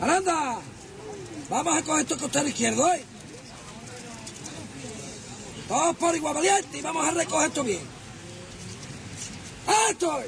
[0.00, 0.60] Aranda,
[1.50, 3.04] vamos a coger tu costado izquierdo, ¿eh?
[5.66, 7.80] Todos por igual valiente y vamos a recoger esto bien.
[9.90, 10.22] ¡Esto!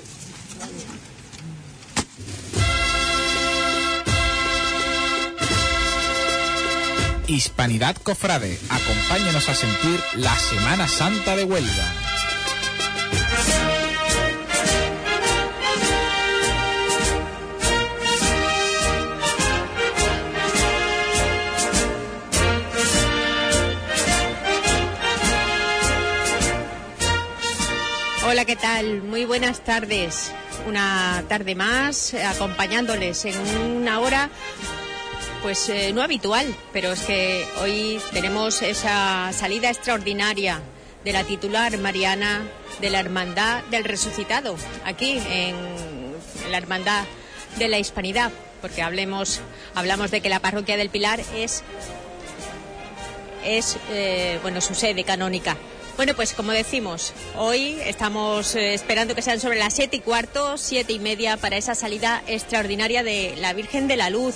[7.27, 12.10] Hispanidad Cofrade, acompáñanos a sentir la Semana Santa de Huelva.
[28.51, 29.03] ¿Qué tal?
[29.03, 30.33] Muy buenas tardes.
[30.67, 33.39] Una tarde más eh, acompañándoles en
[33.77, 34.29] una hora
[35.41, 40.61] pues eh, no habitual, pero es que hoy tenemos esa salida extraordinaria
[41.05, 42.43] de la titular Mariana
[42.81, 45.55] de la Hermandad del Resucitado, aquí en
[46.51, 47.05] la Hermandad
[47.57, 49.43] de la Hispanidad, porque hablemos,
[49.77, 51.63] hablamos de que la parroquia del Pilar es,
[53.45, 55.57] es eh, bueno, su sede canónica.
[55.97, 60.57] Bueno, pues como decimos, hoy estamos eh, esperando que sean sobre las siete y cuarto,
[60.57, 64.35] siete y media para esa salida extraordinaria de la Virgen de la Luz.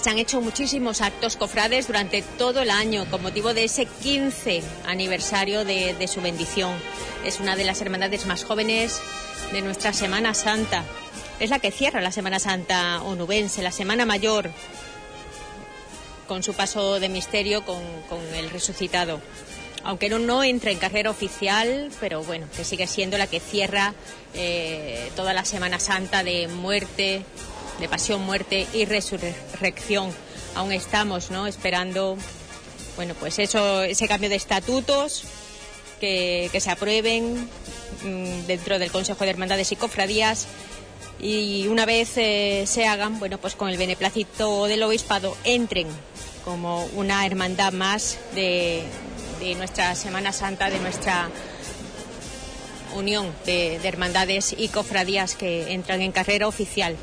[0.00, 4.62] Se han hecho muchísimos actos cofrades durante todo el año con motivo de ese 15
[4.86, 6.74] aniversario de, su bendición.
[7.24, 9.00] Es una de las hermandades más jóvenes
[9.52, 10.84] de nuestra Semana Santa.
[11.38, 14.50] Es la que cierra la Semana Santa onubense, la Semana Mayor,
[16.26, 17.82] con su paso de misterio con
[18.34, 19.20] el resucitado
[19.84, 23.94] aunque no, no entra en carrera oficial, pero bueno, que sigue siendo la que cierra
[24.34, 27.24] eh, toda la Semana Santa de muerte,
[27.78, 30.12] de pasión, muerte y resurrección.
[30.54, 31.46] Aún estamos, ¿no?
[31.46, 32.16] Esperando,
[32.96, 35.24] bueno, pues eso, ese cambio de estatutos
[36.00, 37.48] que, se aprueben
[38.04, 40.46] mmm, dentro del Consejo de Hermandades y Cofradías
[41.22, 45.86] y una vez eh, se hagan, bueno, pues con el beneplácito del obispado entren
[46.44, 48.82] como una hermandad más de,
[49.40, 51.28] de nuestra Semana Santa, de nuestra
[52.94, 56.94] unión de, de, hermandades y cofradías que entran en carrera oficial.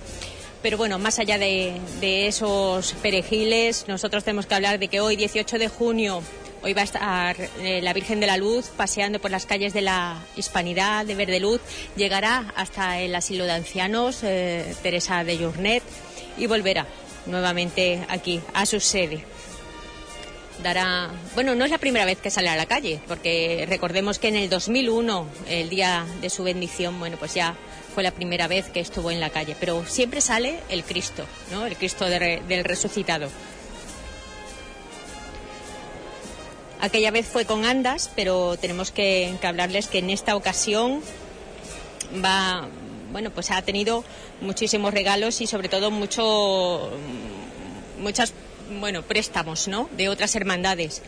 [0.61, 5.15] Pero bueno, más allá de, de, esos perejiles, nosotros tenemos que hablar de que hoy,
[5.15, 6.21] 18 de junio,
[6.61, 9.81] hoy va a estar eh, la Virgen de la Luz paseando por las calles de
[9.81, 11.61] la Hispanidad, de Verdeluz,
[11.95, 15.83] llegará hasta el asilo de ancianos eh, Teresa de Journet
[16.37, 16.85] y volverá
[17.25, 19.36] nuevamente aquí a su sede
[20.63, 24.27] dará, bueno, no es la primera vez que sale a la calle, porque recordemos que
[24.27, 27.55] en el 2001, el día de su bendición, bueno, pues ya
[27.93, 31.65] fue la primera vez que estuvo en la calle, pero siempre sale el Cristo, ¿no?
[31.65, 33.29] El Cristo de, del resucitado.
[36.79, 41.01] Aquella vez fue con andas, pero tenemos que, que hablarles que en esta ocasión
[42.23, 42.67] va,
[43.11, 44.03] bueno, pues ha tenido
[44.41, 46.91] muchísimos regalos y sobre todo mucho,
[47.99, 48.31] muchas
[48.79, 49.89] bueno, préstamos, ¿no?
[49.97, 51.01] De otras hermandades.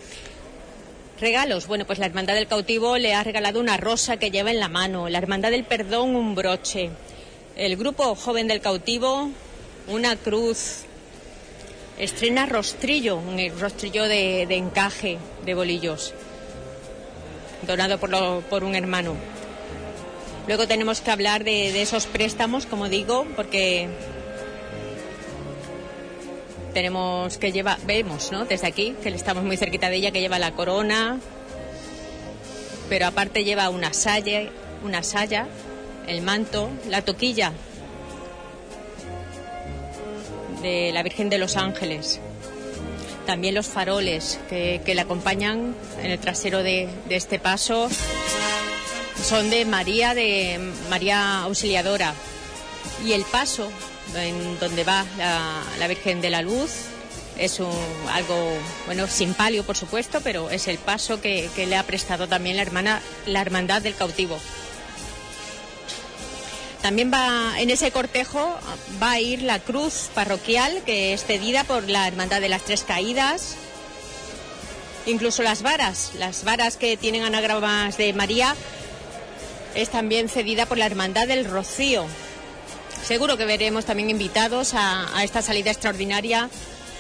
[1.20, 4.60] Regalos, bueno, pues la Hermandad del Cautivo le ha regalado una rosa que lleva en
[4.60, 6.92] la mano, la Hermandad del Perdón un broche,
[7.58, 9.30] el Grupo Joven del Cautivo
[9.90, 10.84] una cruz,
[11.98, 16.14] estrena rostrillo, un rostrillo de, de encaje de bolillos,
[17.68, 19.16] donado por, lo, por, un hermano.
[20.48, 23.90] Luego tenemos que hablar de, de esos préstamos, como digo, porque
[26.74, 28.46] tenemos que lleva, vemos, ¿no?
[28.46, 31.20] Desde aquí, que estamos muy cerquita de ella, que lleva la corona,
[32.90, 34.50] pero aparte lleva una saya,
[34.84, 35.48] una saya,
[36.08, 37.54] el manto, la toquilla
[40.62, 42.20] de la Virgen de los Ángeles.
[43.26, 47.90] También los faroles que, que le acompañan en el trasero de, de este paso
[49.24, 50.60] son de María, de
[50.90, 52.14] María Auxiliadora.
[53.06, 53.70] Y el paso
[54.16, 56.72] en donde va la, Virgen de la Luz.
[57.38, 57.60] Es
[58.12, 58.54] algo,
[58.86, 62.58] bueno, sin palio, por supuesto, pero es el paso que, que le ha prestado también
[62.58, 64.38] la, hermana, la Hermandad del Cautivo.
[66.82, 68.58] También va en ese cortejo
[69.02, 72.84] va a ir la cruz parroquial que es cedida por la Hermandad de las Tres
[72.84, 73.56] Caídas.
[75.06, 78.56] Incluso las varas, las varas que tienen anagramas de María
[79.76, 82.06] es también cedida por la Hermandad del Rocío.
[83.04, 86.50] Seguro que veremos también invitados a, esta salida extraordinaria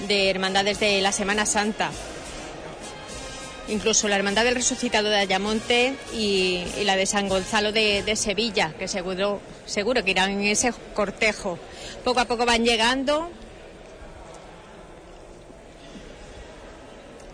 [0.07, 1.91] de hermandades de la Semana Santa.
[3.67, 8.73] Incluso la Hermandad del Resucitado de Ayamonte y, la de San Gonzalo de, de, Sevilla,
[8.79, 11.59] que seguro, seguro que irán en ese cortejo.
[12.03, 13.29] Poco a poco van llegando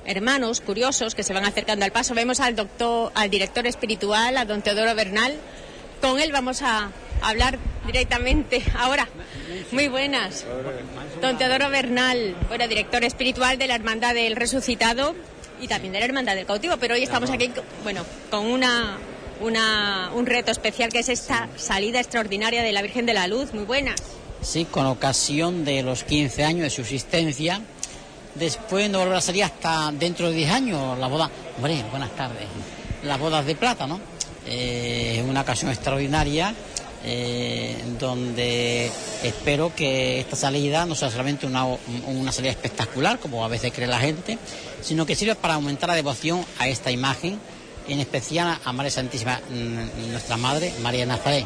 [0.05, 2.13] hermanos curiosos que se van acercando al paso.
[2.13, 5.35] Vemos al doctor, al director espiritual, a don Teodoro Bernal.
[6.01, 8.63] Con él vamos a hablar directamente.
[8.77, 9.07] Ahora,
[9.71, 10.45] muy buenas.
[11.21, 15.15] Don Teodoro Bernal, bueno, director espiritual de la Hermandad del Resucitado
[15.61, 17.51] y también de la Hermandad del Cautivo, pero hoy estamos aquí,
[17.83, 18.97] bueno, con una,
[19.39, 23.53] una, un reto especial que es esta salida extraordinaria de la Virgen de la Luz.
[23.53, 23.95] Muy buenas.
[24.41, 27.61] Sí, con ocasión de los 15 años de su existencia.
[28.35, 31.31] Después no volverá a salir hasta dentro de 10 años la boda.
[31.55, 32.47] Hombre, buenas tardes.
[33.03, 33.99] Las bodas de plata, ¿no?
[34.47, 36.53] Eh, una ocasión extraordinaria
[37.07, 38.89] eh, donde
[39.21, 41.63] espero que esta salida no sea solamente una,
[42.07, 44.39] una, salida espectacular, como a veces cree la gente,
[44.81, 47.39] sino que sirva para aumentar la devoción a esta imagen,
[47.87, 51.45] en especial a María Santísima, mm, nuestra Madre, María Nazaret.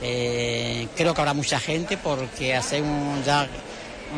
[0.00, 3.46] Eh, creo que habrá mucha gente porque hacemos ya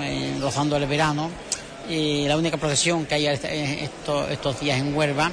[0.03, 1.31] eh, rozando el verano
[1.89, 5.33] y la única procesión que hay estos, estos días en Huelva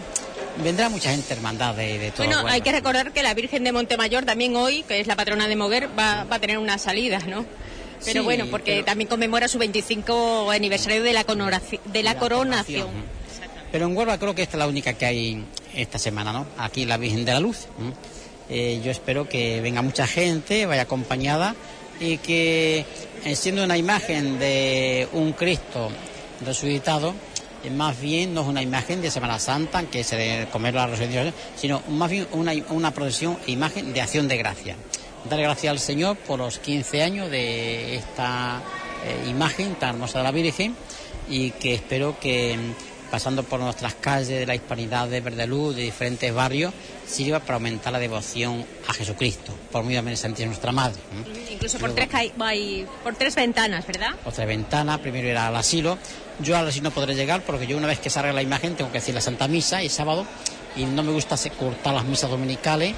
[0.64, 2.26] vendrá mucha gente hermandad de, de todo.
[2.28, 5.48] Bueno, hay que recordar que la Virgen de Montemayor también hoy, que es la patrona
[5.48, 7.46] de Moguer, va, va a tener una salida, ¿no?
[8.06, 12.18] Pero Sí, bueno, porque pero- también conmemora su 25 aniversario de la, coronaci- de la
[12.18, 12.88] coronación.
[13.72, 15.44] Pero en Huelva creo que esta es la única que hay
[15.76, 16.46] esta semana, ¿no?
[16.58, 17.68] Aquí la Virgen de la Luz.
[17.80, 17.92] ¿no?
[18.50, 21.54] Eh, yo espero que venga mucha gente, vaya acompañada
[22.00, 22.86] y que
[23.26, 25.90] eh, siendo una imagen de un Cristo
[26.46, 27.14] resucitado, eh,
[27.72, 31.34] más bien no es una imagen de Semana Santa, que se de comer la resurrección,
[31.56, 34.76] sino más bien una, una procesión e imagen de acción de gracia.
[35.30, 38.62] Dar gracias al Señor por los 15 años de esta
[39.06, 40.76] eh, imagen tan hermosa de la Virgen
[41.30, 42.58] y que espero que
[43.10, 46.74] pasando por nuestras calles de la hispanidad de Verdeluz, de diferentes barrios,
[47.08, 51.00] sirva para aumentar la devoción a Jesucristo, por medio de Santísima nuestra Madre.
[51.14, 51.24] ¿no?
[51.52, 54.12] Incluso por Luego- tres, hay- por tres ventanas, ¿verdad?
[54.26, 55.98] otra ventana, primero ir al asilo.
[56.40, 58.92] Yo al asilo no podré llegar porque yo una vez que salga la imagen tengo
[58.92, 60.26] que decir la Santa Misa y sábado
[60.76, 62.94] y no me gusta cortar las misas dominicales.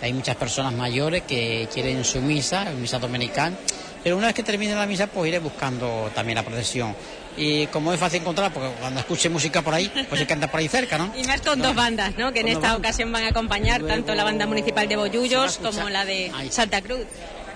[0.00, 3.58] Hay muchas personas mayores que quieren su misa, misa dominical,
[4.04, 6.94] pero una vez que termine la misa pues iré buscando también la procesión.
[7.38, 10.58] Y como es fácil encontrar, porque cuando escuche música por ahí, pues que andar por
[10.60, 11.12] ahí cerca, ¿no?
[11.16, 12.32] Y más con dos bandas, ¿no?
[12.32, 15.88] Que en esta ocasión van a acompañar tanto la banda municipal de Se escuchar- como
[15.88, 16.32] la de.
[16.50, 17.06] Santa Cruz.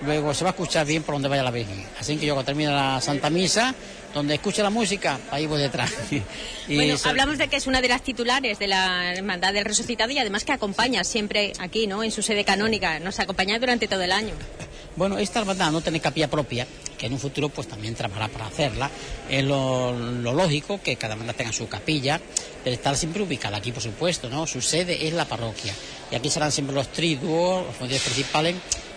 [0.05, 1.85] Luego se va a escuchar bien por donde vaya la Virgen.
[1.99, 3.73] Así que yo cuando termine la Santa Misa,
[4.13, 5.91] donde escuche la música, ahí voy detrás.
[6.67, 9.65] Y Bueno, se- hablamos de que es una de las titulares de la Hermandad del
[9.65, 12.03] Resucitado y además que acompaña siempre aquí, ¿no?
[12.03, 12.99] En su sede canónica.
[12.99, 14.33] Nos acompaña durante todo el año.
[14.95, 16.67] Bueno, esta hermandad no tiene capilla propia,
[16.99, 18.91] que en un futuro pues también trabajará para hacerla.
[19.27, 22.21] Es lo, lo lógico que cada hermandad tenga su capilla,
[22.63, 24.45] pero estar siempre ubicada aquí, por supuesto, ¿no?
[24.45, 25.73] Su sede es la parroquia.
[26.11, 28.55] Y aquí serán siempre los triduos, los fundidores principales,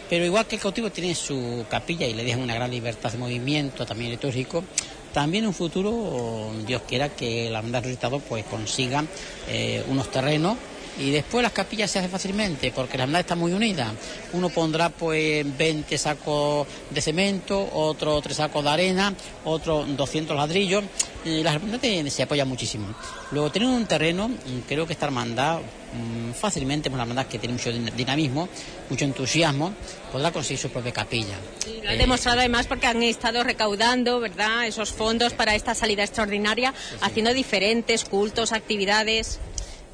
[0.08, 3.19] pero igual que el cautivo tiene su capilla y le dejan una gran libertad de
[3.19, 4.64] movimiento, también litúrgico,
[5.12, 9.05] también un futuro, Dios quiera que la hermandad resucitado pues consiga
[9.49, 10.56] eh, unos terrenos
[10.98, 13.93] y después las capillas se hacen fácilmente porque la hermandad está muy unida.
[14.32, 19.14] Uno pondrá pues 20 sacos de cemento, otro 3 sacos de arena,
[19.44, 20.84] otro 200 ladrillos.
[21.25, 22.87] Y la hermandad te- se apoya muchísimo.
[23.32, 25.58] Luego, teniendo un terreno, mm, creo que esta hermandad
[25.93, 28.48] mm, fácilmente, una hermandad que tiene mucho din- dinamismo,
[28.90, 29.72] mucho entusiasmo,
[30.12, 31.37] podrá conseguir su propia capilla.
[31.82, 34.66] Lo han Eh, demostrado además porque han estado recaudando, ¿verdad?
[34.66, 39.38] Esos fondos para esta salida extraordinaria, haciendo diferentes cultos, actividades.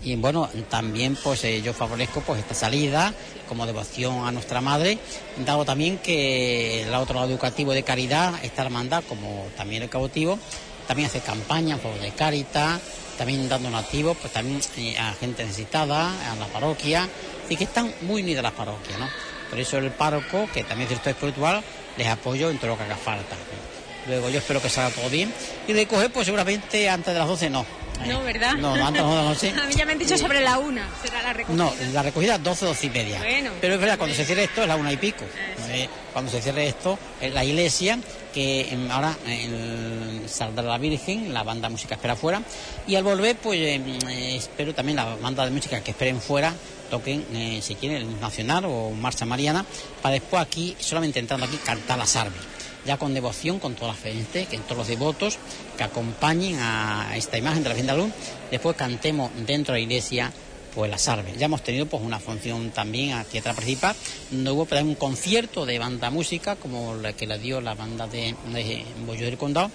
[0.05, 3.15] Y bueno, también pues eh, yo favorezco pues esta salida
[3.49, 4.99] como devoción a nuestra madre,
[5.45, 10.39] dado también que el otro lado educativo de caridad, esta hermandad, como también el cautivo,
[10.89, 12.81] también hace campaña favor de Caritas,
[13.17, 17.09] también dando nativos, pues también eh, a gente necesitada, a la parroquia,
[17.49, 19.09] y que están muy unidas las parroquias, ¿no?
[19.51, 21.63] Por eso el párroco, que también es director espiritual,
[21.97, 23.37] les apoyo en todo lo que haga falta.
[24.07, 25.33] Luego yo espero que salga todo bien.
[25.67, 27.65] Y de coger, pues seguramente antes de las 12 no.
[28.07, 28.55] No, ¿verdad?
[28.55, 29.51] No, no, antes de las 12.
[29.63, 31.65] A mí ya me han dicho sobre la una, será la recogida.
[31.65, 33.19] No, la recogida 12, 12 y media.
[33.19, 33.51] Bueno.
[33.61, 35.25] Pero es verdad, cuando se cierre esto es la una y pico.
[35.69, 37.99] Eh, cuando se cierre esto, es la iglesia,
[38.35, 42.43] que em, ahora el, saldrá la Virgen, la banda de música espera fuera.
[42.87, 46.53] Y al volver, pues em, eh, espero también la banda de música que esperen fuera,
[46.91, 49.65] toquen, eh, si quieren, el Nacional o Marcha Mariana,
[50.03, 52.37] para después aquí, solamente entrando aquí, cantar la salve.
[52.85, 55.39] Ya con devoción, con toda la gente, que todos los devotos
[55.77, 58.13] que acompañen a esta imagen de la Virgen de la Luz,
[58.51, 60.33] después cantemos dentro de la iglesia
[60.75, 61.35] pues la salve.
[61.37, 63.95] Ya hemos tenido pues una función también a Tierra Principal,
[64.31, 68.07] donde hubo pues, un concierto de banda música, como la que le dio la banda
[68.07, 69.71] de, de Bollo del Condado,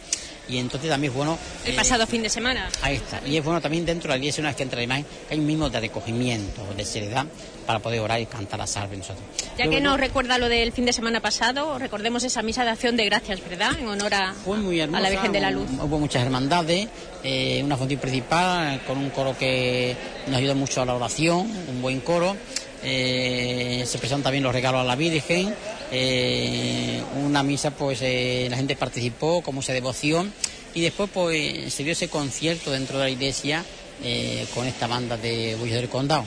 [0.47, 1.37] y entonces también es bueno...
[1.65, 2.69] El eh, pasado fin de semana.
[2.81, 3.21] Ahí está.
[3.25, 5.33] Y es bueno también dentro de la iglesia, una vez que entra la imagen, que
[5.33, 7.25] hay un mismo de recogimiento, de seriedad,
[7.65, 9.23] para poder orar y cantar la salve nosotros.
[9.57, 12.71] Ya Luego, que nos recuerda lo del fin de semana pasado, recordemos esa misa de
[12.71, 13.77] acción de gracias, ¿verdad?
[13.79, 15.69] En honor a, Fue muy hermosa, a la Virgen de la Luz.
[15.81, 16.87] Hubo muchas hermandades,
[17.23, 19.95] eh, una función principal con un coro que
[20.27, 22.37] nos ayudó mucho a la oración, un buen coro.
[22.89, 25.53] Eh, se presentaron también los regalos a la Virgen
[25.91, 30.31] eh, una misa, pues eh, la gente participó como mucha devoción
[30.73, 33.65] y después pues se dio ese concierto dentro de la iglesia
[34.53, 36.23] con esta banda de Bullos del Condado.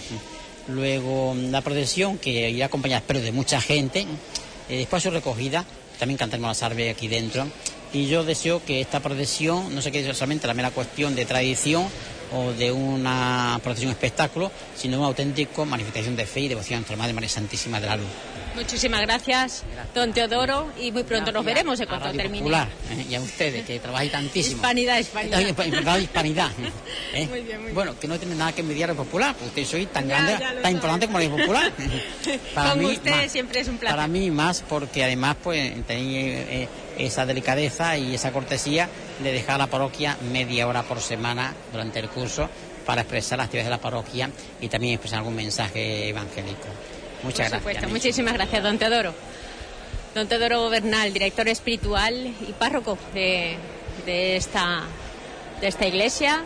[0.68, 4.06] Luego la procesión que irá acompañada, pero de mucha gente.
[4.68, 5.64] después su recogida,
[5.98, 7.46] también cantaremos la salve aquí dentro.
[7.92, 11.86] Y yo deseo que esta procesión no se quede solamente la mera cuestión de tradición
[12.32, 17.12] o de una procesión espectáculo, sino una auténtica manifestación de fe y devoción nuestra Madre
[17.12, 18.08] María Santísima de la Luz.
[18.60, 19.62] Muchísimas gracias,
[19.94, 22.40] don Teodoro, y muy pronto nos veremos en cuanto termine.
[22.40, 23.06] Popular, ¿eh?
[23.08, 24.56] y a ustedes, que trabajáis tantísimo.
[24.56, 25.98] Hispanidad, hispanidad.
[25.98, 26.50] hispanidad.
[27.14, 27.26] ¿eh?
[27.26, 30.06] Muy bien, muy bueno, que no tiene nada que envidiar al popular, porque soy tan
[30.06, 31.72] grande, tan importante como el popular.
[32.54, 33.96] para Con mí, usted siempre es un placer.
[33.96, 38.90] Para mí más, porque además pues tenéis eh, esa delicadeza y esa cortesía
[39.22, 42.46] de dejar a la parroquia media hora por semana durante el curso
[42.84, 46.68] para expresar las actividades de la parroquia y también expresar algún mensaje evangélico.
[47.22, 47.88] Muchas Por supuesto.
[47.88, 49.14] Muchísimas gracias, don Teodoro.
[50.14, 53.56] Don Teodoro Bernal, director espiritual y párroco de,
[54.06, 54.82] esta,
[55.60, 56.42] de esta iglesia,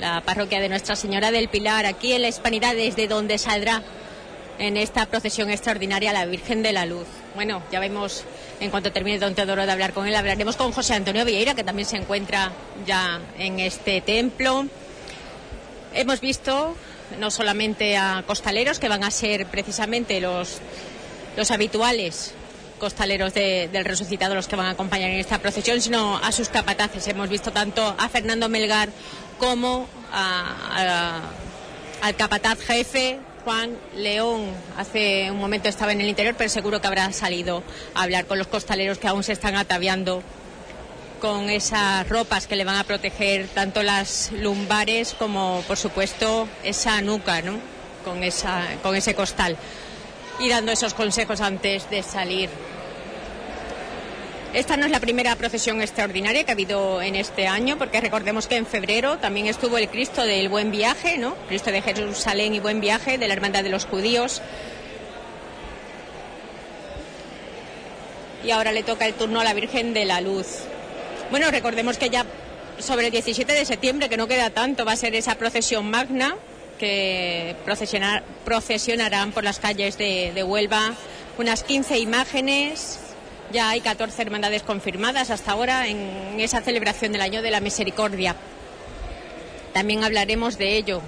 [0.00, 3.82] la parroquia de Nuestra Señora del Pilar, aquí en la Hispanidad, desde donde saldrá
[4.58, 7.06] en esta procesión extraordinaria la Virgen de la Luz.
[7.34, 8.24] Bueno, ya vemos,
[8.60, 11.64] en cuanto termine don Teodoro de hablar con él, hablaremos con José Antonio Vieira, que
[11.64, 12.52] también se encuentra
[12.86, 14.66] ya en este templo.
[15.92, 16.74] Hemos visto
[17.18, 20.60] no solamente a costaleros, que van a ser precisamente los,
[21.36, 22.34] los habituales
[22.78, 27.06] costaleros del resucitado los que van a acompañar en esta procesión, sino a sus capataces.
[27.08, 28.88] Hemos visto tanto a Fernando Melgar
[29.38, 34.50] como al capataz jefe Juan León.
[34.76, 37.62] Hace un momento estaba en el interior, pero seguro que habrá salido
[37.94, 40.22] a hablar con los costaleros que aún se están ataviando
[41.24, 47.00] con esas ropas que le van a proteger tanto las lumbares como, por supuesto, esa
[47.00, 47.54] nuca, ¿no?
[48.04, 49.56] Con, esa, con ese costal.
[50.38, 52.50] Y dando esos consejos antes de salir.
[54.52, 58.46] Esta no es la primera procesión extraordinaria que ha habido en este año, porque recordemos
[58.46, 61.36] que en febrero también estuvo el Cristo del Buen Viaje, ¿no?
[61.48, 64.42] Cristo de Jerusalén y Buen Viaje de la Hermandad de los Judíos.
[68.44, 70.64] Y ahora le toca el turno a la Virgen de la Luz.
[71.30, 72.24] Bueno, recordemos que ya
[72.78, 76.36] sobre el 17 de septiembre, que no queda tanto, va a ser esa procesión magna
[76.78, 80.94] que procesionarán por las calles de, Huelva
[81.38, 83.00] unas 15 imágenes.
[83.52, 88.36] Ya hay 14 hermandades confirmadas hasta ahora en esa celebración del año de la misericordia.
[89.72, 91.02] También hablaremos de ello.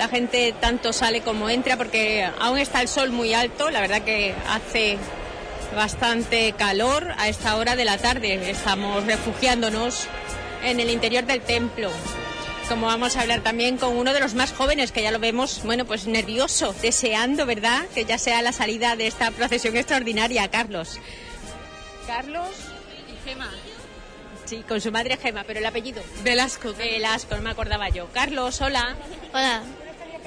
[0.00, 4.00] La gente tanto sale como entra porque aún está el sol muy alto, la verdad
[4.00, 4.96] que hace
[5.76, 8.50] bastante calor a esta hora de la tarde.
[8.50, 10.06] Estamos refugiándonos
[10.64, 11.90] en el interior del templo.
[12.66, 15.60] Como vamos a hablar también con uno de los más jóvenes, que ya lo vemos,
[15.64, 20.98] bueno, pues nervioso, deseando, ¿verdad?, que ya sea la salida de esta procesión extraordinaria, Carlos.
[22.06, 22.48] Carlos
[23.06, 23.50] y Gema.
[24.46, 26.02] Sí, con su madre Gema, pero el apellido.
[26.22, 26.72] Velasco.
[26.72, 28.08] Velasco, no me acordaba yo.
[28.14, 28.96] Carlos, hola.
[29.34, 29.62] Hola.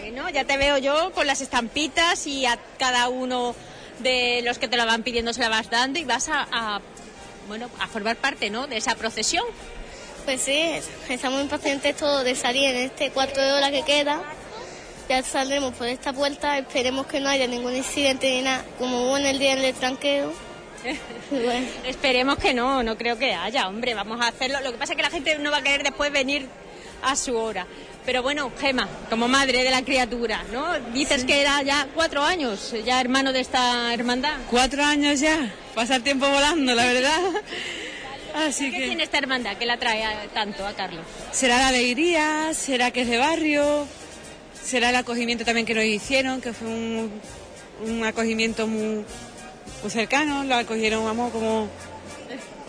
[0.03, 3.55] Bueno, ya te veo yo con las estampitas y a cada uno
[3.99, 6.81] de los que te lo van pidiendo se la vas dando y vas a,
[7.47, 8.67] bueno, a formar parte, ¿no?
[8.67, 9.45] De esa procesión.
[10.25, 10.61] Pues sí,
[11.07, 14.21] estamos impacientes todos de salir en este cuarto de hora que queda.
[15.07, 19.17] Ya saldremos por esta puerta, esperemos que no haya ningún incidente ni nada, como hubo
[19.17, 20.33] en el día del tranqueo.
[21.87, 24.59] Esperemos que no, no creo que haya, hombre, vamos a hacerlo.
[24.59, 26.49] Lo que pasa es que la gente no va a querer después venir
[27.03, 27.65] a su hora.
[28.05, 30.77] Pero bueno, Gema, como madre de la criatura, ¿no?
[30.93, 34.37] Dices que era ya cuatro años, ya hermano de esta hermandad.
[34.49, 37.21] Cuatro años ya, pasa el tiempo volando, la verdad.
[38.35, 41.05] Así ¿Qué tiene esta hermandad que la trae tanto a Carlos?
[41.31, 43.87] Será la alegría, será que es de barrio,
[44.61, 47.11] será el acogimiento también que nos hicieron, que fue un,
[47.85, 49.05] un acogimiento muy,
[49.81, 51.69] muy cercano, lo acogieron, vamos, como,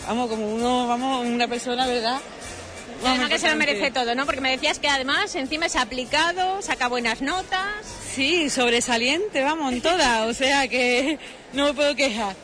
[0.07, 2.21] vamos, como uno, vamos, una persona, ¿verdad?
[3.08, 4.26] Además que se lo merece todo, ¿no?
[4.26, 7.70] Porque me decías que además encima se ha aplicado, saca buenas notas.
[8.14, 10.28] Sí, sobresaliente, vamos, en todas.
[10.28, 11.18] o sea que
[11.52, 12.37] no me puedo quejar.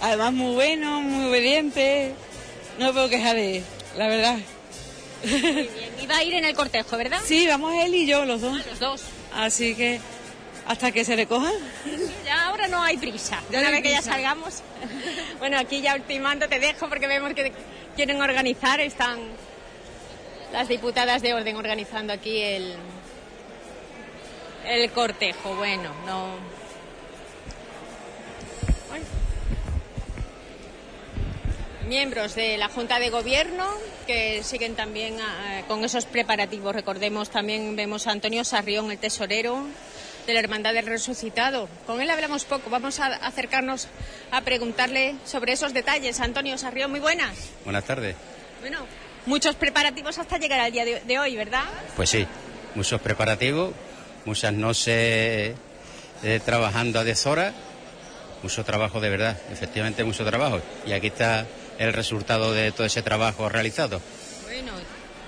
[0.00, 2.12] Además muy bueno, muy obediente.
[2.78, 3.64] No me puedo quejar de él,
[3.96, 4.38] la verdad.
[5.24, 5.68] Muy bien.
[6.00, 7.20] Y va a ir en el cortejo, ¿verdad?
[7.24, 8.56] Sí, vamos él y yo, los dos.
[8.60, 9.02] Ah, los dos.
[9.34, 10.00] Así que
[10.68, 11.52] hasta que se recojan.
[12.24, 13.42] Ya ahora no hay prisa.
[13.48, 14.62] Una vez que ya salgamos.
[15.38, 17.52] bueno, aquí ya ultimando te dejo porque vemos que
[17.96, 19.18] quieren organizar, están
[20.52, 22.74] las diputadas de orden organizando aquí el,
[24.66, 25.54] el cortejo.
[25.56, 26.58] Bueno, no.
[31.88, 33.66] miembros de la Junta de Gobierno
[34.06, 36.74] que siguen también eh, con esos preparativos.
[36.74, 39.66] Recordemos también vemos a Antonio Sarrión, el tesorero
[40.26, 41.68] de la Hermandad del Resucitado.
[41.86, 42.68] Con él hablamos poco.
[42.68, 43.88] Vamos a acercarnos
[44.30, 46.20] a preguntarle sobre esos detalles.
[46.20, 47.50] Antonio Sarrión, muy buenas.
[47.64, 48.16] Buenas tardes.
[48.60, 48.80] Bueno,
[49.28, 51.64] muchos preparativos hasta llegar al día de, de hoy, ¿verdad?
[51.96, 52.26] Pues sí,
[52.74, 53.72] muchos preparativos,
[54.24, 55.54] muchas noches
[56.24, 57.52] eh, trabajando a deshora,
[58.42, 60.60] mucho trabajo de verdad, efectivamente mucho trabajo.
[60.86, 61.46] Y aquí está
[61.78, 64.00] el resultado de todo ese trabajo realizado.
[64.44, 64.72] Bueno,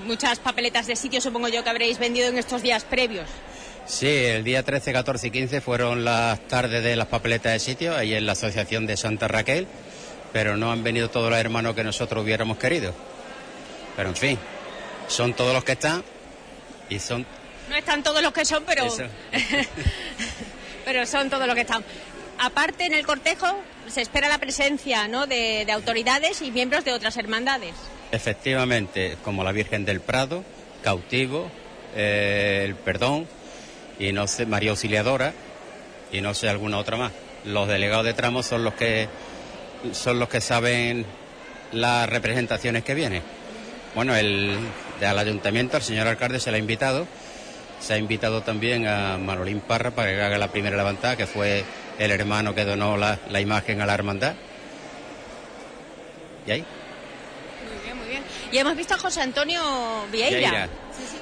[0.05, 3.29] muchas papeletas de sitio supongo yo que habréis vendido en estos días previos.
[3.87, 7.97] Sí, el día 13, 14 y 15 fueron las tardes de las papeletas de sitio,
[7.97, 9.67] ahí en la Asociación de Santa Raquel,
[10.33, 12.95] pero no han venido todos los hermanos que nosotros hubiéramos querido.
[14.01, 14.39] Pero en fin,
[15.09, 16.03] son todos los que están
[16.89, 17.27] y son...
[17.69, 18.89] No están todos los que son, pero...
[20.87, 21.85] Pero son todos los que están.
[22.39, 23.47] Aparte, en el cortejo
[23.89, 25.27] se espera la presencia ¿no?
[25.27, 27.75] de, de autoridades y miembros de otras hermandades.
[28.11, 30.45] Efectivamente, como la Virgen del Prado,
[30.83, 31.51] Cautivo,
[31.95, 33.29] eh, el Perdón,
[33.99, 35.35] y no sé, María Auxiliadora,
[36.11, 37.13] y no sé alguna otra más.
[37.45, 39.11] Los delegados de tramo son los que
[39.93, 41.05] son los que saben
[41.73, 43.23] las representaciones que vienen.
[43.95, 44.57] Bueno, el
[45.05, 47.07] al ayuntamiento, al señor alcalde se le ha invitado.
[47.81, 51.65] Se ha invitado también a Manolín Parra para que haga la primera levantada, que fue
[51.99, 54.35] el hermano que donó la, la imagen a la hermandad.
[56.47, 56.61] ¿Y ahí?
[56.61, 58.23] Muy bien, muy bien.
[58.53, 59.63] Y hemos visto a José Antonio
[60.13, 60.39] Vieira.
[60.39, 60.69] Vieira.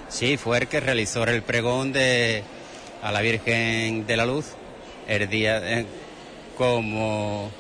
[0.08, 2.42] Sí, fue el que realizó el pregón de
[3.02, 4.46] a la Virgen de la Luz
[5.06, 5.86] el día eh,
[6.56, 7.50] como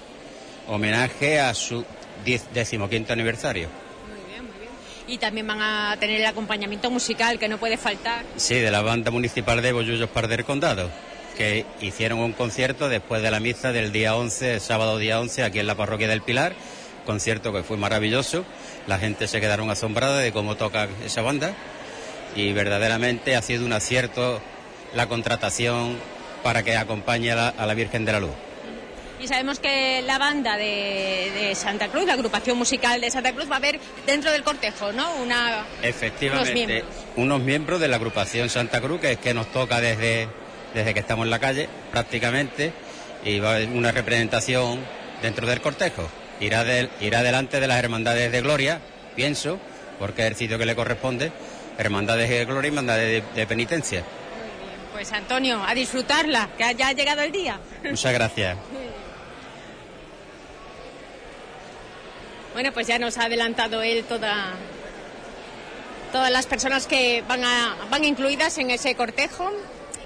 [0.66, 1.84] homenaje a su
[2.24, 3.68] diez- decimoquinto aniversario.
[4.08, 4.70] Muy bien, muy bien.
[5.08, 8.24] Y también van a tener el acompañamiento musical que no puede faltar.
[8.36, 10.90] Sí, de la banda municipal de Bollullos Par del Condado,
[11.36, 15.44] que hicieron un concierto después de la misa del día 11, el sábado día 11,
[15.44, 16.54] aquí en la parroquia del Pilar,
[17.06, 18.44] concierto que fue maravilloso,
[18.86, 21.54] la gente se quedaron asombrada de cómo toca esa banda
[22.36, 24.42] y verdaderamente ha sido un acierto
[24.94, 25.96] la contratación
[26.42, 28.47] para que acompañe a la Virgen de la Luz.
[29.20, 33.50] Y sabemos que la banda de, de Santa Cruz, la agrupación musical de Santa Cruz,
[33.50, 35.12] va a haber dentro del cortejo, ¿no?
[35.16, 36.94] Una, Efectivamente, Unos miembros.
[37.16, 40.28] unos miembros de la agrupación Santa Cruz, que es que nos toca desde,
[40.72, 42.72] desde que estamos en la calle, prácticamente,
[43.24, 44.80] y va a haber una representación
[45.20, 46.08] dentro del cortejo.
[46.40, 48.80] Irá, del- irá delante de las hermandades de gloria,
[49.16, 49.58] pienso,
[49.98, 51.32] porque es el sitio que le corresponde,
[51.76, 54.04] hermandades de gloria y hermandades de, de penitencia.
[54.92, 57.58] Pues Antonio, a disfrutarla, que ya ha llegado el día.
[57.82, 58.56] Muchas gracias.
[62.58, 64.50] Bueno, pues ya nos ha adelantado él toda,
[66.10, 69.48] todas las personas que van, a, van incluidas en ese cortejo.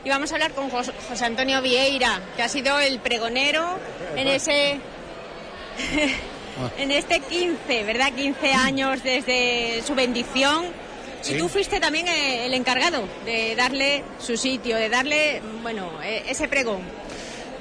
[0.05, 3.79] Y vamos a hablar con Jos- José Antonio Vieira, que ha sido el pregonero
[4.17, 4.73] en ese
[6.79, 8.13] en este 15, ¿verdad?
[8.13, 10.67] 15 años desde su bendición.
[11.27, 16.25] Y tú fuiste también eh, el encargado de darle su sitio, de darle, bueno, eh,
[16.29, 16.83] ese pregón.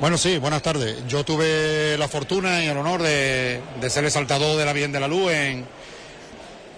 [0.02, 0.98] Bueno, sí, buenas tardes.
[1.08, 5.00] Yo tuve la fortuna y el honor de, de ser exaltador de la Virgen de
[5.00, 5.66] la Luz en,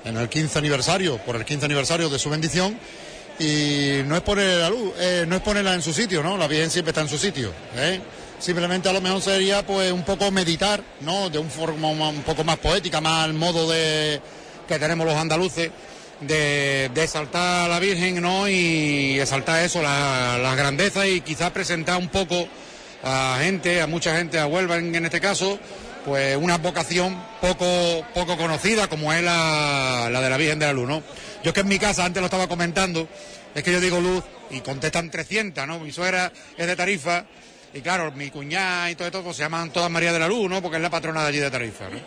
[0.04, 2.78] en el 15 aniversario, por el 15 aniversario de su bendición.
[3.40, 6.38] Y no es poner la luz, eh, no es ponerla en su sitio, ¿no?
[6.38, 7.52] La Virgen siempre está en su sitio.
[7.78, 8.00] ¿eh?
[8.38, 11.30] Simplemente a lo mejor sería pues un poco meditar, ¿no?
[11.32, 14.22] De un forma ma- un poco más poética, más al modo de
[14.68, 15.72] que tenemos los andaluces,
[16.22, 18.48] de, de exaltar a la Virgen, ¿no?
[18.48, 22.48] Y exaltar eso, la, la grandeza y quizás presentar un poco
[23.04, 25.60] a gente, a mucha gente, a Huelva en, este caso,
[26.06, 30.74] pues una vocación poco, poco conocida como es la, la de la Virgen de la
[30.74, 31.04] Luz, ¿no?
[31.44, 33.08] Yo es que en mi casa, antes lo estaba comentando,
[33.54, 35.80] es que yo digo luz y contestan 300, ¿no?
[35.80, 37.26] Mi suegra es de Tarifa
[37.74, 40.50] y claro, mi cuñada y todo esto pues, se llaman todas María de la Luz,
[40.50, 40.62] ¿no?
[40.62, 41.98] Porque es la patrona de allí de Tarifa, ¿no?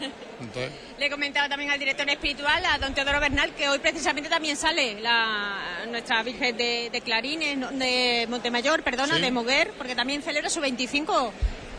[0.41, 4.29] Entonces, Le he comentado también al director espiritual, a don Teodoro Bernal, que hoy precisamente
[4.31, 9.21] también sale la, nuestra Virgen de, de Clarines, de Montemayor, perdona, Sí.
[9.23, 11.13] de Moguer, porque también celebra su 25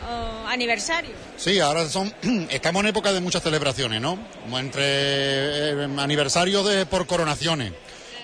[0.06, 1.12] oh, aniversario.
[1.36, 2.12] Sí, ahora son
[2.50, 4.18] estamos en época de muchas celebraciones, ¿no?
[4.42, 7.72] Como Entre eh, aniversarios de por coronaciones,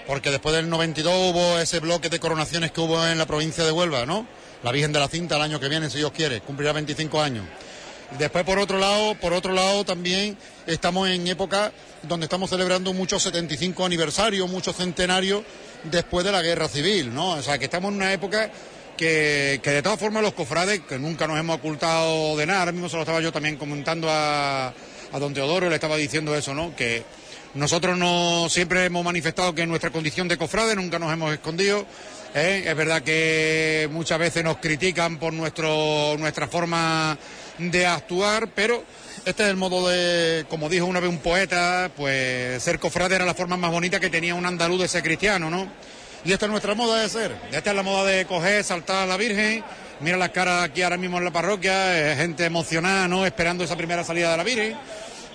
[0.06, 3.72] porque después del 92 hubo ese bloque de coronaciones que hubo en la provincia de
[3.72, 4.26] Huelva, ¿no?
[4.64, 7.44] La Virgen de la Cinta el año que viene, si Dios quiere, cumplirá 25 años.
[8.18, 11.70] Después por otro lado, por otro lado también estamos en época
[12.02, 15.42] donde estamos celebrando muchos 75 aniversarios, muchos centenarios
[15.84, 17.32] después de la guerra civil, ¿no?
[17.32, 18.50] O sea que estamos en una época
[18.96, 22.72] que, que de todas formas los cofrades, que nunca nos hemos ocultado de nada, ahora
[22.72, 26.54] mismo se lo estaba yo también comentando a, a don Teodoro, le estaba diciendo eso,
[26.54, 26.74] ¿no?
[26.74, 27.04] Que
[27.54, 31.86] nosotros no siempre hemos manifestado que nuestra condición de cofrade nunca nos hemos escondido.
[32.34, 32.64] ¿Eh?
[32.66, 37.16] Es verdad que muchas veces nos critican por nuestro, nuestra forma
[37.58, 38.82] de actuar, pero
[39.24, 43.24] este es el modo de, como dijo una vez un poeta, pues ser cofrade era
[43.24, 45.68] la forma más bonita que tenía un andaluz de ser cristiano, ¿no?
[46.24, 47.36] Y esta es nuestra moda de ser.
[47.52, 49.62] Esta es la moda de coger, saltar a la Virgen.
[50.00, 53.26] Mira las caras aquí ahora mismo en la parroquia, eh, gente emocionada, ¿no?
[53.26, 54.76] Esperando esa primera salida de la Virgen.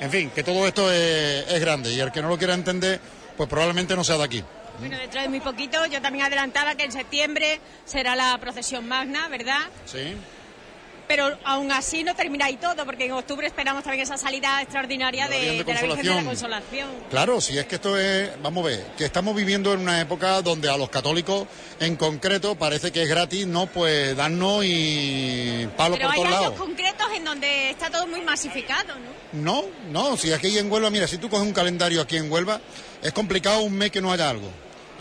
[0.02, 3.00] En fin, que todo esto es, es grande y el que no lo quiera entender,
[3.38, 4.44] pues probablemente no sea de aquí.
[4.80, 9.28] Bueno, dentro de muy poquito, yo también adelantaba que en septiembre será la procesión magna,
[9.28, 9.62] ¿verdad?
[9.86, 10.16] Sí.
[11.08, 15.24] Pero aún así no termina ahí todo, porque en octubre esperamos también esa salida extraordinaria
[15.28, 16.88] La de, de de la Virgen de la Consolación.
[17.10, 20.40] Claro, si es que esto es, vamos a ver, que estamos viviendo en una época
[20.44, 21.48] donde a los católicos
[21.80, 23.66] en concreto parece que es gratis, ¿no?
[23.66, 26.60] Pues darnos y palo Pero por hay todos años lados.
[26.60, 29.10] concretos en donde está todo muy masificado, ¿no?
[29.42, 32.62] No, no, si aquí en Huelva, mira, si tú coges un calendario aquí en Huelva,
[33.02, 34.52] es complicado un mes que no haya algo.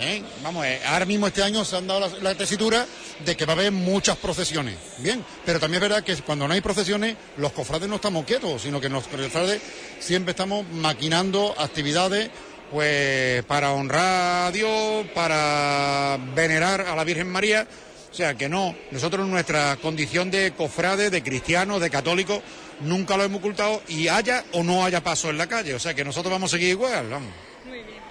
[0.01, 0.23] ¿Eh?
[0.43, 2.87] Vamos, eh, ahora mismo este año se han dado la, la tesitura
[3.25, 4.77] de que va a haber muchas procesiones.
[4.99, 8.63] Bien, pero también es verdad que cuando no hay procesiones, los cofrades no estamos quietos,
[8.63, 9.61] sino que los cofrades
[10.01, 12.31] siempre estamos maquinando actividades
[12.71, 17.67] pues para honrar a Dios, para venerar a la Virgen María.
[18.11, 22.41] O sea que no, nosotros nuestra condición de cofrades, de cristianos, de católicos,
[22.81, 25.75] nunca lo hemos ocultado y haya o no haya paso en la calle.
[25.75, 27.48] O sea que nosotros vamos a seguir igual, vamos.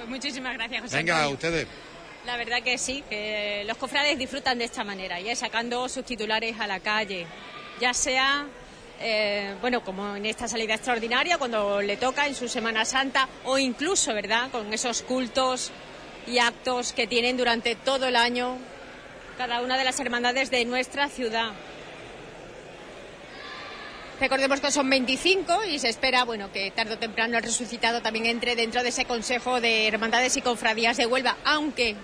[0.07, 1.35] Muchísimas gracias, José Venga, Antonio.
[1.35, 1.67] ustedes.
[2.25, 6.59] La verdad que sí, que los cofrades disfrutan de esta manera, ya sacando sus titulares
[6.59, 7.25] a la calle,
[7.79, 8.45] ya sea,
[8.99, 13.57] eh, bueno, como en esta salida extraordinaria, cuando le toca en su Semana Santa, o
[13.57, 15.71] incluso, ¿verdad?, con esos cultos
[16.25, 18.57] y actos que tienen durante todo el año
[19.37, 21.51] cada una de las hermandades de nuestra ciudad.
[24.19, 28.25] Recordemos que son 25 y se espera, bueno, que tarde o temprano el resucitado también
[28.25, 31.95] entre dentro de ese Consejo de Hermandades y Confradías de Huelva, aunque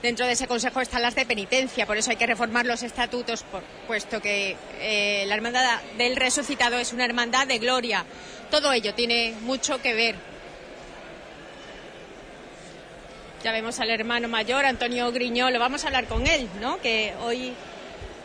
[0.00, 3.42] dentro de ese Consejo están las de penitencia, por eso hay que reformar los estatutos,
[3.42, 8.04] por- puesto que eh, la Hermandad del Resucitado es una hermandad de gloria.
[8.52, 10.14] Todo ello tiene mucho que ver.
[13.42, 16.80] Ya vemos al hermano mayor, Antonio Griñolo, vamos a hablar con él, ¿no?
[16.80, 17.52] Que hoy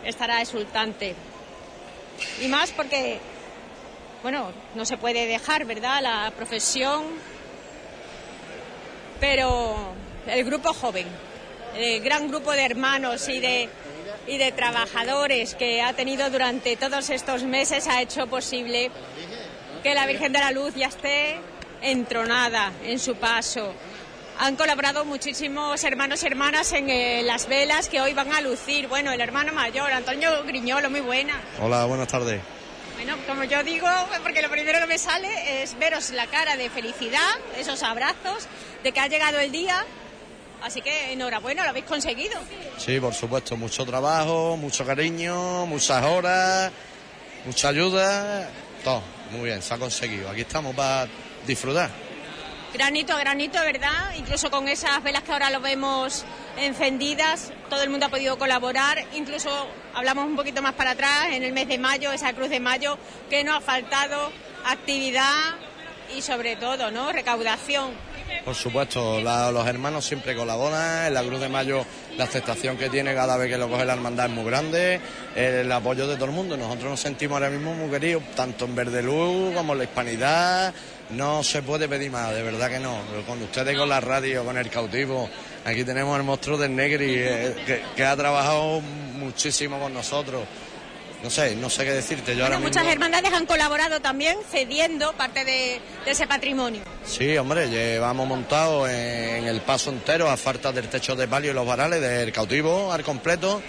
[0.06, 1.16] estará exultante.
[2.42, 3.20] Y más porque,
[4.22, 7.04] bueno, no se puede dejar, ¿verdad?, la profesión,
[9.20, 9.94] pero
[10.28, 11.08] el grupo joven,
[11.76, 13.70] el gran grupo de hermanos y de,
[14.28, 18.92] y de trabajadores que ha tenido durante todos estos meses ha hecho posible
[19.82, 21.38] que la Virgen de la Luz ya esté
[21.82, 23.74] entronada en su paso.
[24.40, 28.88] Han colaborado muchísimos hermanos y hermanas en eh, las velas que hoy van a lucir.
[28.88, 31.40] Bueno, el hermano mayor, Antonio Griñolo, muy buena.
[31.62, 32.42] Hola, buenas tardes.
[32.96, 33.88] Bueno, como yo digo,
[34.24, 38.48] porque lo primero que me sale es veros la cara de felicidad, esos abrazos,
[38.84, 39.86] de que ha llegado el día.
[40.62, 42.40] Así que enhorabuena, lo habéis conseguido.
[42.78, 46.72] Sí, por supuesto, mucho trabajo, mucho cariño, muchas horas,
[47.46, 48.50] mucha ayuda,
[48.84, 49.04] todo.
[49.32, 50.30] Muy bien, se ha conseguido.
[50.30, 51.08] Aquí estamos para
[51.46, 52.13] disfrutar.
[52.74, 54.16] Granito a granito, ¿verdad?
[54.18, 56.26] Incluso con esas velas que ahora lo vemos
[56.58, 58.98] encendidas, todo el mundo ha podido colaborar.
[59.14, 59.50] Incluso
[59.94, 62.98] hablamos un poquito más para atrás, en el mes de mayo, esa cruz de mayo,
[63.30, 64.32] que no ha faltado
[64.66, 65.56] actividad
[66.18, 67.12] y sobre todo, ¿no?
[67.12, 67.92] Recaudación.
[68.44, 71.08] Por supuesto, los hermanos siempre colaboran.
[71.08, 71.86] En la Cruz de Mayo
[72.18, 75.00] la aceptación que tiene cada vez que lo coge la hermandad es muy grande.
[75.36, 76.58] El apoyo de todo el mundo.
[76.58, 80.74] Nosotros nos sentimos ahora mismo muy queridos, tanto en Verde Luz como en la Hispanidad.
[81.12, 82.98] No se puede pedir más, de verdad que no.
[83.28, 85.30] Con ustedes, con la radio, con el cautivo.
[85.66, 90.44] Aquí tenemos al monstruo del Negri, eh, que, que ha trabajado muchísimo con nosotros.
[91.22, 92.36] No sé, no sé qué decirte.
[92.36, 96.82] Yo ahora muchas mismo- hermandades han colaborado también cediendo parte de, de ese patrimonio.
[97.06, 101.54] Sí, hombre, llevamos montado en el paso entero a falta del techo de palio y
[101.54, 103.62] los varales del cautivo al completo.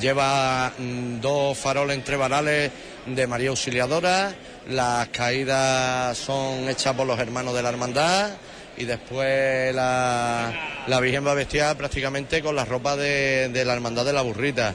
[0.00, 2.70] Lleva mm, dos faroles entre varales
[3.04, 4.32] de María Auxiliadora.
[4.68, 8.30] Las caídas son hechas por los hermanos de la hermandad.
[8.76, 14.04] Y después la, la Virgen va vestida prácticamente con la ropa de, de la hermandad
[14.04, 14.74] de la burrita.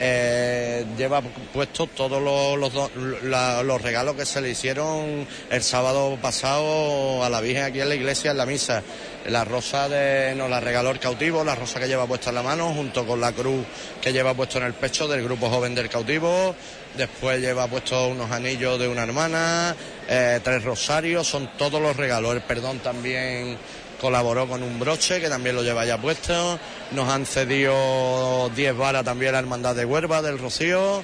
[0.00, 7.22] Eh, lleva puestos todos los, los los regalos que se le hicieron el sábado pasado
[7.22, 8.82] a la Virgen aquí en la iglesia, en la misa.
[9.26, 12.42] La rosa de, nos la regaló el cautivo, la rosa que lleva puesta en la
[12.42, 13.64] mano, junto con la cruz
[14.02, 16.56] que lleva puesto en el pecho del grupo joven del cautivo.
[16.96, 19.74] Después lleva puesto unos anillos de una hermana,
[20.08, 22.34] eh, tres rosarios, son todos los regalos.
[22.34, 23.58] El perdón también
[24.00, 26.58] colaboró con un broche que también lo lleva ya puesto.
[26.92, 31.02] Nos han cedido 10 varas también la Hermandad de Huerva del Rocío.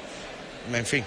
[0.72, 1.04] En fin,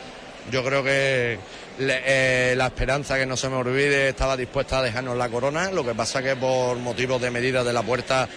[0.52, 1.38] yo creo que
[1.80, 5.72] eh, la esperanza que no se me olvide estaba dispuesta a dejarnos la corona.
[5.72, 8.28] Lo que pasa que por motivos de medida de la puerta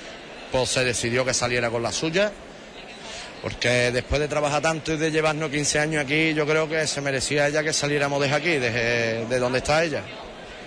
[0.53, 2.31] pues se decidió que saliera con la suya.
[3.47, 7.01] Porque después de trabajar tanto y de llevarnos 15 años aquí, yo creo que se
[7.01, 10.03] merecía ella que saliéramos de aquí, de, de donde está ella.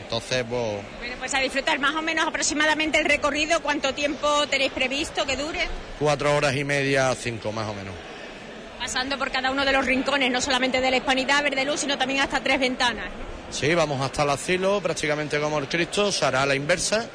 [0.01, 0.77] Entonces, pues...
[0.97, 3.61] Bueno, pues a disfrutar más o menos aproximadamente el recorrido.
[3.61, 5.59] ¿Cuánto tiempo tenéis previsto que dure?
[5.99, 7.93] Cuatro horas y media, cinco más o menos.
[8.79, 11.97] Pasando por cada uno de los rincones, no solamente de la Hispanidad Verde Luz, sino
[11.97, 13.09] también hasta tres ventanas.
[13.49, 17.09] Sí, vamos hasta el asilo, prácticamente como el Cristo, se hará la inversa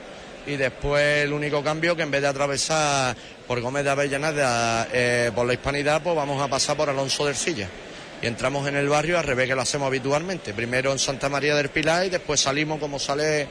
[0.47, 5.31] y después el único cambio que en vez de atravesar por Gómez de Avellaneda eh,
[5.35, 7.69] por la Hispanidad, pues vamos a pasar por Alonso del Silla.
[8.23, 10.55] Y entramos en el barrio al revés que lo hacemos habitualmente.
[10.55, 13.47] Primero en Santa María del Pilar y después salimos como sale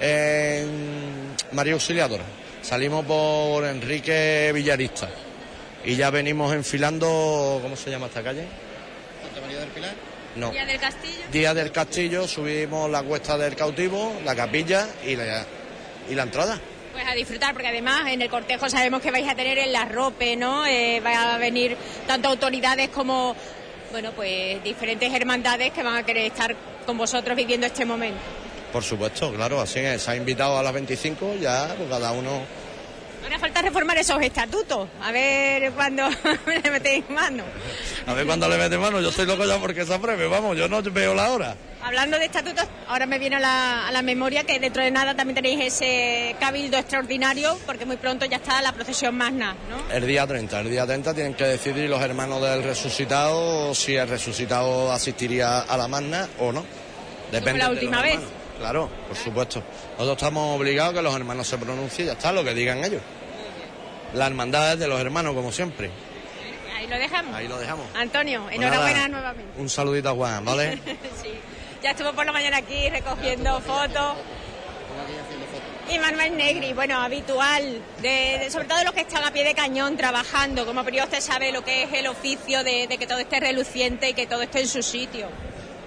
[0.00, 2.24] en María Auxiliadora.
[2.62, 5.08] Salimos por Enrique Villarista.
[5.84, 8.44] Y ya venimos enfilando, ¿cómo se llama esta calle?
[9.22, 9.94] Santa María del Pilar.
[10.36, 10.50] No.
[10.50, 11.24] Día del Castillo.
[11.32, 15.46] Día del Castillo, subimos la cuesta del cautivo, la capilla y la,
[16.10, 16.58] y la entrada.
[16.92, 20.36] Pues a disfrutar, porque además en el cortejo sabemos que vais a tener el arrope,
[20.36, 20.66] ¿no?
[20.66, 23.36] Eh, va a venir tanto autoridades como,
[23.92, 28.18] bueno, pues diferentes hermandades que van a querer estar con vosotros viviendo este momento.
[28.72, 30.02] Por supuesto, claro, así es.
[30.02, 32.42] Se ha invitado a las 25, ya pues, cada uno.
[33.22, 36.08] Ahora falta reformar esos estatutos, a ver cuándo
[36.46, 37.42] le metéis mano.
[38.06, 40.68] A ver cuándo le mete mano, yo estoy loco ya porque se apruebe, vamos, yo
[40.68, 41.54] no veo la hora.
[41.82, 45.14] Hablando de estatutos, ahora me viene a la, a la memoria que dentro de nada
[45.14, 49.94] también tenéis ese cabildo extraordinario, porque muy pronto ya está la procesión magna, ¿no?
[49.94, 54.08] El día 30, el día 30 tienen que decidir los hermanos del resucitado si el
[54.08, 56.64] resucitado asistiría a la magna o no.
[57.30, 58.14] Depende la de los última vez.
[58.14, 58.32] hermanos.
[58.58, 59.62] Claro, por supuesto.
[59.92, 63.02] Nosotros estamos obligados a que los hermanos se pronuncien, ya está, lo que digan ellos.
[64.14, 65.90] La hermandad es de los hermanos, como siempre.
[66.76, 67.34] Ahí lo dejamos.
[67.34, 67.86] Ahí lo dejamos.
[67.94, 69.60] Antonio, Pues enhorabuena nuevamente.
[69.60, 70.76] Un saludito a Juan, ¿vale?
[71.22, 71.30] sí.
[71.82, 74.14] Ya estuvo por la mañana aquí recogiendo fotos.
[75.90, 79.54] Y Manuel Negri, bueno, habitual, de, de- sobre todo los que están a pie de
[79.54, 80.66] cañón trabajando.
[80.66, 84.14] Como usted sabe lo que es el oficio de, de que todo esté reluciente y
[84.14, 85.28] que todo esté en su sitio.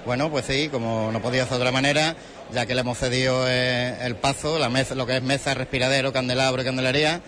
[0.05, 2.15] Bueno, pues sí, como no podía ser de otra manera,
[2.51, 6.11] ya que le hemos cedido eh, el paso, la mesa, lo que es mesa, respiradero,
[6.11, 7.21] candelabro y candelería,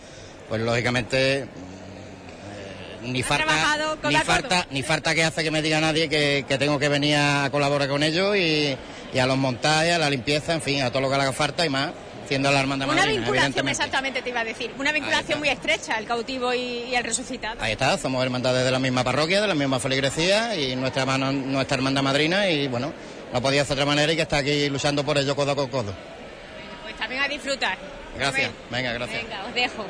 [0.49, 3.77] pues lógicamente mm, eh, ni falta,
[4.09, 7.17] ni falta, ni falta que hace que me diga nadie que, que tengo que venir
[7.17, 8.75] a colaborar con ellos y,
[9.13, 11.33] y a los montajes, a la limpieza, en fin, a todo lo que le haga
[11.33, 11.91] falta y más,
[12.27, 15.97] siendo la hermandad Una madrina, vinculación, exactamente te iba a decir, una vinculación muy estrecha,
[15.97, 16.59] el cautivo y,
[16.89, 17.61] y el resucitado.
[17.61, 21.31] Ahí está, somos hermandades de la misma parroquia, de la misma feligresía y nuestra, mano-
[21.31, 22.93] nuestra hermandad madrina y bueno,
[23.31, 25.67] no podía ser de otra manera y que está aquí luchando por ello codo con
[25.69, 25.93] codo.
[26.83, 27.77] Pues también a disfrutar.
[28.17, 29.23] Gracias, venga, gracias.
[29.23, 29.85] Venga, os dejo.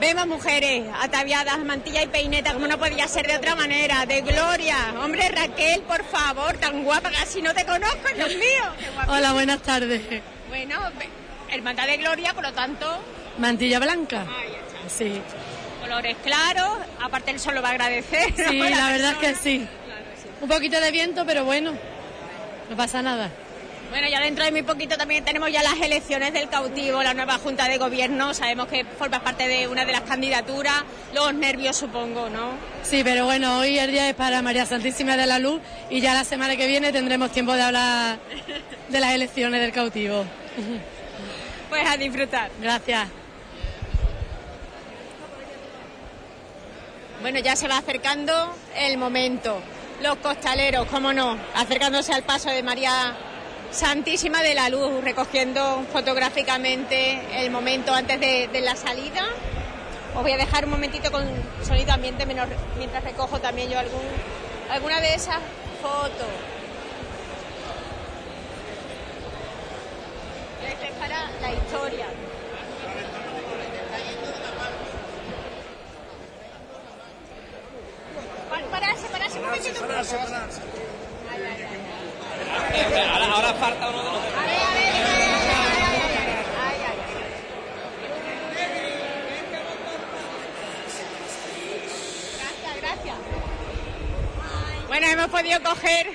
[0.00, 4.76] Vemos mujeres ataviadas, mantilla y peineta, como no podía ser de otra manera, de gloria.
[5.02, 8.64] Hombre, Raquel, por favor, tan guapa, casi no te conozco, Dios mío.
[9.08, 10.02] Hola, buenas tardes.
[10.56, 10.80] Bueno,
[11.50, 12.86] hermandad de gloria, por lo tanto,
[13.36, 14.22] Mantilla blanca.
[14.22, 14.88] está.
[14.88, 15.20] Sí,
[15.82, 18.32] Colores claros, aparte el sol lo va a agradecer.
[18.34, 18.70] sí, ¿no?
[18.70, 19.68] la verdad es que sí.
[20.40, 21.74] Un poquito de viento, pero bueno,
[22.70, 23.30] no pasa nada.
[23.90, 27.34] Bueno, ya dentro de muy poquito también tenemos ya las elecciones del cautivo, la nueva
[27.36, 28.32] Junta de Gobierno.
[28.32, 30.84] Sabemos que formas parte de una de las candidaturas.
[31.14, 32.52] Los nervios, supongo, ¿no?
[32.82, 36.14] Sí, pero bueno, hoy el día es para María Santísima de la Luz y ya
[36.14, 38.18] la semana que viene tendremos tiempo de hablar
[38.88, 40.24] de las elecciones del cautivo.
[41.68, 42.50] Pues a disfrutar.
[42.60, 43.08] Gracias.
[47.20, 49.60] Bueno, ya se va acercando el momento.
[50.00, 53.16] Los costaleros, cómo no, acercándose al paso de María
[53.72, 59.26] Santísima de la Luz, recogiendo fotográficamente el momento antes de, de la salida.
[60.14, 61.24] Os voy a dejar un momentito con
[61.66, 64.02] sonido ambiente mientras recojo también yo algún,
[64.70, 65.38] alguna de esas
[65.82, 66.55] fotos.
[70.68, 72.06] Es para la historia.
[78.50, 79.84] Pa- Pararse, pararse un momentito.
[83.12, 84.16] Ahora, ahora falta uno de los...
[84.16, 84.92] A ver, a ver,
[86.66, 86.96] ay, ay.
[92.38, 93.16] Gracias, gracias.
[94.88, 96.06] Bueno, hemos podido coger,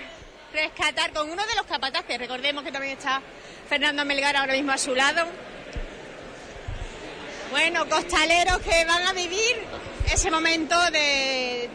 [0.54, 2.18] rescatar con uno de los capataces.
[2.18, 3.22] Recordemos que también está
[3.68, 5.26] Fernando Melgar ahora mismo a su lado.
[7.52, 9.58] Bueno, costaleros que van a vivir
[10.12, 11.70] ese momento de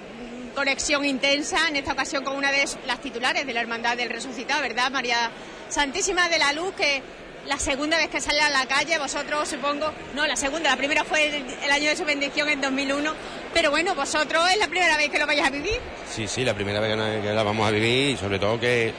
[0.54, 4.62] conexión intensa, en esta ocasión con una de las titulares de la Hermandad del Resucitado,
[4.62, 4.90] ¿verdad?
[4.90, 5.30] María
[5.68, 7.02] Santísima de la Luz, que
[7.46, 11.04] la segunda vez que sale a la calle, vosotros supongo, no, la segunda, la primera
[11.04, 13.12] fue el, el año de su bendición en 2001,
[13.54, 15.78] pero bueno, vosotros es la primera vez que lo vais a vivir.
[16.10, 18.92] Sí, sí, la primera vez que la- vamos a vivir y sobre todo que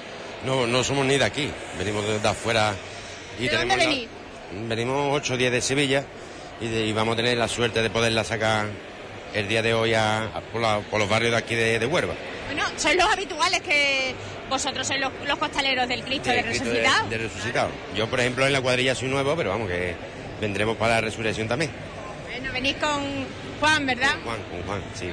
[0.46, 2.74] no, no somos ni de aquí, venimos desde afuera.
[3.40, 4.08] Y ¿De dónde la- venís?
[4.68, 6.04] venimos 8 o 10 de Sevilla
[6.62, 8.68] y, de- y vamos a tener la suerte de poderla sacar
[9.34, 11.86] el día de hoy a, a- por, la- por los barrios de aquí de, de
[11.86, 12.14] Huelva.
[12.46, 14.16] Bueno, sois los habituales que
[14.50, 17.10] vosotros sois los, los costaleros del Cristo de de Cristo Resucitado.
[17.10, 17.70] de resucitado.
[17.96, 19.96] Yo, por ejemplo, en la cuadrilla soy nuevo, pero vamos, que
[20.42, 21.72] vendremos para la resurrección también.
[22.30, 23.26] Bueno, venís con
[23.60, 24.16] Juan, ¿verdad?
[24.24, 25.10] Juan, con Juan, sí.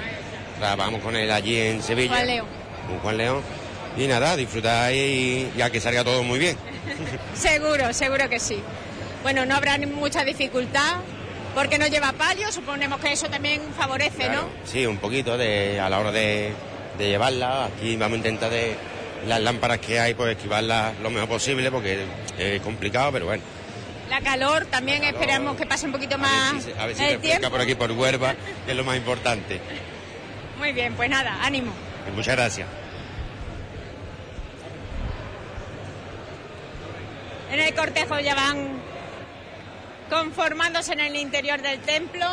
[0.59, 2.15] Trabajamos con él allí en Sevilla.
[2.15, 2.47] Juan León.
[2.89, 3.43] Con Juan León.
[3.97, 6.57] Y nada, disfrutar y ya que salga todo muy bien.
[7.35, 8.61] Seguro, seguro que sí.
[9.23, 10.97] Bueno, no habrá mucha dificultad
[11.55, 15.89] porque no lleva palio, suponemos que eso también favorece, Claro, Sí, un poquito de, a
[15.89, 16.53] la hora de,
[16.99, 17.67] de llevarla.
[17.67, 18.75] Aquí vamos a intentar de
[19.27, 22.05] las lámparas que hay, pues esquivarlas lo mejor posible porque
[22.39, 23.43] es complicado, pero bueno.
[23.43, 23.65] ¿no?
[24.11, 27.51] La calor también esperamos que pase un poquito más A ver si el refresca tiempo.
[27.51, 28.35] por aquí, por Huerva,
[28.65, 29.61] que es lo más importante.
[30.59, 31.73] Muy bien, pues nada, ánimo.
[32.07, 32.69] Y muchas gracias.
[37.51, 38.81] En el cortejo ya van
[40.11, 42.27] conformándose en el interior del templo.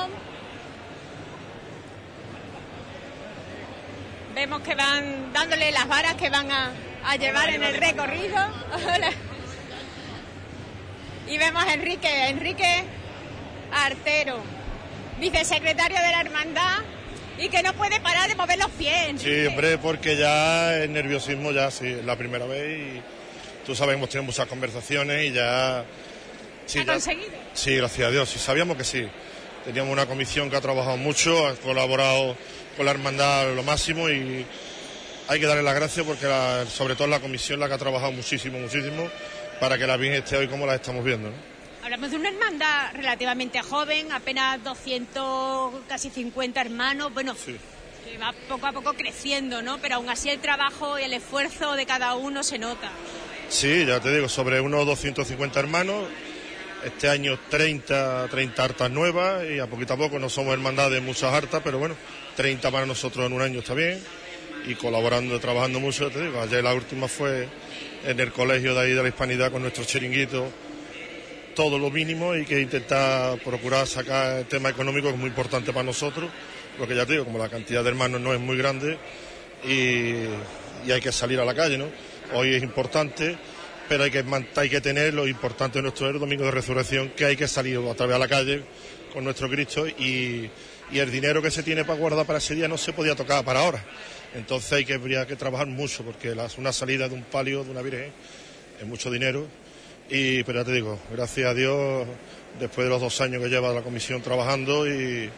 [4.42, 6.72] Vemos que van dándole las varas que van a,
[7.06, 8.38] a llevar en el recorrido.
[8.74, 9.12] Hola.
[11.28, 12.84] Y vemos a Enrique, Enrique
[13.72, 14.40] Artero,
[15.20, 16.80] vicesecretario de la hermandad
[17.38, 19.22] y que no puede parar de mover los pies.
[19.22, 23.02] Sí, hombre, porque ya el nerviosismo ya sí, es la primera vez y
[23.64, 25.86] tú sabes, hemos tenido muchas conversaciones y ya...
[26.66, 27.30] Sí, ¿Ha ya- conseguido?
[27.54, 29.08] sí, gracias a Dios, sí, sabíamos que sí.
[29.66, 32.36] Teníamos una comisión que ha trabajado mucho, ha colaborado
[32.76, 34.46] con la hermandad lo máximo y
[35.28, 38.12] hay que darle las gracias porque la- sobre todo la comisión la que ha trabajado
[38.12, 39.08] muchísimo, muchísimo
[39.60, 41.30] para que la Virgen esté hoy como la estamos viendo.
[41.30, 41.36] ¿no?
[41.84, 47.36] Hablamos de una hermandad relativamente joven, apenas 200, casi 50 hermanos, bueno,
[48.06, 49.78] que va poco a poco creciendo, ¿no?
[49.80, 52.90] Pero aún así el trabajo y el esfuerzo de cada uno se nota.
[53.50, 56.06] Sí, ya te digo, sobre unos 250 hermanos.
[56.84, 61.00] Este año 30, 30 hartas nuevas y a poquito a poco no somos hermandad de
[61.00, 61.96] muchas hartas, pero bueno,
[62.36, 64.00] 30 para nosotros en un año está bien
[64.66, 66.42] y colaborando, trabajando mucho, te digo.
[66.42, 67.48] Ayer la última fue
[68.04, 70.52] en el colegio de ahí de la Hispanidad con nuestro chiringuito,
[71.56, 75.72] todo lo mínimo y que intentar procurar sacar el tema económico que es muy importante
[75.72, 76.32] para nosotros,
[76.80, 78.98] porque ya te digo, como la cantidad de hermanos no es muy grande
[79.64, 81.86] y, y hay que salir a la calle, ¿no?
[82.34, 83.38] Hoy es importante,
[83.92, 84.24] pero hay que,
[84.56, 88.06] hay que tener lo importante de nuestro domingo de resurrección, que hay que salir otra
[88.06, 88.64] vez a la calle
[89.12, 90.50] con nuestro Cristo y,
[90.94, 93.44] y el dinero que se tiene para guardar para ese día no se podía tocar
[93.44, 93.84] para ahora.
[94.34, 97.72] Entonces hay que, habría que trabajar mucho, porque las- una salida de un palio de
[97.72, 98.14] una virgen
[98.80, 99.46] es mucho dinero.
[100.10, 102.08] Y, pero ya te digo, gracias a Dios,
[102.62, 105.30] después de los dos años que lleva la comisión trabajando y,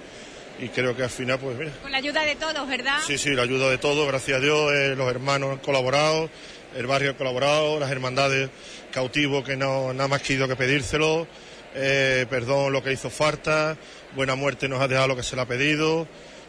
[0.60, 3.00] y creo que al final, pues mira, Con la ayuda de todos, ¿verdad?
[3.08, 6.30] Sí, sí, la ayuda de todos, gracias a Dios, eh, los hermanos han colaborado,
[6.76, 8.50] el barrio ha colaborado, las hermandades
[8.92, 11.28] cautivos que no nada más que ido que pedírselo,
[11.76, 13.78] eh, perdón lo que hizo falta,
[14.16, 16.08] Buena Muerte nos ha dejado lo que se le ha pedido,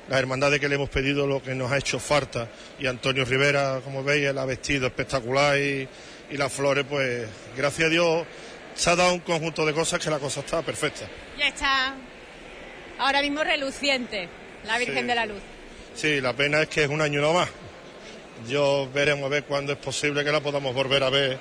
[0.09, 3.81] las hermandades que le hemos pedido lo que nos ha hecho falta y Antonio Rivera,
[3.83, 5.89] como veis, él ha vestido espectacular y,
[6.31, 8.27] y las flores, pues gracias a Dios
[8.75, 11.07] se ha dado un conjunto de cosas que la cosa está perfecta.
[11.39, 11.95] Ya está
[12.99, 14.29] ahora mismo reluciente
[14.67, 15.07] la Virgen Sí.
[15.07, 15.41] de la Luz.
[15.95, 17.49] Sí, la pena es que es un año no más.
[18.49, 21.39] Yo veremos a ver cuándo es posible que la podamos volver a ver.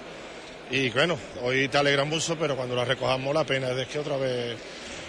[0.71, 4.17] Y bueno, hoy te alegra mucho, pero cuando la recojamos la pena es que otra
[4.17, 4.57] vez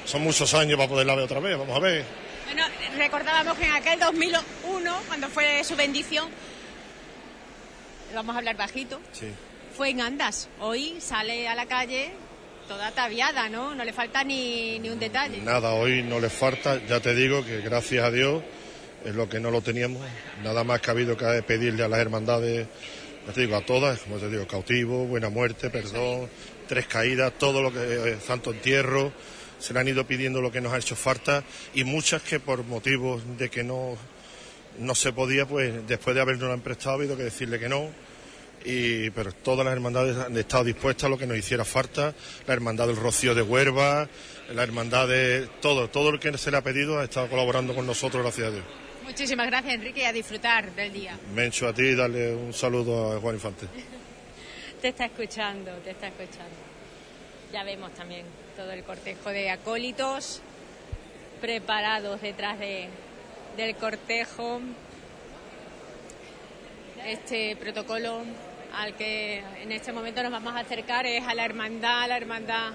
[0.05, 1.57] son muchos años para poderla ver otra vez.
[1.57, 2.05] Vamos a ver.
[2.47, 2.65] Bueno,
[2.99, 6.29] recordábamos que en aquel 2001, cuando fue su bendición,
[8.15, 9.27] vamos a hablar bajito, Sí.
[9.77, 10.49] fue en Andas.
[10.61, 12.13] Hoy sale a la calle
[12.69, 13.75] toda ataviada, ¿no?
[13.75, 15.39] No le falta ni, ni un detalle.
[15.39, 16.81] Nada, hoy no les falta.
[16.87, 18.43] Ya te digo que gracias a Dios
[19.05, 20.03] es lo que no lo teníamos.
[20.43, 22.67] Nada más que ha habido que pedirle a las hermandades,
[23.27, 26.29] ya te digo, a todas, como te digo, cautivo, buena muerte, perdón,
[26.67, 29.13] tres caídas, todo lo que, eh, santo entierro.
[29.59, 32.65] Se le han ido pidiendo lo que nos ha hecho falta y muchas que por
[32.65, 33.97] motivos de que no,
[34.79, 37.89] no se podía, pues después de habernos prestado ha habido que decirle que no.
[38.67, 42.15] Y, pero todas las hermandades han estado dispuestas a lo que nos hiciera falta.
[42.47, 44.09] La hermandad del Rocío de Huerva,
[44.55, 47.87] la hermandad de todo, todo lo que se le ha pedido ha estado colaborando con
[47.87, 48.84] nosotros, gracias a Dios.
[49.05, 51.19] Muchísimas gracias, Enrique, y a disfrutar del día.
[51.35, 53.67] Mencho a ti y darle un saludo a Juan Infante.
[54.81, 56.55] Te está escuchando, te está escuchando.
[57.53, 60.43] Ya vemos también todo el cortejo de acólitos
[61.41, 62.89] preparados detrás de,
[63.57, 64.61] del cortejo.
[67.07, 68.25] Este protocolo
[68.77, 72.17] al que en este momento nos vamos a acercar es a la hermandad, a la
[72.19, 72.73] hermandad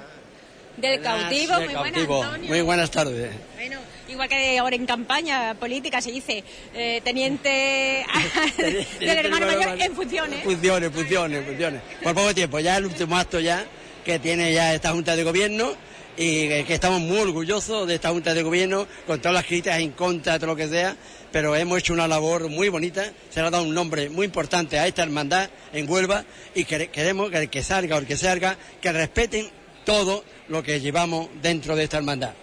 [0.82, 1.57] del cautivo.
[1.57, 2.23] Del Muy buenas, cautivo.
[2.23, 2.47] Antonio.
[2.49, 3.32] Muy buenas tardes.
[3.55, 8.05] Bueno, igual que ahora en campaña política se dice eh, teniente
[8.99, 10.43] del hermano mayor en funciones.
[10.43, 11.82] Funciones, funciones, funciones.
[12.03, 13.65] Por poco tiempo, ya el último acto ya
[14.05, 15.73] que tiene ya esta Junta de Gobierno
[16.17, 19.91] y que, estamos muy orgullosos de esta Junta de Gobierno, con todas las críticas en
[19.91, 20.95] contra de todo lo que sea,
[21.32, 24.77] pero hemos hecho una labor muy bonita, se le ha dado un nombre muy importante
[24.80, 26.25] a esta hermandad en Huelva
[26.55, 29.49] y quere- queremos que el que salga o el que salga, que respeten
[29.86, 32.34] todo lo que llevamos dentro de esta hermandad.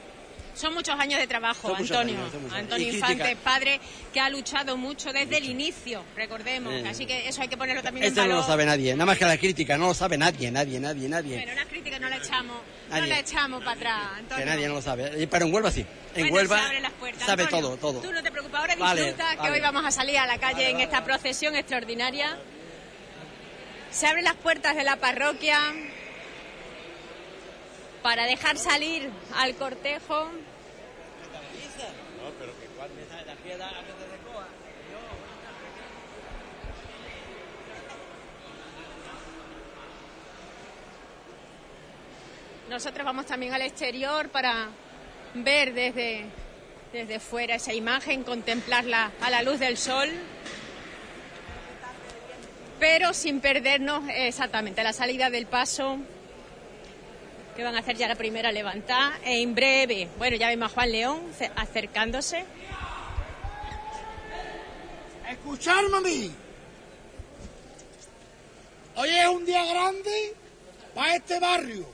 [0.55, 2.19] Son muchos años de trabajo, Son Antonio.
[2.19, 2.53] años.
[2.55, 3.79] Antonio Infante, padre
[4.15, 6.73] que ha luchado mucho desde el inicio, recordemos.
[6.73, 6.85] Eh.
[6.89, 8.41] Así que eso hay que ponerlo también en Esto no valor.
[8.43, 11.43] lo sabe nadie, nada más que la crítica, no lo sabe nadie, nadie, nadie, nadie.
[11.45, 12.57] Pero las críticas no la echamos,
[12.89, 13.07] no Nadie.
[13.09, 14.45] la echamos para atrás, Antonio.
[14.45, 15.27] Que nadie no lo sabe.
[15.27, 15.85] Pero en Huelva sí.
[16.15, 17.27] En Bueno, Huelva se abren las puertas.
[17.27, 18.01] sabe Antonio, todo, todo.
[18.01, 19.51] Tú no te preocupes, ahora Vale, disfruta que vale.
[19.53, 22.39] hoy vamos a salir a la calle en esta procesión extraordinaria.
[23.91, 25.59] Se abren las puertas de la parroquia
[28.07, 30.31] para dejar salir al cortejo.
[42.71, 44.69] Nosotros vamos también al exterior para
[45.35, 46.27] ver desde,
[46.93, 50.09] desde fuera esa imagen, contemplarla a la luz del sol,
[52.79, 55.99] pero sin perdernos exactamente la salida del paso,
[57.57, 60.93] que van a hacer ya la primera levantada, en breve, bueno, ya vemos a Juan
[60.93, 62.45] León ce- acercándose.
[65.31, 66.31] Escucharme a mí.
[68.97, 70.35] Hoy es un día grande
[70.95, 71.87] para este barrio,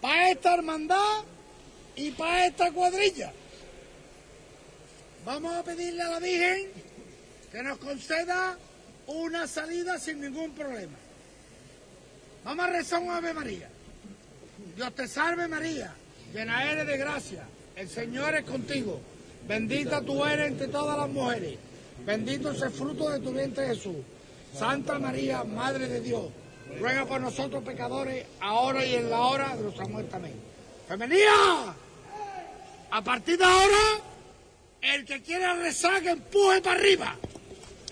[0.00, 1.24] para esta hermandad
[1.96, 3.32] y para esta cuadrilla.
[5.24, 6.68] Vamos a pedirle a la Virgen
[7.50, 8.56] que nos conceda
[9.06, 10.96] una salida sin ningún problema.
[12.44, 13.68] Vamos a rezar un Ave María.
[14.80, 15.92] Dios te salve María,
[16.32, 17.44] llena eres de gracia,
[17.76, 18.98] el Señor es contigo.
[19.46, 21.58] Bendita tú eres entre todas las mujeres.
[22.06, 23.96] Bendito es el fruto de tu vientre Jesús.
[24.54, 26.30] Santa María, Madre de Dios,
[26.78, 30.16] ruega por nosotros pecadores, ahora y en la hora de nuestra muerte.
[30.16, 30.40] Amén.
[30.88, 31.74] ¡Femenía!
[32.90, 34.00] A partir de ahora,
[34.80, 37.16] el que quiera rezar, que empuje para arriba,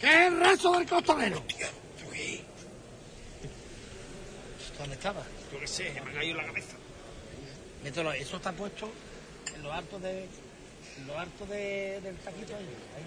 [0.01, 1.43] que es el rezo del costalero.
[4.79, 5.23] ¿Dónde estaba?
[5.53, 6.77] Yo qué sé, me ha caído en la cabeza.
[7.83, 8.91] Mételo, eso está puesto
[9.55, 10.23] en lo alto de
[10.99, 12.65] en lo alto de, del taquito ahí.
[12.97, 13.05] Ahí,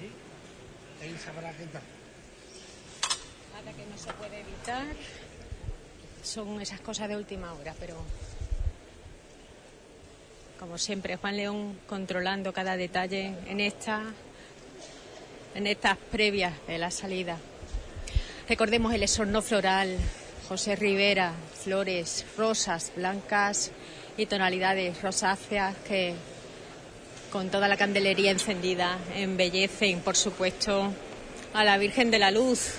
[0.00, 1.10] ahí.
[1.10, 1.82] Él sabrá qué tal.
[3.52, 4.86] Nada que no se puede evitar.
[6.22, 7.96] Son esas cosas de última hora, pero
[10.58, 14.04] como siempre, Juan León controlando cada detalle en esta
[15.54, 17.36] en estas previas de la salida.
[18.48, 19.98] Recordemos el esorno floral,
[20.52, 21.32] José Rivera,
[21.64, 23.70] flores, rosas blancas
[24.18, 26.12] y tonalidades rosáceas que
[27.30, 30.92] con toda la candelería encendida embellecen, por supuesto,
[31.54, 32.74] a la Virgen de la Luz.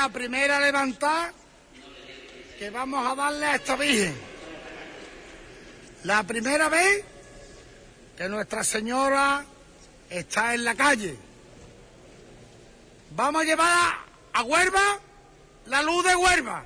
[0.00, 1.32] La primera levantada
[2.56, 4.16] que vamos a darle a esta Virgen.
[6.04, 7.04] La primera vez
[8.16, 9.44] que Nuestra Señora
[10.08, 11.16] está en la calle.
[13.10, 13.98] Vamos a llevar
[14.34, 15.00] a Huerva
[15.66, 16.64] la luz de Huerva,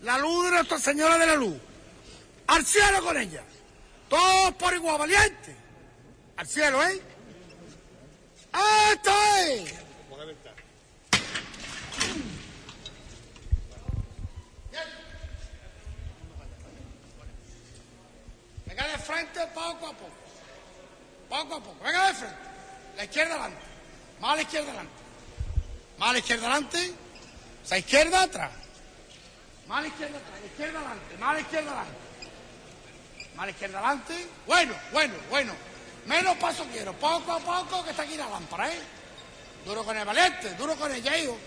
[0.00, 1.58] la luz de Nuestra Señora de la Luz.
[2.46, 3.42] Al cielo con ella.
[4.08, 5.54] Todos por igual, valiente.
[6.38, 7.02] Al cielo, ¿eh?
[8.94, 9.12] ¡Esto
[9.46, 9.85] es!
[18.76, 20.10] Venga de frente poco a poco.
[21.30, 21.82] Poco a poco.
[21.82, 22.36] Venga de frente.
[22.96, 23.62] La izquierda adelante.
[24.20, 24.92] Más a la izquierda adelante.
[25.98, 26.94] Más a la izquierda adelante.
[27.64, 28.52] Esa izquierda atrás.
[29.66, 30.40] Más a la izquierda atrás.
[30.40, 31.16] La izquierda adelante.
[31.18, 31.98] Más a la izquierda adelante.
[33.34, 34.28] Más a la izquierda adelante.
[34.46, 35.52] Bueno, bueno, bueno.
[36.04, 36.92] Menos paso quiero.
[36.92, 38.80] Poco a poco que está aquí la lámpara, ¿eh?
[39.64, 40.50] Duro con el valiente.
[40.54, 41.38] Duro con el poco.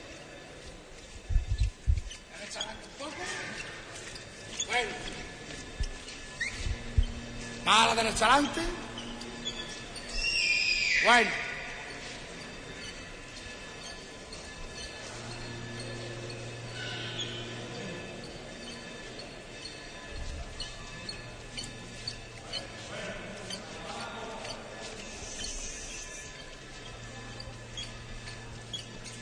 [4.67, 5.18] Bueno.
[7.65, 8.61] Más a la derecha adelante.
[11.05, 11.29] Bueno.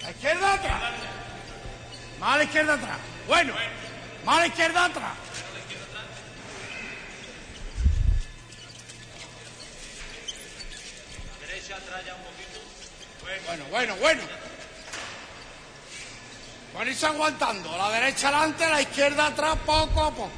[0.01, 0.81] La izquierda atrás.
[2.19, 2.97] Más a la izquierda atrás.
[3.27, 3.53] Bueno.
[4.25, 5.26] Más a la izquierda atrás.
[13.47, 14.21] Bueno, bueno, bueno.
[16.73, 17.77] Van irse aguantando.
[17.77, 20.29] La derecha adelante, la izquierda atrás, poco a poco.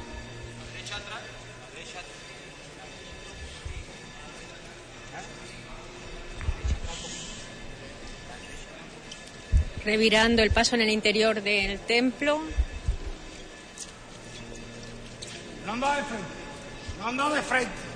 [9.84, 12.40] Revirando el paso en el interior del templo.
[15.66, 16.26] No anda de frente.
[16.98, 17.89] No anda de frente.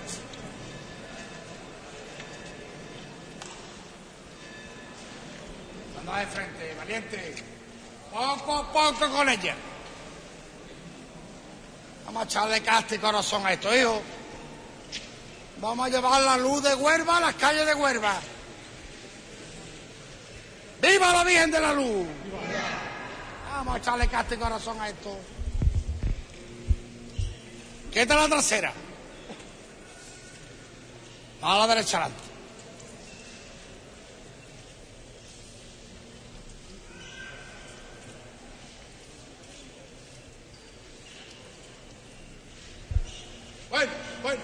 [6.04, 7.34] Anda de frente, valiente.
[8.12, 9.54] Poco a poco con ella.
[12.04, 14.02] Vamos a echarle casta y corazón a esto, hijo.
[15.60, 18.20] Vamos a llevar la luz de Huerva a las calles de Huerva.
[20.82, 22.06] ¡Viva la Virgen de la Luz!
[23.50, 25.18] Vamos a echarle casta y corazón a esto.
[27.90, 28.72] Quita la trasera.
[31.40, 32.23] A la derecha adelante.
[43.74, 43.90] Bueno,
[44.22, 44.40] bueno.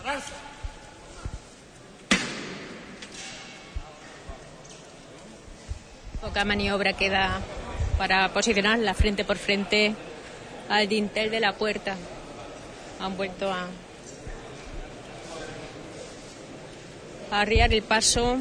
[0.00, 0.32] Adelante.
[6.20, 7.40] Poca maniobra queda
[7.96, 9.94] para posicionar la frente por frente
[10.68, 11.94] al dintel de la puerta.
[12.98, 13.68] Han vuelto a
[17.30, 18.38] arriar el paso.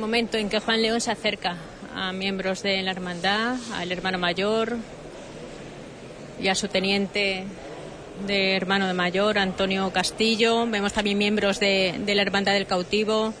[0.00, 1.58] Momento en que Juan León se acerca
[1.94, 4.78] a miembros de la hermandad, al hermano mayor
[6.40, 7.44] y a su teniente
[8.26, 10.66] de hermano de mayor, Antonio Castillo.
[10.66, 13.34] Vemos también miembros de, la Hermandad del Cautivo.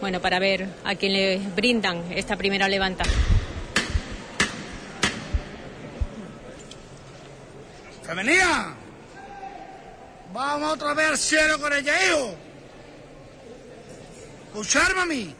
[0.00, 3.02] Bueno, para ver a quién le brindan esta primera levanta.
[8.04, 8.74] ¡Femenía!
[10.32, 12.34] Vamos otra vez al cielo con ella, hijo.
[14.46, 15.37] Escucharme.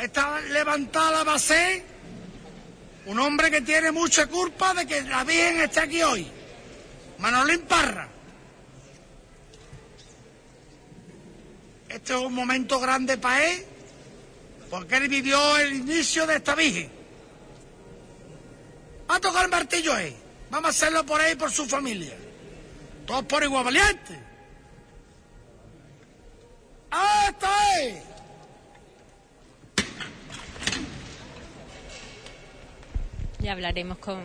[0.00, 1.82] Esta levantada la ser
[3.04, 6.26] un hombre que tiene mucha culpa de que la Virgen esté aquí hoy.
[7.18, 8.08] Manolín Parra.
[11.86, 13.66] Este es un momento grande para él,
[14.70, 16.90] porque él vivió el inicio de esta Virgen.
[19.10, 20.16] Va a tocar el martillo ahí.
[20.50, 22.16] Vamos a hacerlo por ahí, por su familia.
[23.06, 24.18] Todos por igual valiente.
[26.90, 28.09] ¡Hasta ahí!
[33.40, 34.20] Ya hablaremos con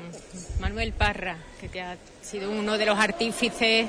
[0.59, 3.87] Manuel Parra, que te ha sido uno de los artífices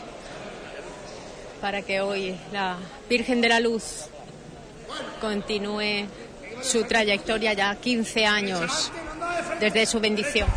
[1.61, 4.07] para que hoy la Virgen de la Luz
[5.21, 6.07] continúe
[6.63, 8.93] su trayectoria ya 15 años
[9.59, 10.49] desde su bendición.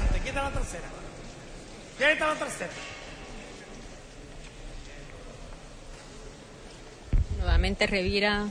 [7.39, 8.49] Nuevamente revira.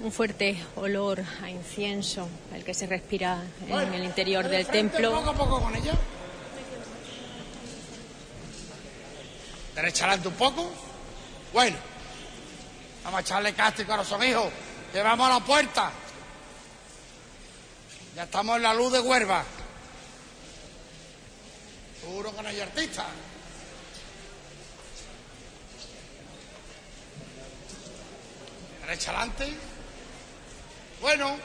[0.00, 5.12] Un fuerte olor a incienso, el que se respira en el interior del templo.
[5.12, 5.92] Poco a poco con ella.
[9.74, 10.70] Derecha adelante un poco.
[11.52, 11.76] Bueno.
[13.02, 14.50] Vamos a echarle casta y corazón, hijo.
[14.92, 15.90] Llevamos a la puerta.
[18.14, 19.44] Ya estamos en la luz de Huerva.
[22.00, 23.06] Seguro que no hay artista.
[28.82, 29.77] Derecha adelante.
[31.00, 31.36] Bueno.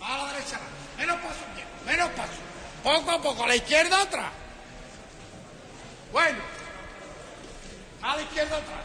[0.00, 0.60] A la derecha.
[0.98, 1.40] Menos paso,
[1.86, 2.32] menos paso.
[2.82, 4.30] Poco a poco, a la izquierda atrás.
[6.12, 6.42] Bueno.
[8.02, 8.84] A la izquierda atrás.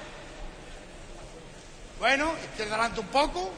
[1.99, 3.51] Bueno, izquierda adelante un poco.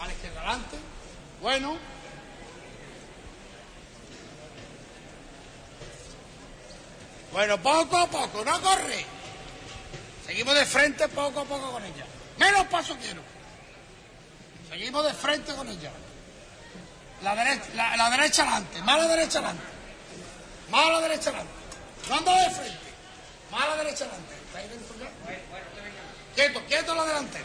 [0.00, 0.76] A la izquierda adelante.
[1.40, 1.78] Bueno.
[7.32, 9.17] Bueno, poco a poco, no corre.
[10.28, 12.04] Seguimos de frente poco a poco con ella.
[12.38, 13.22] Menos paso quiero.
[14.68, 15.90] Seguimos de frente con ella.
[17.22, 19.64] La derecha, la, la derecha adelante, más la derecha adelante.
[20.70, 21.52] Más la derecha adelante.
[22.10, 22.78] No de frente.
[23.50, 24.34] Más la derecha adelante.
[24.46, 26.34] ¿Está ahí dentro ya?
[26.34, 27.44] Quieto, quieto la delantera.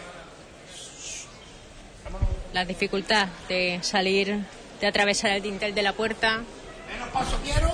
[2.52, 4.46] La dificultad de salir,
[4.82, 6.44] de atravesar el dintel de la puerta.
[6.92, 7.74] Menos paso quiero.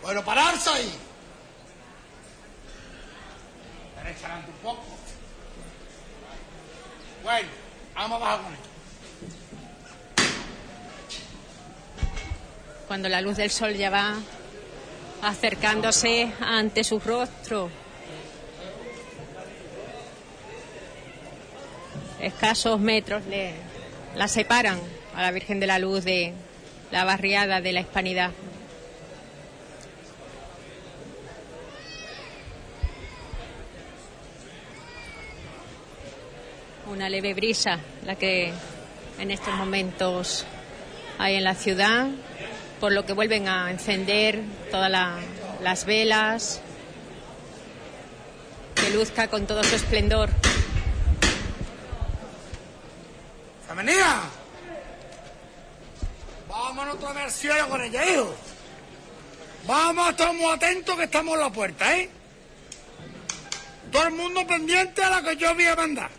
[0.00, 1.03] Bueno, pararse ahí.
[4.04, 4.84] Adelante un poco.
[7.22, 7.48] Bueno,
[7.94, 8.74] vamos abajo con esto.
[12.86, 14.14] cuando la luz del sol ya va
[15.22, 17.70] acercándose ante su rostro.
[22.20, 23.52] Escasos metros le,
[24.14, 24.78] la separan
[25.16, 26.32] a la Virgen de la Luz de
[26.90, 28.30] la barriada de la Hispanidad.
[36.86, 38.52] Una leve brisa la que
[39.18, 40.44] en estos momentos
[41.18, 42.08] hay en la ciudad,
[42.80, 45.18] por lo que vuelven a encender todas la-
[45.62, 46.60] las velas,
[48.74, 50.28] que luzca con todo su esplendor.
[53.66, 54.20] ¡Femenía!
[56.48, 58.34] Vámonos vez al cielo con ella, hijo.
[59.66, 62.10] Vamos a estar muy atentos que estamos en la puerta, ¿eh?
[63.90, 66.10] Todo el mundo pendiente a la que yo voy a mandar.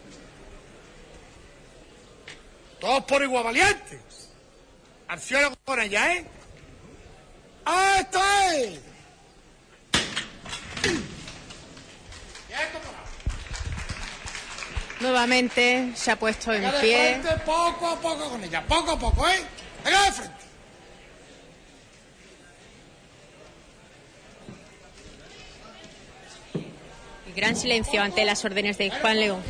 [2.80, 4.30] Todos por igual valientes.
[5.08, 5.20] Al
[5.64, 6.26] con ella, ¿eh?
[8.00, 8.20] ¡Esto
[8.54, 8.80] es!
[15.00, 17.20] Nuevamente se ha puesto en de pie.
[17.22, 19.44] frente poco a poco con ella, poco a poco, ¿eh?
[19.84, 20.46] Venga de frente.
[27.28, 29.44] Y gran silencio ante las órdenes de Juan León.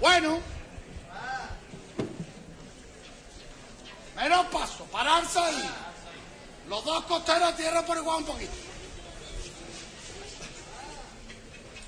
[0.00, 0.55] Bueno.
[4.16, 5.70] Menos paso, pararse ahí.
[6.68, 8.52] Los dos costeros tierra por igual un poquito.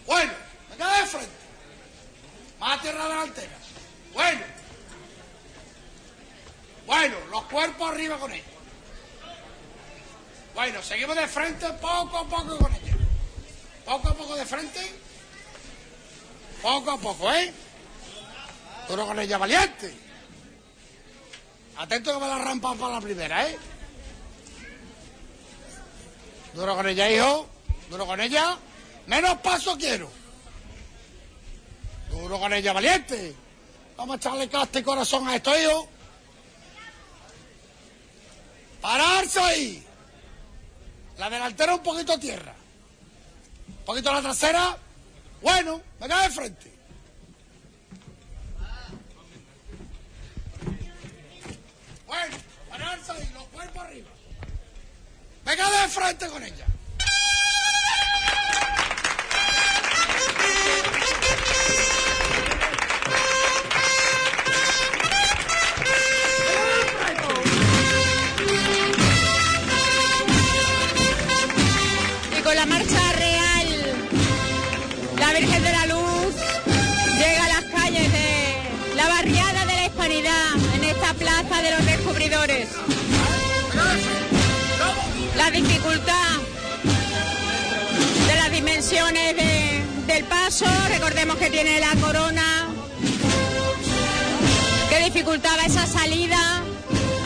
[0.07, 0.33] Bueno,
[0.70, 1.33] venga de frente.
[2.61, 3.57] Más tierra delantera.
[4.12, 4.41] Bueno.
[6.87, 8.45] Bueno, los cuerpos arriba con ella.
[10.55, 12.97] Bueno, seguimos de frente poco a poco con ella.
[13.87, 15.01] Poco a poco de frente.
[16.61, 17.53] Poco a poco, ¿eh?
[18.87, 20.08] Duro con ella, valiente.
[21.79, 23.57] Atento que me la rampa para la primera, ¿eh?
[26.53, 27.47] Duro con ella, hijo.
[27.89, 28.59] Duro con ella.
[29.07, 30.11] Menos paso quiero.
[32.11, 33.33] Duro con ella, valiente.
[33.97, 35.89] Vamos a echarle casta y corazón a esto, hijo.
[38.81, 39.87] Pararse ahí.
[41.16, 42.55] La delantera un poquito tierra.
[43.68, 44.76] Un poquito la trasera.
[45.41, 46.78] Bueno, venga de frente.
[52.09, 52.37] Bueno,
[52.71, 54.09] pararse ahí, los cuerpos arriba.
[55.45, 56.65] Venga de frente con ella.
[72.39, 73.97] Y con la marcha real,
[75.19, 76.35] la Virgen de la Luz
[77.19, 81.88] llega a las calles de la barriada de la Hispanidad, en esta plaza de los
[82.29, 82.68] descubridores.
[85.37, 86.37] La dificultad
[88.26, 92.68] de las dimensiones de- del paso, recordemos que tiene la corona,
[94.91, 96.62] que dificultaba esa salida.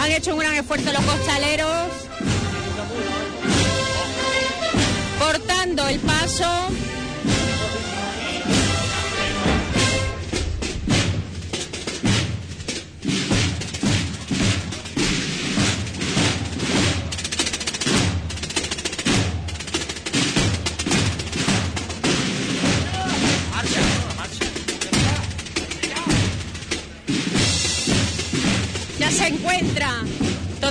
[0.00, 1.88] Han hecho un gran esfuerzo los costaleros.
[5.18, 6.44] cortando el paso.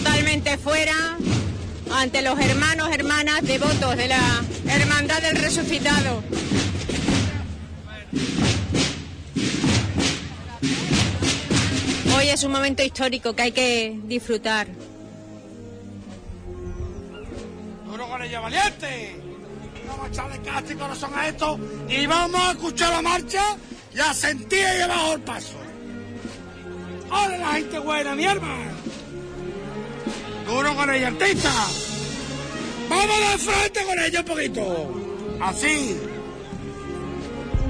[0.04, 1.18] Totalmente fuera
[1.94, 6.24] ante los hermanos, hermanas devotos de la Hermandad del Resucitado.
[12.18, 14.68] Hoy es un momento histórico que hay que disfrutar.
[17.86, 19.16] Duro con ella, valiente.
[19.88, 23.56] Vamos a echarle casta y corazón a esto y vamos a escuchar la marcha
[23.94, 25.58] y a sentir ahí abajo el paso.
[27.12, 28.81] ¡Hola la gente buena, mi hermano!
[30.52, 31.50] Duro con ella, artista.
[32.90, 34.94] Vamos de frente con ella un poquito.
[35.40, 35.98] Así.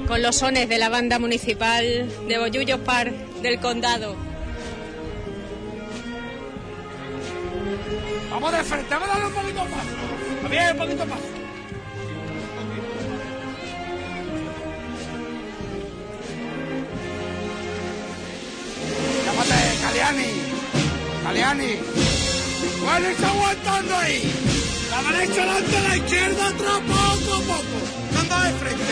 [0.08, 4.16] Con los sones de la banda municipal de Bollullos Par del Condado.
[8.32, 10.50] Vamos de frente, vamos a darle un poquito paso.
[10.50, 11.04] Bien, un poquito.
[19.24, 20.26] Llámate, Caliani.
[21.22, 22.01] Caliani.
[22.82, 24.22] ¿Cuál está aguantando ahí?
[24.90, 28.20] La derecha delante, la izquierda atrás, poco a poco.
[28.20, 28.82] Anda de frente.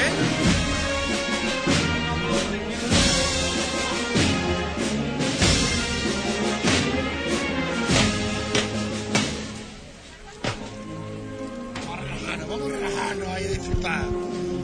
[11.87, 14.05] Vamos a relajarnos, vamos a relajarnos ahí a disfrutar.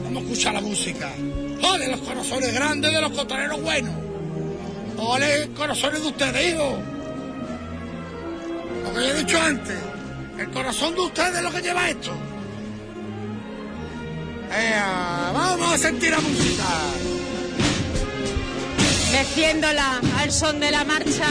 [0.03, 1.11] Vamos a escuchar la música.
[1.61, 3.93] ¡Ole los corazones grandes de los contrarios buenos!
[4.97, 6.96] ¡Ole corazones de ustedes, hijos!
[8.93, 9.77] Que yo he dicho antes.
[10.37, 12.11] El corazón de ustedes es lo que lleva esto.
[15.33, 16.63] Vamos a sentir la música.
[19.11, 21.27] Meciéndola al son de la marcha.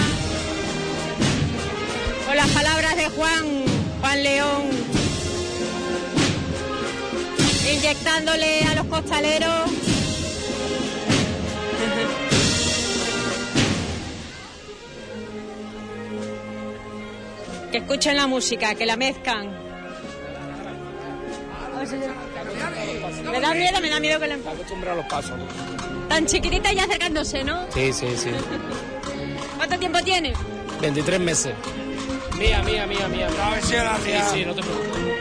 [2.27, 3.65] Con las palabras de Juan,
[4.01, 4.63] Juan León.
[7.73, 9.96] Inyectándole a los costaleros.
[17.77, 19.51] Que escuchen la música, que la mezcan.
[23.31, 24.37] Me da miedo, me da miedo que la...
[24.37, 25.39] Acostumbrado a los pasos.
[26.09, 27.71] Tan chiquitita y acercándose, ¿no?
[27.75, 28.31] Sí, sí, sí.
[29.59, 30.33] ¿Cuánto tiempo tiene?
[30.81, 31.53] 23 meses.
[32.39, 33.29] Mía, mía, mía, mía.
[33.43, 35.16] A ver si era Sí, sí, no te preocupes.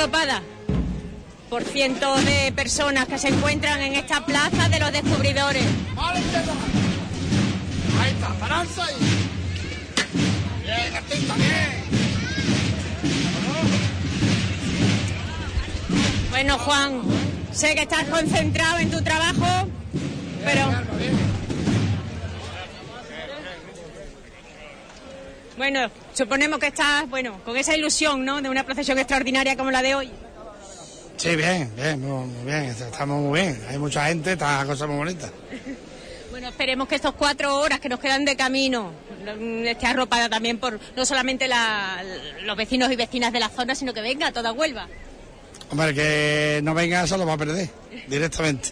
[0.00, 0.42] Arropada
[1.50, 5.64] por cientos de personas que se encuentran en esta plaza de los descubridores.
[5.98, 6.22] Ahí
[8.10, 8.94] está, balanza ahí.
[10.62, 11.84] Bien, artista, bien.
[16.30, 17.02] Bueno, Juan,
[17.52, 19.68] sé que estás concentrado en tu trabajo,
[20.44, 20.70] pero...
[25.58, 25.90] Bueno,
[26.20, 28.42] suponemos que estás, bueno, con esa ilusión, ¿no?
[28.42, 30.10] De una procesión extraordinaria como la de hoy.
[31.16, 32.64] Sí, bien, bien, muy, muy bien.
[32.64, 33.60] Estamos muy bien.
[33.68, 35.30] Hay mucha gente, está cosa muy bonita.
[36.30, 38.92] Bueno, esperemos que estos cuatro horas que nos quedan de camino
[39.38, 42.02] mm, esté arropada también por no solamente la-
[42.44, 44.86] los vecinos y vecinas de la zona, sino que venga toda Huelva.
[45.70, 47.68] Hombre, que no venga, eso lo va a perder
[48.06, 48.70] directamente.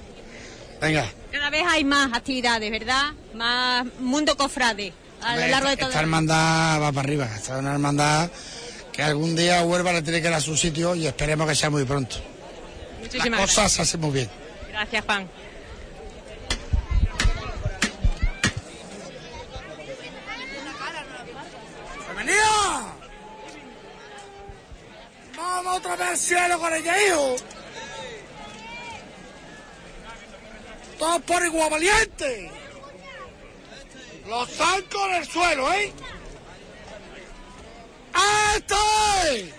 [0.81, 1.05] Venga.
[1.33, 3.13] Cada vez hay más actividades, ¿verdad?
[3.35, 4.93] Más mundo cofrade
[5.23, 7.25] a lo largo de esta, todo esta el hermandad va para arriba.
[7.27, 8.31] Esta es una hermandad
[8.93, 11.85] que algún día Huelva le tiene que dar su sitio y esperemos que sea muy
[11.85, 12.17] pronto.
[13.01, 14.31] Muchísimas Las cosas se hacen muy bien.
[14.71, 15.29] Gracias, Juan.
[22.07, 22.95] ¡Bienvenida!
[25.37, 27.37] Vamos otra vez al cielo con ella, hijo.
[30.99, 32.51] Todos por igual valiente.
[34.29, 35.91] Los zancos en el suelo, ¿eh?
[38.55, 39.55] ¡Este!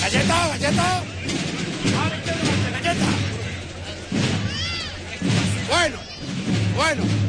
[0.00, 1.02] ¡Galleta, galleta!
[2.72, 3.06] ¡Galleta!
[5.68, 5.96] Bueno,
[6.74, 7.19] bueno.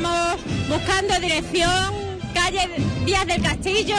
[0.00, 1.94] Ya vamos buscando dirección,
[2.32, 2.68] calle
[3.04, 3.96] Díaz del Castillo,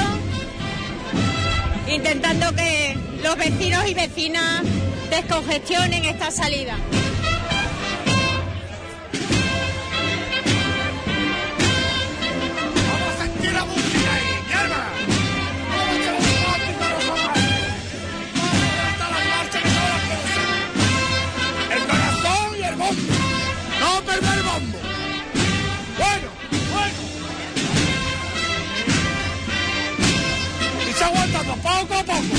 [1.88, 4.64] intentando que los vecinos y vecinas
[5.10, 6.78] descongestionen esta salida.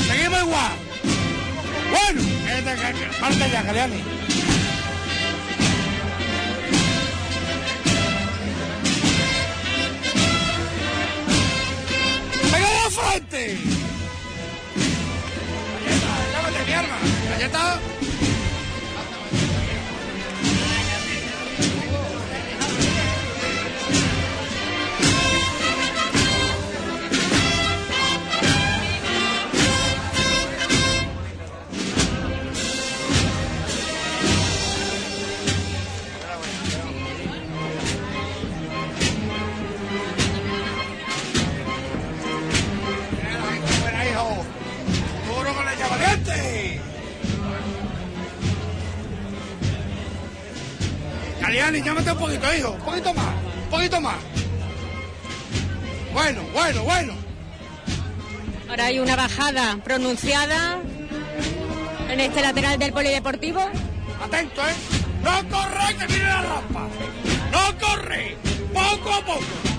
[0.06, 0.72] Seguimos igual.
[1.90, 2.20] Bueno,
[3.20, 4.02] parte ya, Galeani.
[12.52, 13.58] ¡Venga de frente!
[15.84, 16.96] ¡Galleta, llámate mi arma!
[17.30, 18.01] ¡Galleta!
[51.62, 52.70] Aliani, llámate un poquito, hijo.
[52.72, 53.34] Un poquito más.
[53.64, 54.16] Un poquito más.
[56.12, 57.12] Bueno, bueno, bueno.
[58.68, 60.80] Ahora hay una bajada pronunciada
[62.10, 63.60] en este lateral del polideportivo.
[64.24, 64.74] Atento, ¿eh?
[65.22, 66.88] No corre, que viene la rampa.
[67.52, 68.36] No corre.
[68.72, 69.71] Poco a poco.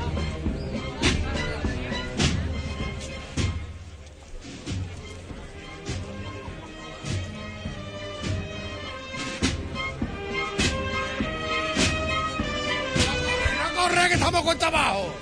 [14.13, 15.13] Estamos cuesta abajo.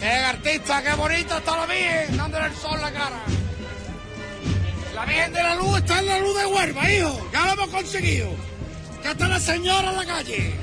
[0.00, 3.20] ¡Qué artista, qué bonito está la Virgen, dándole el sol la cara!
[4.94, 7.30] La Virgen de la Luz está en la luz de Huelva, hijo.
[7.32, 8.30] Ya lo hemos conseguido.
[9.02, 10.54] Ya está la señora en la calle.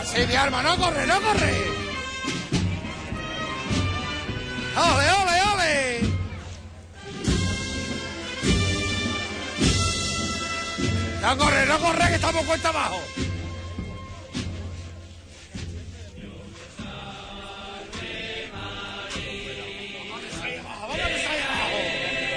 [0.00, 1.54] Así, mi alma, no corre, no corre.
[4.76, 5.39] ¡Ole, ole, ole!
[11.20, 13.00] No corre, no corre, que estamos cuesta abajo.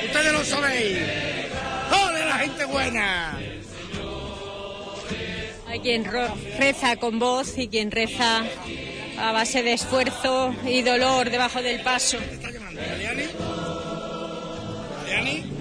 [0.05, 0.97] Ustedes lo sabéis.
[1.91, 3.39] ¡Ole, la gente buena!
[5.67, 8.43] Hay quien reza con voz y quien reza
[9.17, 12.17] a base de esfuerzo y dolor debajo del paso.
[12.93, 13.23] ¿Aliani?
[15.05, 15.52] ¿Aliani?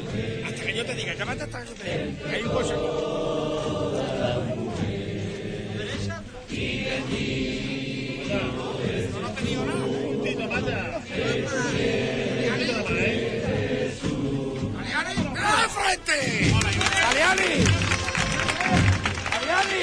[0.83, 2.31] Yo te diga, llámate hasta que yo te diga.
[2.33, 3.93] Hay un consejo.
[14.81, 15.15] ¡Aliani!
[15.31, 16.17] ¡Mira de frente!
[17.07, 17.53] ¡Aliani!
[19.37, 19.83] ¡Aliani!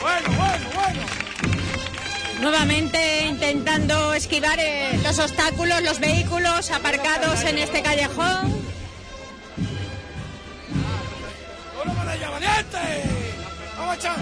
[0.00, 1.02] Bueno, bueno, bueno.
[2.40, 8.79] Nuevamente intentando esquivar eh, los obstáculos, los vehículos aparcados en este callejón.
[13.76, 14.16] ¡Vamos a echar!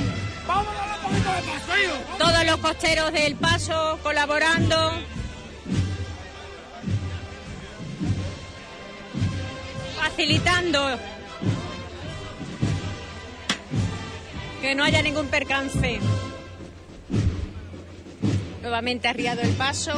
[0.47, 2.19] ¡Vamos a darle un poquito de paso, hijo!
[2.19, 4.93] Todos los costeros del paso colaborando.
[10.01, 10.99] Facilitando
[14.61, 16.01] que no haya ningún percance.
[18.63, 19.93] Nuevamente arriado el paso.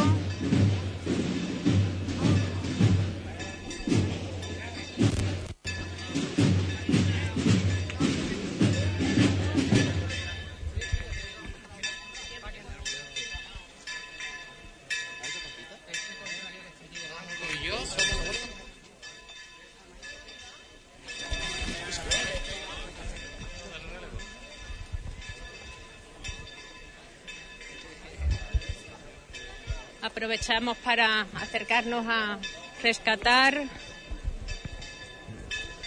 [30.50, 32.36] Aprovechamos para acercarnos a
[32.82, 33.62] rescatar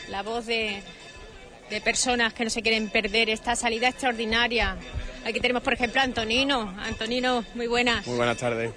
[0.07, 0.81] la voz de,
[1.69, 4.77] de personas que no se quieren perder esta salida extraordinaria.
[5.25, 6.73] Aquí tenemos, por ejemplo, a Antonino.
[6.79, 8.07] Antonino, muy buenas.
[8.07, 8.71] Muy buenas tardes.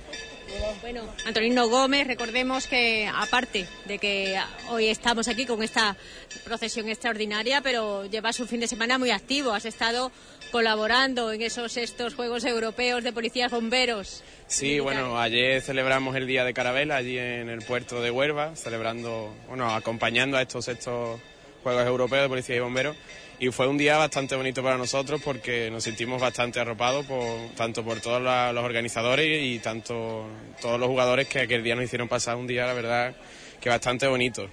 [0.80, 4.38] Bueno, Antonino Gómez, recordemos que aparte de que
[4.68, 5.96] hoy estamos aquí con esta
[6.44, 9.52] procesión extraordinaria, pero llevas un fin de semana muy activo.
[9.52, 10.12] Has estado
[10.52, 14.22] colaborando en esos estos Juegos Europeos de Policías Bomberos.
[14.46, 19.34] Sí, bueno, ayer celebramos el Día de Carabela allí en el puerto de Huelva, celebrando,
[19.48, 21.20] bueno, acompañando a estos estos
[21.62, 22.96] Juegos Europeos de Policía y Bomberos.
[23.38, 27.84] Y fue un día bastante bonito para nosotros porque nos sentimos bastante arropados por, tanto
[27.84, 30.26] por todos la- los organizadores y tanto
[30.60, 33.14] todos los jugadores que aquel día nos hicieron pasar un día, la verdad,
[33.60, 34.48] que bastante bonito.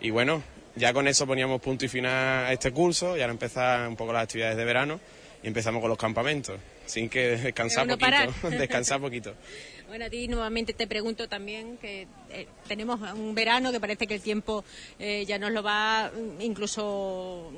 [0.00, 0.40] Y bueno,
[0.76, 4.12] ya con eso poníamos punto y final a este curso y ahora empezar un poco
[4.12, 5.00] las actividades de verano
[5.42, 9.34] y empezamos con los campamentos, sin que descansar no poquito, descansar poquito.
[9.88, 14.14] Bueno, a ti nuevamente te pregunto también que eh, tenemos un verano que parece que
[14.14, 14.64] el tiempo
[14.98, 17.52] eh, ya nos lo va mm, incluso,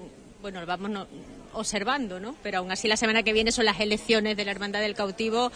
[0.45, 1.07] bueno, lo vamos
[1.55, 2.37] observando, ¿no?
[2.43, 5.51] Pero aún así la semana que viene son las elecciones de la Hermandad del Cautivo.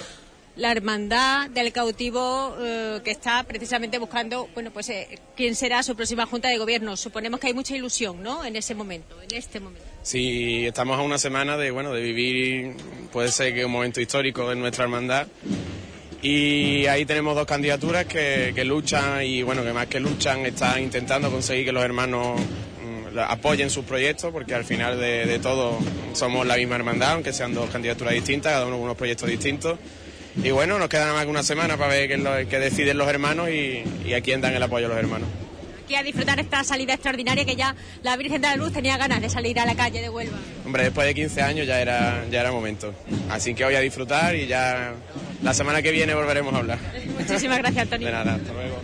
[0.57, 5.95] La hermandad del cautivo eh, que está precisamente buscando, bueno, pues eh, quién será su
[5.95, 6.97] próxima junta de gobierno.
[6.97, 8.45] Suponemos que hay mucha ilusión, ¿no?
[8.45, 9.87] En ese momento, en este momento.
[10.03, 12.75] Sí, estamos a una semana de, bueno, de vivir,
[13.13, 15.29] puede ser que un momento histórico en nuestra hermandad.
[16.23, 21.31] Y ahí tenemos dos candidaturas que, luchan y, bueno, que más que luchan, están intentando
[21.31, 22.41] conseguir que los hermanos
[23.29, 25.79] apoyen sus proyectos, porque al final de, de todo
[26.13, 29.79] somos la misma hermandad, aunque sean dos candidaturas distintas, cada uno con unos proyectos distintos.
[30.43, 32.97] Y bueno, nos queda nada más que una semana para ver qué, lo, qué deciden
[32.99, 35.29] los hermanos y, y a quién dan el apoyo los hermanos.
[35.85, 39.23] Aquí a disfrutar esta salida extraordinaria que ya la Virgen de la Luz tenía ganas
[39.23, 40.37] de salir a la calle de Huelva.
[40.67, 42.93] Hombre, después de 15 años ya era, ya era momento.
[43.31, 44.93] Así que voy a disfrutar y ya
[45.43, 46.79] la semana que viene volveremos a hablar.
[47.19, 48.07] Muchísimas gracias, Antonio.
[48.07, 48.77] De nada, hasta luego.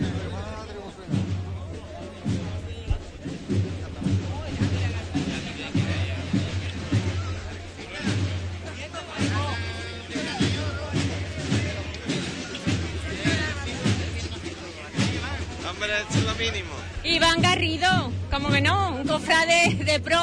[16.45, 16.71] Mínimo.
[17.03, 20.19] Iván Garrido, como que no, un cofrade de pro,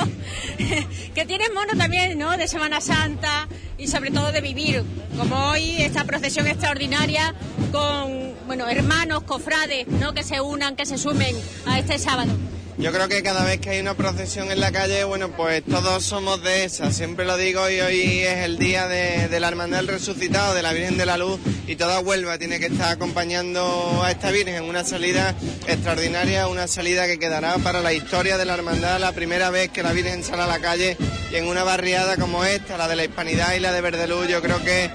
[1.15, 2.37] que tiene mono también, ¿no?
[2.37, 3.49] De Semana Santa
[3.79, 4.83] y sobre todo de vivir,
[5.17, 7.35] como hoy, esta procesión extraordinaria
[7.71, 10.13] con, bueno, hermanos, cofrades, ¿no?
[10.13, 12.33] Que se unan, que se sumen a este sábado.
[12.79, 16.05] Yo creo que cada vez que hay una procesión en la calle, bueno, pues todos
[16.05, 16.91] somos de esa.
[16.91, 20.63] Siempre lo digo y hoy es el día de, de la Hermandad del Resucitado, de
[20.63, 24.65] la Virgen de la Luz y toda Huelva tiene que estar acompañando a esta Virgen.
[24.65, 25.35] Una salida
[25.67, 29.83] extraordinaria, una salida que quedará para la historia de la Hermandad, la primera vez que
[29.83, 30.97] la Virgen sale a la calle
[31.31, 34.41] y en una barriada como esta, la de la Hispanidad y la de Verdeluz, yo
[34.41, 34.91] creo que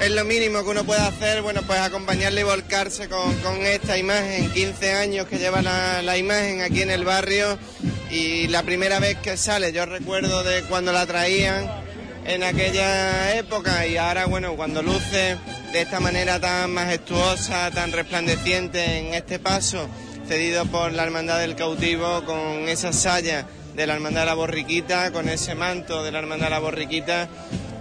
[0.00, 3.32] es lo mínimo que uno puede hacer, bueno, pues acompañarle y volcarse con,
[3.64, 7.58] esta imagen, 15 años que lleva la, la imagen aquí en el barrio
[8.10, 11.70] y la primera vez que sale, yo recuerdo de cuando la traían
[12.24, 15.36] en aquella época y ahora, bueno, cuando luce
[15.72, 19.88] de esta manera tan majestuosa, tan resplandeciente en este paso,
[20.26, 25.12] cedido por la Hermandad del Cautivo, con esa saya de la Hermandad de la Borriquita,
[25.12, 27.28] con ese manto de la Hermandad de la Borriquita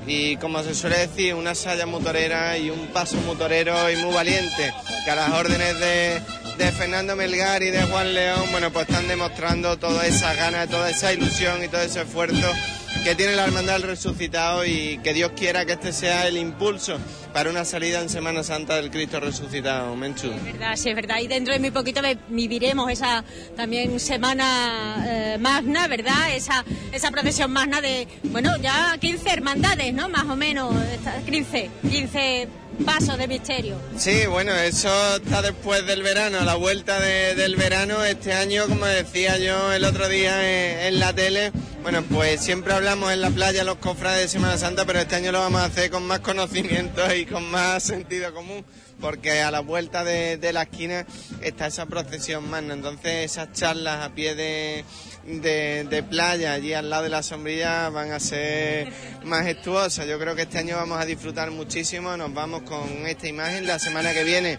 [0.08, 4.74] y como se suele decir, una saya motorera y un paso motorero y muy valiente,
[5.06, 6.22] que a las órdenes de,
[6.58, 10.90] de Fernando Melgar y de Juan León, bueno, pues están demostrando toda esa gana, toda
[10.90, 12.52] esa ilusión y todo ese esfuerzo
[13.04, 16.98] que tiene la Hermandad del Resucitado y que Dios quiera que este sea el impulso
[17.34, 20.28] para una salida en Semana Santa del Cristo Resucitado, Menchu.
[20.32, 21.18] Es verdad, sí, es verdad.
[21.20, 23.24] Y dentro de muy poquito viviremos esa
[23.56, 26.36] también semana eh, magna, ¿verdad?
[26.36, 30.08] Esa, esa procesión magna de, bueno, ya 15 hermandades, ¿no?
[30.10, 32.48] Más o menos, esta- 15, 15
[32.86, 33.76] pasos de misterio.
[33.98, 38.04] Sí, bueno, eso está después del verano, a la vuelta de- del verano.
[38.04, 41.52] Este año, como decía yo el otro día en, en la tele,
[41.84, 45.32] bueno, pues siempre hablamos en la playa los cofrades de Semana Santa, pero este año
[45.32, 48.64] lo vamos a hacer con más conocimiento y con más sentido común,
[49.02, 51.06] porque a la vuelta de, la esquina
[51.42, 52.74] está esa procesión magna.
[52.76, 54.86] Entonces, esas charlas a pie de,
[56.10, 58.92] playa, allí al lado de la sombrilla, van a ser
[59.24, 60.08] majestuosas.
[60.08, 62.16] Yo creo que este año vamos a disfrutar muchísimo.
[62.18, 63.66] Nos vamos con esta imagen.
[63.68, 64.58] La semana que viene,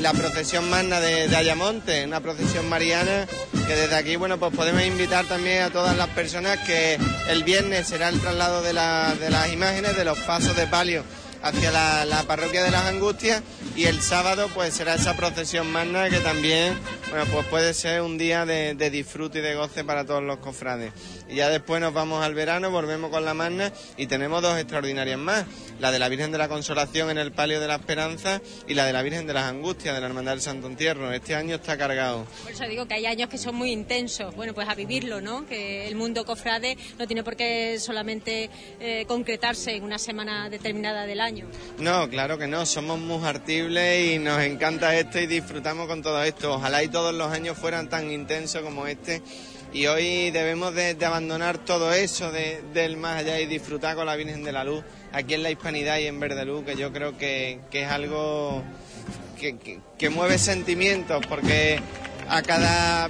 [0.00, 3.26] la procesión magna de, de Ayamonte, una procesión mariana
[3.66, 7.86] que desde aquí, bueno, pues podemos invitar también a todas las personas que el viernes
[7.86, 11.04] será el traslado de, la- de las imágenes de los pasos de palio
[11.42, 11.70] hacia
[12.04, 13.42] la parroquia de las Angustias
[13.76, 16.78] y el sábado pues será esa procesión magna que también
[17.10, 20.38] bueno pues puede ser un día de, de disfrute y de goce para todos los
[20.38, 20.92] cofrades
[21.28, 25.18] y ya después nos vamos al verano volvemos con la magna y tenemos dos extraordinarias
[25.18, 25.44] más
[25.80, 28.84] la de la Virgen de la Consolación en el Palio de la Esperanza y la
[28.84, 31.76] de la Virgen de las Angustias de la Hermandad del Santo Entierro este año está
[31.76, 34.34] cargado Por eso digo que hay años que son muy intensos.
[34.34, 35.46] Bueno, pues a vivirlo, ¿no?
[35.46, 38.50] Que el mundo cofrade no tiene por qué solamente
[38.80, 41.46] eh, concretarse en una semana determinada del año.
[41.78, 43.18] No, claro que no, somos muy
[43.70, 46.54] y nos encanta esto y disfrutamos con todo esto.
[46.54, 49.22] Ojalá y todos los años fueran tan intensos como este.
[49.72, 54.16] Y hoy debemos de, abandonar todo eso de- del más allá y disfrutar con la
[54.16, 57.16] Virgen de la Luz aquí en la Hispanidad y en Verde Luz, que yo creo
[57.16, 58.62] que, que es algo
[59.40, 59.56] que,
[59.98, 61.80] que- mueve sentimientos, porque
[62.28, 63.08] a cada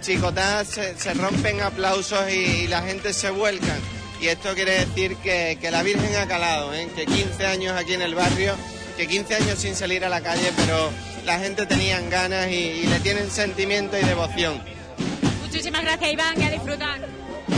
[0.00, 2.34] chicotá se, se rompen aplausos y,
[2.64, 3.74] y la gente se vuelca.
[4.20, 6.88] Y esto quiere decir que, que la Virgen ha calado, ¿eh?
[6.94, 8.54] que 15 años aquí en el barrio,
[8.96, 10.90] que 15 años sin salir a la calle, pero
[11.24, 14.62] la gente tenían ganas y, y le tienen sentimiento y devoción.
[15.42, 17.08] Muchísimas gracias, Iván, y a disfrutar.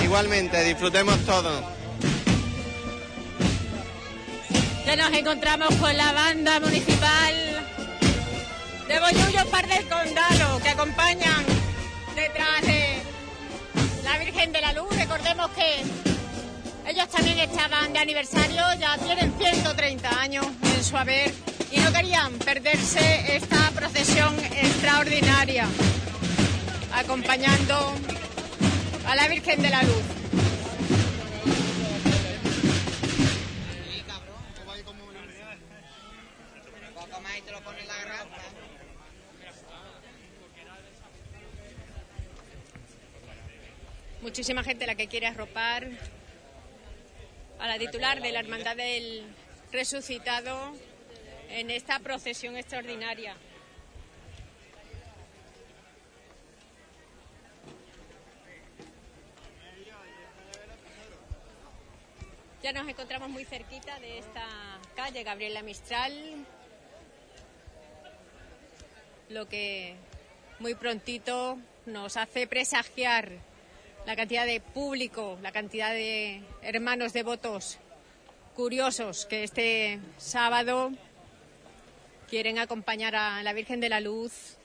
[0.03, 1.65] Igualmente, disfrutemos todos.
[4.87, 7.35] Ya nos encontramos con la banda municipal
[8.87, 11.45] de Bollullo Par del Condado, que acompañan
[12.15, 13.03] detrás de
[14.05, 14.89] la Virgen de la Luz.
[14.97, 16.16] Recordemos que
[16.89, 21.33] ellos también estaban de aniversario, ya tienen 130 años en su haber
[21.71, 25.67] y no querían perderse esta procesión extraordinaria,
[26.93, 27.93] acompañando
[29.07, 30.03] a la Virgen de la Luz.
[44.23, 45.89] Muchísima gente la que quiere arropar
[47.59, 49.23] a la titular de la Hermandad del
[49.73, 50.73] Resucitado
[51.49, 53.35] en esta procesión extraordinaria.
[62.63, 64.45] Ya nos encontramos muy cerquita de esta
[64.97, 66.13] calle Gabriela Mistral,
[69.29, 69.95] lo que
[70.59, 73.31] muy prontito nos hace presagiar
[74.07, 77.79] la cantidad de público, la cantidad de hermanos devotos
[78.55, 80.93] curiosos que este sábado
[82.31, 84.57] quieren acompañar a la Virgen de la Luz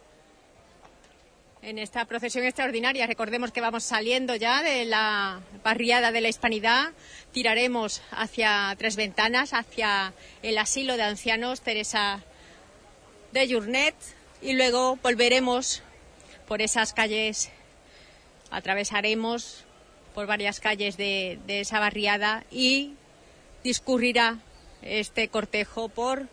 [1.63, 3.07] en esta procesión extraordinaria.
[3.07, 6.91] Recordemos que vamos saliendo ya de la barriada de la Hispanidad.
[7.31, 10.13] Tiraremos hacia Tres Ventanas, hacia
[10.43, 12.23] el asilo de ancianos Teresa
[13.31, 13.95] de Journet
[14.41, 15.81] y luego volveremos
[16.47, 17.49] por esas calles,
[18.51, 19.63] atravesaremos
[20.13, 22.93] por varias calles de, esa barriada y
[23.63, 24.39] discurrirá
[24.81, 26.27] este cortejo por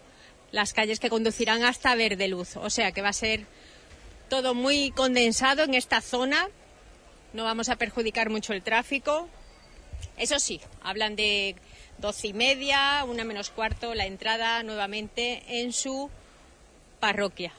[0.50, 2.56] las calles que conducirán hasta Verde Luz.
[2.56, 3.46] O sea que va a ser
[4.28, 6.48] todo muy condensado en esta zona.
[7.32, 9.28] No vamos a perjudicar mucho el tráfico.
[10.16, 11.56] Eso sí, hablan de
[11.98, 16.10] doce y media, una menos cuarto, la entrada nuevamente en su
[17.00, 17.52] parroquia.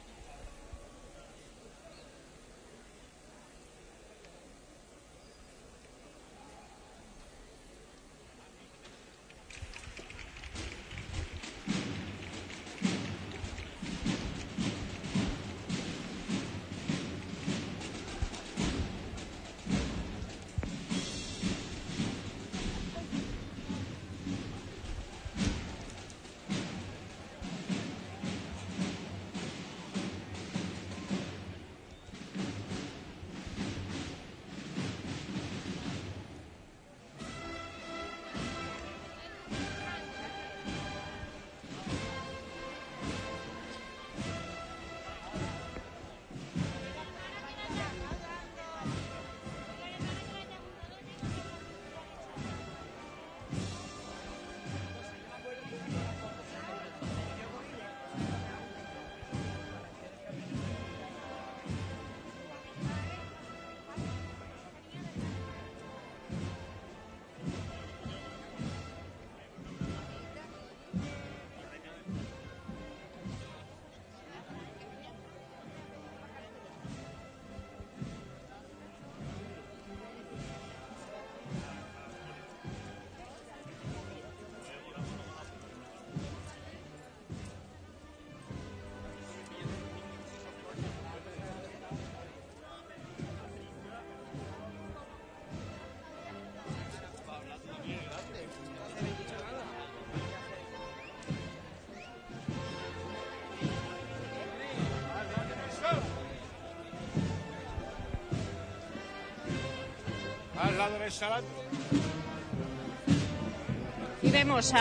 [114.22, 114.72] Y vemos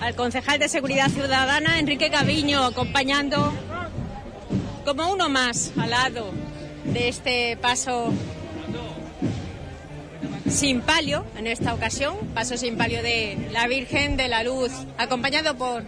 [0.00, 3.52] al concejal de Seguridad Ciudadana, Enrique Gaviño, acompañando
[4.84, 6.30] como uno más al lado
[6.84, 8.12] de este paso
[10.48, 15.56] sin palio, en esta ocasión, paso sin palio de la Virgen de la Luz, acompañado
[15.56, 15.82] por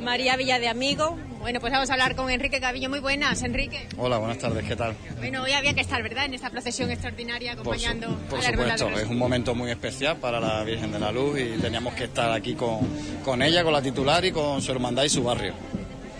[0.00, 1.18] María Villa de Amigo.
[1.40, 2.90] Bueno, pues vamos a hablar con Enrique Gaviño.
[2.90, 3.88] Muy buenas, Enrique.
[3.96, 4.94] Hola, buenas tardes, ¿qué tal?
[5.18, 8.42] Bueno, hoy había que estar, ¿verdad?, en esta procesión extraordinaria Por, su- acompañando por a
[8.42, 11.94] la supuesto, es un momento muy especial para la Virgen de la Luz y teníamos
[11.94, 12.80] que estar aquí con,
[13.24, 15.54] con ella, con la titular y con su hermandad y su barrio.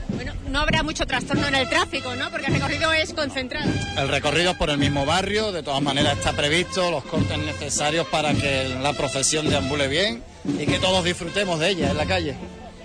[0.09, 2.31] Bueno, no habrá mucho trastorno en el tráfico, ¿no?
[2.31, 3.71] Porque el recorrido es concentrado.
[3.99, 8.07] El recorrido es por el mismo barrio, de todas maneras está previsto los cortes necesarios
[8.09, 10.23] para que la procesión deambule bien
[10.59, 12.35] y que todos disfrutemos de ella en la calle.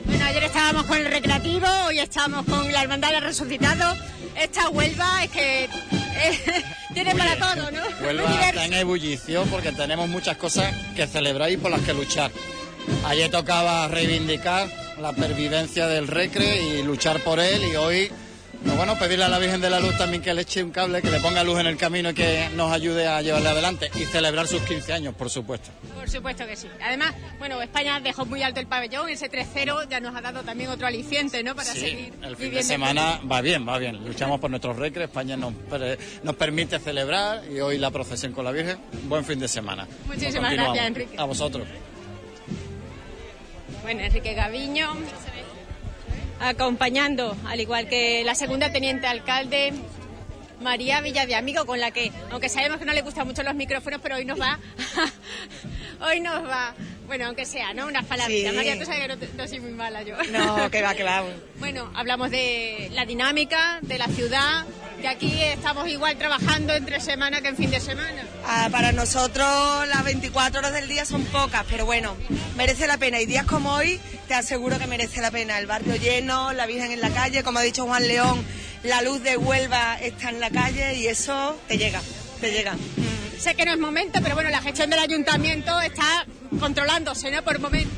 [0.05, 3.95] Bueno, ayer estábamos con el recreativo, hoy estamos con la Hermandad del Resucitado.
[4.39, 6.63] Esta Huelva es que eh,
[6.93, 7.81] tiene para todo, ¿no?
[8.05, 12.31] Huelva está en ebullición porque tenemos muchas cosas que celebrar y por las que luchar.
[13.05, 14.69] Ayer tocaba reivindicar
[14.99, 18.11] la pervivencia del recre y luchar por él y hoy,
[18.73, 21.09] bueno, pedirle a la Virgen de la Luz también que le eche un cable, que
[21.11, 24.47] le ponga luz en el camino y que nos ayude a llevarle adelante y celebrar
[24.47, 25.69] sus 15 años, por supuesto.
[25.93, 26.67] Por supuesto que sí.
[26.83, 30.69] Además, bueno, España dejó muy alto el pabellón, ese 3-0 ya nos ha dado también
[30.69, 31.55] otro aliciente, ¿no?
[31.55, 34.03] Para Sí, seguir el fin de semana va bien, va bien.
[34.05, 35.53] Luchamos por nuestros recres, España nos,
[36.23, 38.77] nos permite celebrar y hoy la procesión con la Virgen.
[39.03, 39.87] Buen fin de semana.
[40.07, 41.15] Muchísimas gracias, Enrique.
[41.17, 41.67] A vosotros.
[43.83, 44.95] Bueno, Enrique Gaviño,
[46.39, 49.73] acompañando, al igual que la segunda teniente alcalde,
[50.61, 54.15] María Villadiamigo, con la que, aunque sabemos que no le gustan mucho los micrófonos, pero
[54.15, 54.59] hoy nos va,
[56.07, 56.73] hoy nos va,
[57.07, 57.87] bueno, aunque sea, ¿no?
[57.87, 58.51] Unas palabritas.
[58.51, 58.55] Sí.
[58.57, 60.15] María, tú sabes que no, te- no soy muy mala yo.
[60.31, 61.23] No, que va, que va.
[61.59, 64.65] Bueno, hablamos de la dinámica de la ciudad,
[65.01, 68.23] que aquí estamos igual trabajando entre semana que en fin de semana.
[68.45, 72.15] Ah, para nosotros las 24 horas del día son pocas, pero bueno,
[72.57, 73.21] merece la pena.
[73.21, 75.57] Y días como hoy, te aseguro que merece la pena.
[75.57, 78.45] El barrio lleno, la Virgen en la calle, como ha dicho Juan León,
[78.83, 82.01] la luz de Huelva está en la calle y eso te llega,
[82.41, 82.75] te llega.
[83.39, 86.25] Sé que no es momento, pero bueno, la gestión del ayuntamiento está
[86.59, 87.43] controlándose, ¿no?
[87.43, 87.91] Por momento.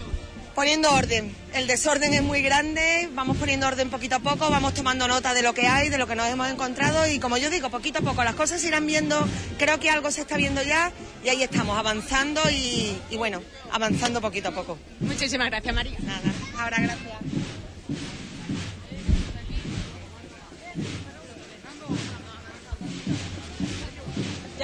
[0.56, 1.36] Poniendo orden.
[1.54, 5.44] El desorden es muy grande, vamos poniendo orden poquito a poco, vamos tomando nota de
[5.44, 8.02] lo que hay, de lo que nos hemos encontrado y como yo digo, poquito a
[8.02, 9.24] poco las cosas se irán viendo,
[9.60, 10.92] creo que algo se está viendo ya
[11.24, 14.80] y ahí estamos avanzando y, y bueno, avanzando poquito a poco.
[15.00, 15.98] Muchísimas gracias, María.
[16.00, 17.47] Nada, ahora gracias.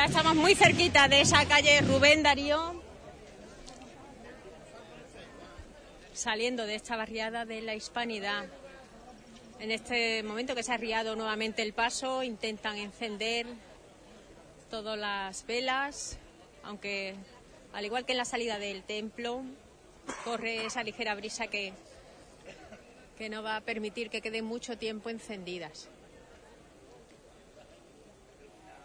[0.06, 2.74] Estamos muy cerquita de esa calle Rubén Darío.
[6.12, 8.46] Saliendo de esta barriada de la Hispanidad.
[9.62, 13.48] En este momento que se ha arriado nuevamente el paso, intentan encender
[14.70, 16.18] todas las velas,
[16.64, 17.16] aunque
[17.72, 19.42] al igual que en la salida del templo,
[20.26, 21.72] corre esa ligera brisa que,
[23.18, 25.88] que no va a permitir que queden mucho tiempo encendidas.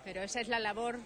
[0.09, 1.01] Pero esa es la labor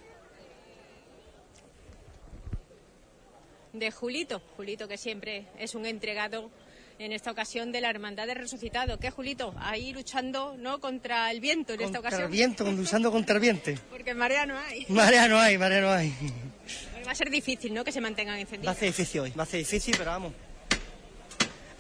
[3.73, 4.41] de Julito.
[4.57, 6.53] Julito que siempre es un entregado
[7.01, 9.01] en esta ocasión de la Hermandad del Resucitado.
[9.01, 9.57] ¿Qué, Julito?
[9.59, 12.23] Ahí luchando no contra el viento en esta Contra ocasión.
[12.27, 13.73] el viento, luchando contra el viento.
[13.91, 14.87] Porque marea no hay.
[14.89, 16.15] Marea no hay, marea no hay.
[17.05, 17.83] Va a ser difícil, ¿no?
[17.83, 18.77] Que se mantengan Va a encendidos.
[18.77, 20.33] ser difícil hoy, va a ser difícil, pero vamos.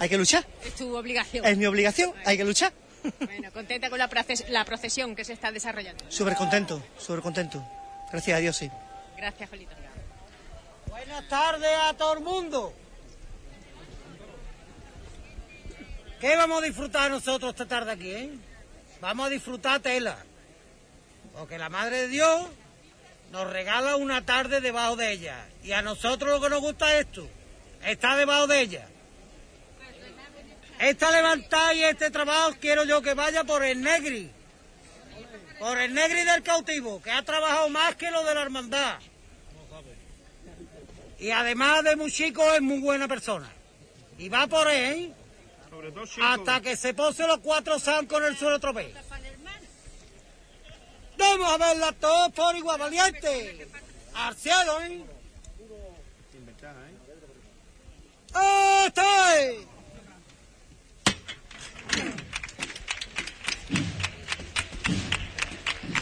[0.01, 1.47] Hay que luchar, Es tu obligación.
[1.47, 2.73] es mi obligación, hay que luchar.
[3.20, 6.05] Bueno, contenta con la, proces- la procesión que se está desarrollando.
[6.11, 7.65] Súper contento, súper contento.
[8.11, 8.70] Gracias a Dios, sí.
[9.16, 9.73] Gracias, Julito.
[10.89, 12.73] Buenas tardes a todo el mundo.
[16.20, 18.31] ¿Qué vamos a disfrutar nosotros esta tarde aquí, eh?
[19.01, 20.16] Vamos a disfrutar tela.
[21.35, 22.47] Porque la Madre de Dios
[23.33, 25.47] nos regala una tarde debajo de ella.
[25.65, 27.27] Y a nosotros lo que nos gusta es esto.
[27.85, 28.87] Estar debajo de ella.
[30.83, 34.29] Esta levantada y este trabajo quiero yo que vaya por el Negri.
[35.61, 38.99] Por el Negri del cautivo, que ha trabajado más que lo de la hermandad.
[41.21, 43.49] Y además de muy chico es muy buena persona.
[44.19, 45.15] Y va por él
[46.21, 48.93] hasta que se pose los cuatro zancos en el suelo otra vez.
[51.17, 53.69] Vamos a verla todos por igual valiente.
[54.15, 55.05] Al cielo, ¿eh?
[58.35, 59.69] ¡Oh, estoy!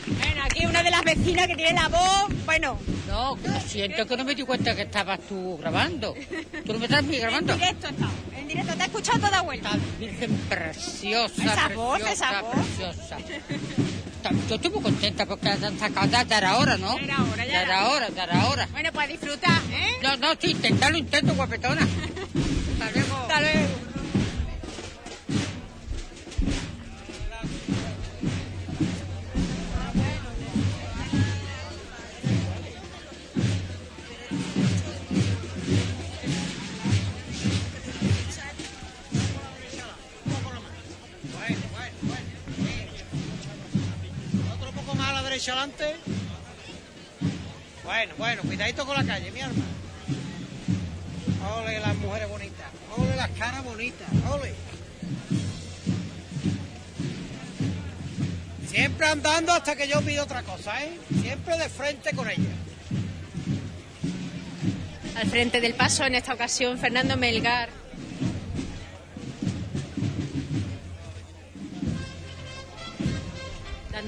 [0.07, 2.78] Bueno, aquí una de las vecinas que tiene la voz, bueno.
[3.09, 6.15] No, siento que no me di cuenta que estabas tú grabando.
[6.65, 7.53] ¿Tú no me estás ni grabando?
[7.55, 9.70] En directo estado, en directo, te he escuchado toda vuelta.
[9.99, 12.55] Virgen preciosa, Esa preciosa, voz, esa voz.
[12.55, 13.19] preciosa.
[14.49, 16.99] Yo estoy muy contenta porque han sacado ya ya era hora, ¿no?
[16.99, 18.69] Ya era hora, ya Ya era era hora, ya era hora.
[18.70, 19.93] Bueno, pues disfrutar, ¿eh?
[20.03, 21.81] No, no, sí, intentarlo, intento, guapetona.
[22.81, 23.16] Hasta luego.
[23.16, 23.89] Hasta luego.
[45.40, 45.96] Derecha adelante.
[47.82, 49.64] Bueno, bueno, cuidadito con la calle, mi arma.
[51.56, 52.66] Ole las mujeres bonitas.
[52.96, 54.08] Ole las caras bonitas.
[54.30, 54.54] Ole.
[58.68, 60.98] Siempre andando hasta que yo pido otra cosa, ¿eh?
[61.22, 62.50] Siempre de frente con ella.
[65.16, 67.80] Al frente del paso, en esta ocasión, Fernando Melgar.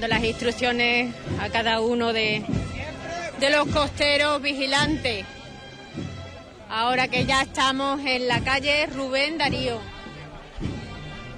[0.03, 2.43] Dando las instrucciones a cada uno de,
[3.39, 5.25] de los costeros vigilantes.
[6.69, 9.79] Ahora que ya estamos en la calle Rubén Darío.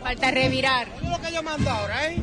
[0.02, 0.88] Falta revirar.
[1.00, 2.18] Es lo que yo mando ahora, ¿eh?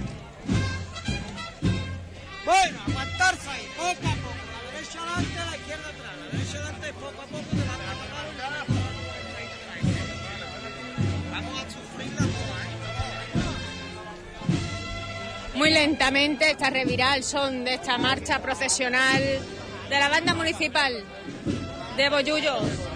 [2.45, 4.35] Bueno, aguantarse ahí, poco a poco.
[4.51, 6.13] La derecha adelante, la izquierda atrás.
[6.19, 7.73] La derecha adelante, poco a poco, de la
[8.69, 8.82] Vamos
[15.63, 20.93] Muy lentamente está revirá el son de esta marcha procesional de la banda municipal
[21.97, 22.92] de Bollullos.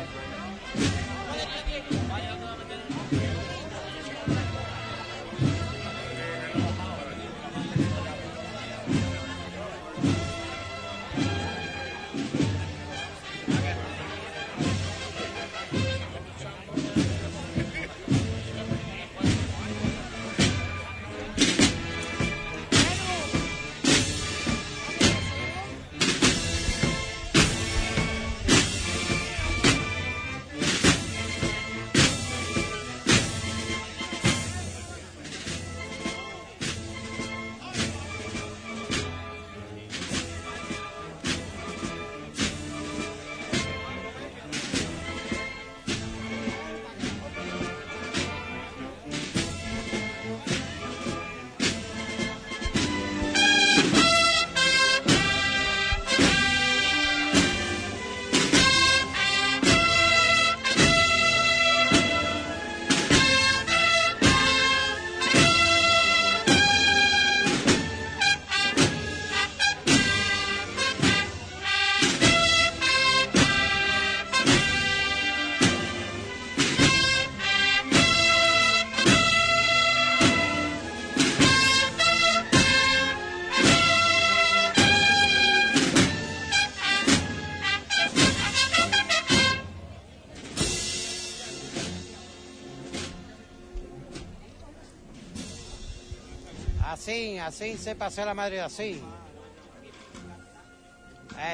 [97.46, 99.00] Así, se pasea la madre así.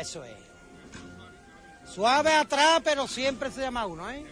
[0.01, 0.39] Eso es.
[1.85, 4.25] Suave atrás, pero siempre se llama uno, ¿eh?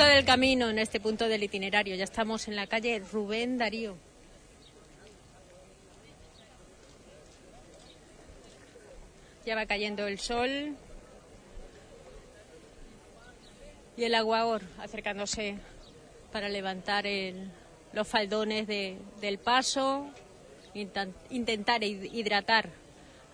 [0.00, 3.98] Punto del camino, en este punto del itinerario, ya estamos en la calle Rubén Darío.
[9.44, 10.74] Ya va cayendo el sol
[13.98, 15.56] y el aguador acercándose
[16.32, 17.50] para levantar el-
[17.92, 20.06] los faldones de- del paso,
[20.72, 22.70] intentar hid- hidratar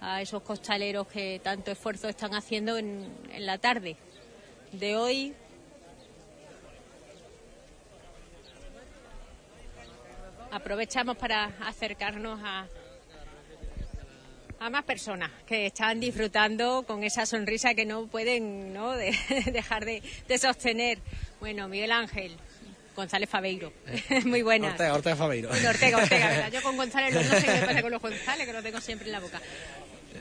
[0.00, 3.96] a esos costaleros que tanto esfuerzo están haciendo en, en la tarde
[4.72, 5.34] de hoy.
[10.50, 12.66] Aprovechamos para acercarnos a,
[14.60, 18.92] a más personas que están disfrutando con esa sonrisa que no pueden ¿no?
[18.96, 19.14] de-
[19.52, 20.98] dejar de, de sostener.
[21.40, 22.36] Bueno, Miguel Ángel,
[22.94, 23.72] González Fabeiro,
[24.24, 24.68] muy buena.
[24.68, 25.48] Ortega, Ortega Fabeiro.
[25.50, 26.52] Bueno, Ortega, Ortega, ¿verdad?
[26.52, 29.12] Yo con González no, sé qué pasa con los González, que los tengo siempre en
[29.12, 29.40] la boca.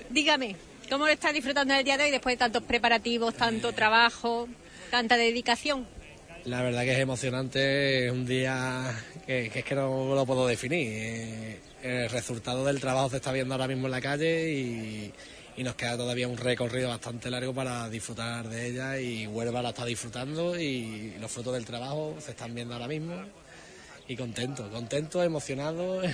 [0.10, 0.56] Dígame,
[0.90, 4.50] ¿cómo lo está disfrutando el día de hoy después de tantos preparativos, tanto trabajo,
[4.92, 5.88] tanta dedicación?
[6.46, 8.96] La verdad que es emocionante, es un día
[9.26, 10.88] que, es que no lo puedo definir.
[10.92, 15.12] Eh, El resultado del trabajo se está viendo ahora mismo en la calle y,
[15.58, 19.70] y nos queda todavía un recorrido bastante largo para disfrutar de ella y Huelva la
[19.70, 23.16] está disfrutando y los frutos del trabajo se están viendo ahora mismo
[24.08, 26.04] y contento, contento, emocionado.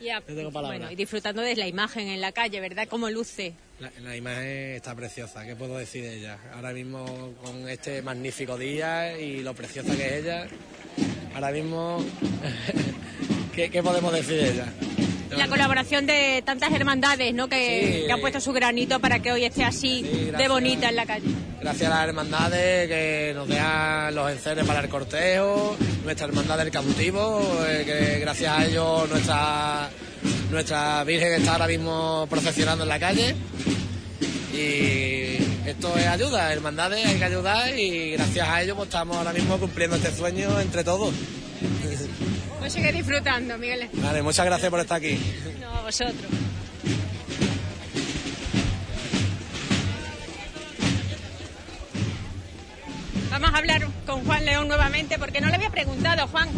[0.00, 0.78] Y, a- No tengo palabras.
[0.80, 2.86] bueno, y disfrutando de la imagen en la calle, ¿verdad?
[2.88, 3.54] Cómo luce.
[3.80, 4.46] La, la imagen
[4.76, 6.38] está preciosa, ¿qué puedo decir de ella?
[6.54, 10.46] Ahora mismo con este magnífico día y lo preciosa que es ella,
[11.34, 12.04] ahora mismo,
[13.54, 14.72] ¿qué, qué podemos decir de ella?
[15.30, 17.48] La colaboración de tantas hermandades, ¿no?
[17.48, 18.06] Que, Sí.
[18.06, 20.48] que han puesto su granito para que hoy esté así de gracias.
[20.50, 21.26] bonita en la calle.
[21.60, 26.70] Gracias a las hermandades que nos dejan los enceres para el cortejo, nuestra hermandad del
[26.70, 29.90] cautivo, eh, que gracias a ellos nuestra,
[30.50, 33.34] nuestra Virgen está ahora mismo procesionando en la calle.
[34.52, 39.32] Y esto es ayuda, hermandades hay que ayudar y gracias a ellos pues, estamos ahora
[39.32, 41.12] mismo cumpliendo este sueño entre todos.
[42.66, 43.88] Pues sigue disfrutando, Miguel.
[43.92, 45.16] Vale, muchas gracias por estar aquí.
[45.60, 46.16] No, a vosotros.
[53.30, 56.48] Vamos a hablar con Juan León nuevamente porque no le había preguntado, Juan.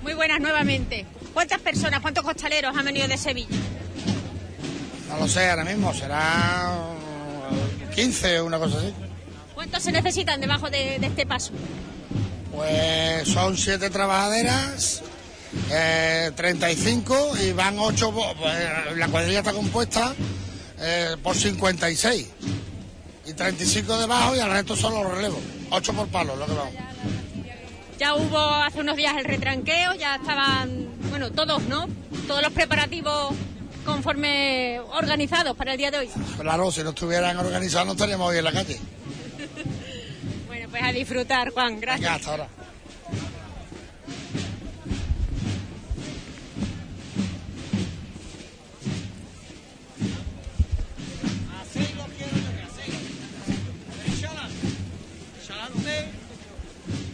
[0.00, 1.04] Muy buenas nuevamente.
[1.34, 3.54] ¿Cuántas personas, cuántos costaleros han venido de Sevilla?
[5.10, 6.72] No lo sé ahora mismo, será
[7.94, 8.94] 15 o una cosa así.
[9.54, 11.52] ¿Cuántos se necesitan debajo de, de este paso?
[12.50, 15.02] Pues son siete trabajaderas,
[15.70, 18.12] eh, 35 y van 8,
[18.96, 20.14] la cuadrilla está compuesta
[20.78, 22.28] eh, por 56
[23.26, 25.40] y 35 debajo y el resto son los relevos,
[25.70, 26.74] 8 por palo, lo que vamos.
[27.98, 31.86] Ya hubo hace unos días el retranqueo, ya estaban, bueno, todos, ¿no?
[32.26, 33.34] Todos los preparativos
[33.84, 36.10] conforme organizados para el día de hoy.
[36.38, 38.78] Claro, si no estuvieran organizados no estaríamos hoy en la calle.
[40.46, 42.00] Bueno, pues a disfrutar, Juan, gracias.
[42.00, 42.48] Venga, hasta ahora.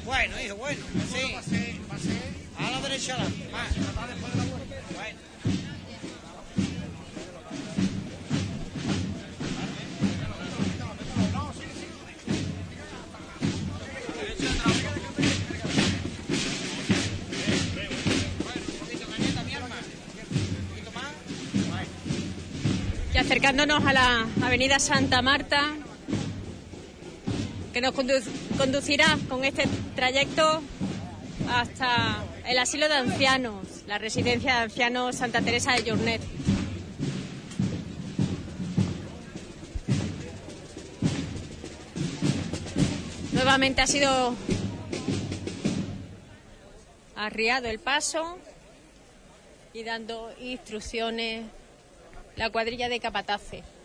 [0.07, 0.81] Bueno, hijo, bueno.
[0.93, 1.33] Pues sí.
[1.35, 2.21] Pasé, pasé.
[2.59, 3.49] A la derecha adelante.
[3.51, 3.77] Más.
[3.77, 4.77] La vuelta.
[4.95, 5.19] Bueno.
[23.13, 25.75] Y acercándonos a la Avenida Santa Marta,
[27.77, 28.23] que nos condu-
[28.57, 30.63] conducirá con este trayecto
[31.53, 36.23] hasta el asilo de ancianos, la residencia de ancianos Santa Teresa de Llornet.
[43.33, 44.35] Nuevamente ha sido
[47.15, 48.39] arriado el paso
[49.75, 51.45] y dando instrucciones
[52.37, 53.76] la cuadrilla de capataces.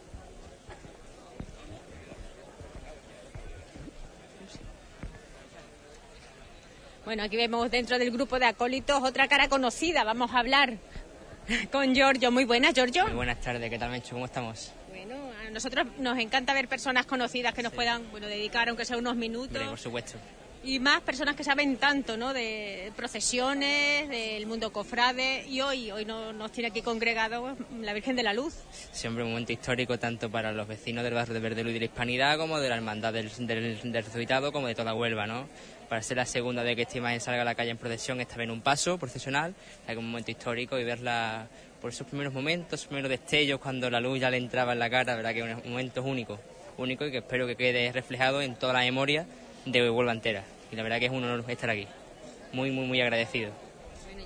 [7.05, 10.03] Bueno, aquí vemos dentro del grupo de acólitos otra cara conocida.
[10.03, 10.77] Vamos a hablar
[11.71, 12.31] con Giorgio.
[12.31, 13.05] Muy buenas, Giorgio.
[13.07, 14.11] Muy buenas tardes, ¿qué tal, Menchu?
[14.13, 14.71] ¿Cómo estamos?
[14.89, 15.15] Bueno,
[15.45, 19.15] a nosotros nos encanta ver personas conocidas que nos puedan bueno, dedicar, aunque sea unos
[19.15, 19.55] minutos.
[19.55, 20.17] Hombre, por supuesto.
[20.63, 22.33] Y más personas que saben tanto, ¿no?
[22.33, 25.43] De procesiones, del mundo cofrade.
[25.47, 28.53] Y hoy, hoy no- nos tiene aquí congregado la Virgen de la Luz.
[28.91, 31.85] Siempre un momento histórico tanto para los vecinos del barrio de Verdelu y de la
[31.85, 35.49] Hispanidad como de la Hermandad del, del, del Resucitado como de toda Huelva, ¿no?
[35.91, 38.37] Para ser la segunda vez que esta imagen salga a la calle en procesión, esta
[38.37, 39.53] vez en un paso procesional,
[39.85, 41.49] es un momento histórico y verla
[41.81, 44.89] por esos primeros momentos, esos primeros destellos cuando la luz ya le entraba en la
[44.89, 46.39] cara, verdad que un momento único,
[46.77, 49.25] único y que espero que quede reflejado en toda la memoria
[49.65, 50.45] de Huelva entera.
[50.71, 51.87] Y la verdad que es un honor estar aquí.
[52.53, 53.51] Muy, muy, muy agradecido.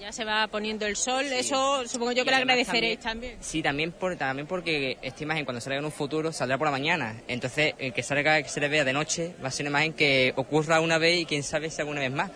[0.05, 1.25] Ya se va poniendo el sol.
[1.25, 3.37] Eso supongo yo Y que lo agradeceréis también.
[3.39, 6.71] Sí, también, por, también porque esta imagen cuando salga en un futuro saldrá por la
[6.71, 7.23] mañana.
[7.27, 9.93] Entonces, el que salga, que se le vea de noche, va a ser una imagen
[9.93, 12.29] que ocurra una vez y quién sabe si alguna vez más.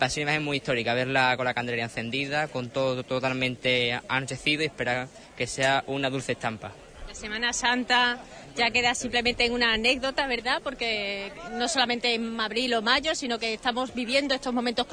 [0.00, 4.00] Va a ser una imagen muy histórica, verla con la candelería encendida, con todo totalmente
[4.08, 6.72] anochecido y esperar que sea una dulce estampa.
[7.06, 8.20] La Semana Santa
[8.56, 10.62] ya queda simplemente en una anécdota, ¿verdad?
[10.64, 14.86] Porque no solamente en abril o mayo, sino que estamos viviendo estos momentos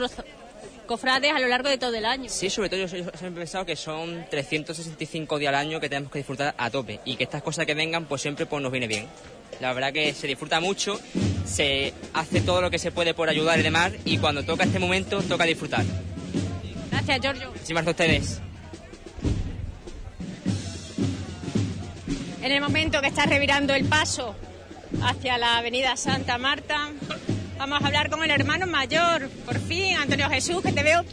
[0.90, 2.28] cofrades a lo largo de todo el año.
[2.30, 6.11] Sí, sobre todo yo siempre he pensado que son 365 días al año que tenemos
[6.11, 8.88] que disfrutar a tope y que estas cosas que vengan pues siempre pues nos viene
[8.88, 9.06] bien.
[9.60, 10.99] La verdad que se disfruta mucho,
[11.45, 14.80] se hace todo lo que se puede por ayudar y demás y cuando toca este
[14.80, 15.86] momento toca disfrutar.
[16.90, 17.52] Gracias, Giorgio.
[17.52, 18.41] Muchísimas gracias a ustedes.
[22.41, 24.36] En el momento que está revirando el paso
[25.03, 26.90] hacia la avenida Santa Marta,
[27.60, 31.03] vamos a hablar con el hermano mayor, por fin, Antonio Jesús, que te veo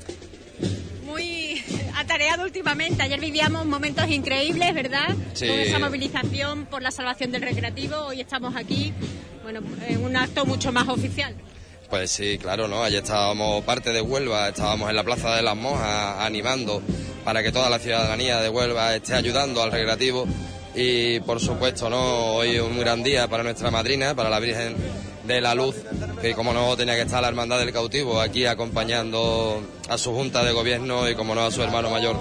[1.04, 1.60] muy
[1.96, 3.02] atareado últimamente.
[3.02, 5.14] Ayer vivíamos momentos increíbles, ¿verdad?
[5.34, 5.48] Sí.
[5.48, 7.96] Con esa movilización por la salvación del recreativo.
[7.96, 8.94] Hoy estamos aquí,
[9.42, 11.34] bueno, en un acto mucho más oficial.
[11.90, 12.84] Pues sí, claro, ¿no?
[12.84, 16.80] Ayer estábamos parte de Huelva, estábamos en la Plaza de las Monjas animando
[17.24, 20.26] para que toda la ciudadanía de Huelva esté ayudando al recreativo
[20.76, 22.34] y por supuesto, ¿no?
[22.34, 24.76] Hoy un gran día para nuestra madrina, para la Virgen
[25.26, 25.76] de la Luz,
[26.20, 30.44] que como no tenía que estar la Hermandad del Cautivo aquí acompañando a su Junta
[30.44, 32.16] de Gobierno y como no a su hermano mayor.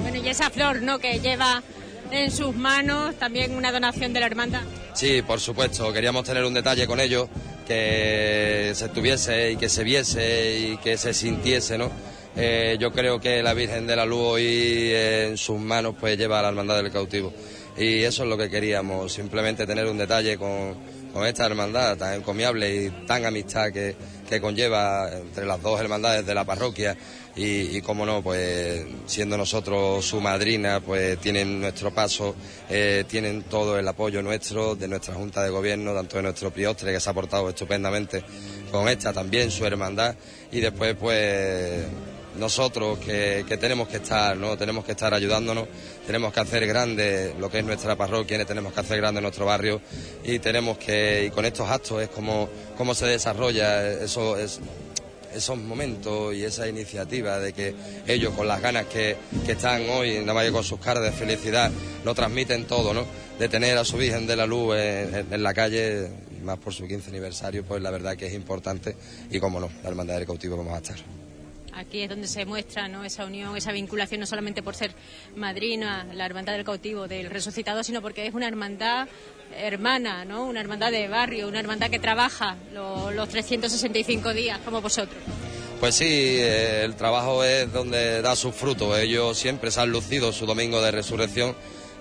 [0.00, 0.98] Bueno, y esa flor, ¿no?
[0.98, 1.62] Que lleva
[2.10, 4.62] en sus manos también una donación de la hermandad.
[4.94, 7.28] Sí, por supuesto, queríamos tener un detalle con ellos,
[7.66, 11.90] que se tuviese y que se viese y que se sintiese, ¿no?
[12.36, 16.16] Eh, yo creo que la Virgen de la Luz hoy eh, en sus manos pues
[16.16, 17.32] lleva a la Hermandad del Cautivo.
[17.76, 20.76] Y eso es lo que queríamos, simplemente tener un detalle con,
[21.12, 23.94] con esta hermandad tan encomiable y tan amistad que,
[24.28, 26.96] que conlleva entre las dos hermandades de la parroquia.
[27.36, 32.34] Y, y como no, pues siendo nosotros su madrina, pues tienen nuestro paso,
[32.68, 36.92] eh, tienen todo el apoyo nuestro, de nuestra Junta de Gobierno, tanto de nuestro priostre
[36.92, 38.24] que se ha portado estupendamente
[38.70, 40.16] con esta también, su hermandad,
[40.50, 41.84] y después pues
[42.40, 44.56] nosotros que, que tenemos que estar, ¿no?
[44.56, 45.68] Tenemos que estar ayudándonos,
[46.06, 49.80] tenemos que hacer grande lo que es nuestra parroquia, tenemos que hacer grande nuestro barrio
[50.24, 52.48] y tenemos que, y con estos actos es como,
[52.94, 54.60] se desarrolla eso, es,
[55.34, 57.74] esos momentos y esa iniciativa de que
[58.06, 61.12] ellos con las ganas que, que están hoy, nada más que con sus caras de
[61.12, 61.70] felicidad,
[62.04, 63.06] lo transmiten todo, ¿no?
[63.38, 66.08] De tener a su Virgen de la Luz en, la calle,
[66.42, 68.96] más por su 15 aniversario, pues la verdad que es importante
[69.30, 71.19] y como no, la Hermandad del Cautivo vamos a estar.
[71.74, 73.04] Aquí es donde se muestra ¿no?
[73.04, 74.92] esa unión, esa vinculación, no solamente por ser
[75.36, 79.08] madrina, la hermandad del cautivo, del resucitado, sino porque es una hermandad
[79.56, 80.46] hermana, ¿no?
[80.46, 85.18] una hermandad de barrio, una hermandad que trabaja lo- los 365 días, como vosotros.
[85.80, 88.98] Pues sí, eh, el trabajo es donde da sus frutos.
[88.98, 91.56] Ellos siempre se han lucido su domingo de resurrección,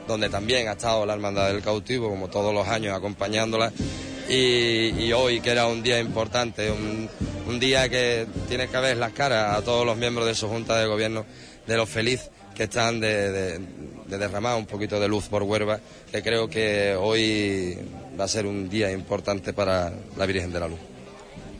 [0.08, 3.72] donde también ha estado la Hermandad del Cautivo, como todos los años, acompañándola.
[4.28, 7.10] Y, y hoy, que era un día importante, un,
[7.50, 10.78] un día que tienes que ver las caras a todos los miembros de su Junta
[10.80, 11.26] de Gobierno,
[11.66, 13.60] de lo feliz que están de, de-
[14.10, 15.80] de derramar un poquito de luz por Huerva,
[16.12, 17.78] que creo que hoy
[18.20, 20.80] va a ser un día importante para la Virgen de la Luz.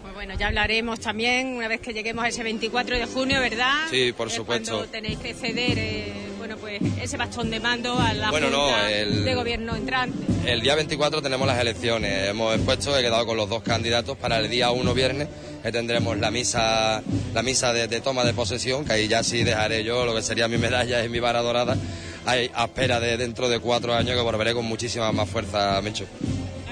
[0.02, 3.74] Pues bueno, ya hablaremos también una vez que lleguemos a ese 24 de junio, ¿verdad?
[3.92, 4.72] Sí, por Es supuesto.
[4.78, 6.14] Cuando tenéis que ceder, eh,
[6.50, 10.18] bueno, pues ese bastón de mando a la Bueno, no, el- de gobierno entrante.
[10.46, 12.30] El día 24 tenemos las elecciones.
[12.30, 15.28] Hemos expuesto, he quedado con los dos candidatos para el día 1 viernes,
[15.62, 17.04] que tendremos la misa,
[17.34, 20.24] la misa de, de toma de posesión, que ahí ya sí dejaré yo lo que
[20.24, 21.78] sería mi medalla y mi vara dorada,
[22.26, 26.06] ahí, a espera de dentro de cuatro años que volveré con muchísima más fuerza, Mencho.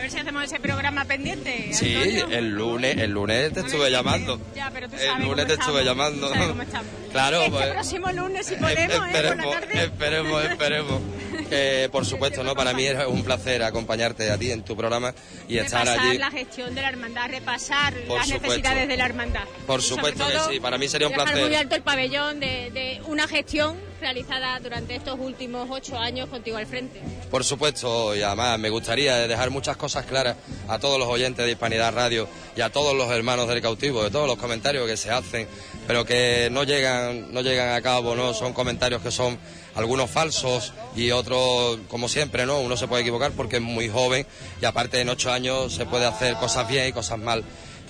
[0.08, 1.74] Ver si hacemos ese programa pendiente.
[1.74, 2.28] Sí, Antonio.
[2.38, 4.40] el lunes, el lunes te estuve llamando.
[4.56, 6.28] Ya, pero tú El lunes cómo te estamos, estuve llamando.
[6.30, 6.88] tú sabes cómo estamos.
[7.12, 7.68] Claro, este pues.
[7.72, 8.98] próximo lunes, si podemos, ¿eh?
[8.98, 9.84] Por la Esperemos, tarde.
[9.84, 11.02] esperemos, esperemos.
[11.50, 12.56] Que, por supuesto, ¿no?
[12.56, 15.14] Para mí es un placer acompañarte a ti en tu programa
[15.48, 16.18] y estar repasar allí.
[16.18, 18.48] la gestión de la hermandad, repasar Por las supuesto.
[18.50, 19.44] necesidades de la hermandad.
[19.66, 21.42] Por supuesto que sí, para mí sería un placer.
[21.46, 26.58] muy alto el pabellón de, de una gestión realizada durante estos últimos ocho años contigo
[26.58, 27.02] al frente.
[27.32, 30.36] Por supuesto, y además me gustaría dejar muchas cosas claras
[30.68, 34.12] a todos los oyentes de Hispanidad Radio y a todos los hermanos del cautivo, de
[34.12, 35.48] todos los comentarios que se hacen,
[35.88, 38.34] pero que no llegan, no llegan a cabo, ¿no?
[38.34, 39.40] Son comentarios que son
[39.76, 42.60] algunos falsos y otros, como siempre, ¿no?
[42.60, 44.26] Uno se puede equivocar porque es muy joven
[44.62, 47.44] y aparte en ocho años se puede hacer cosas bien y cosas mal.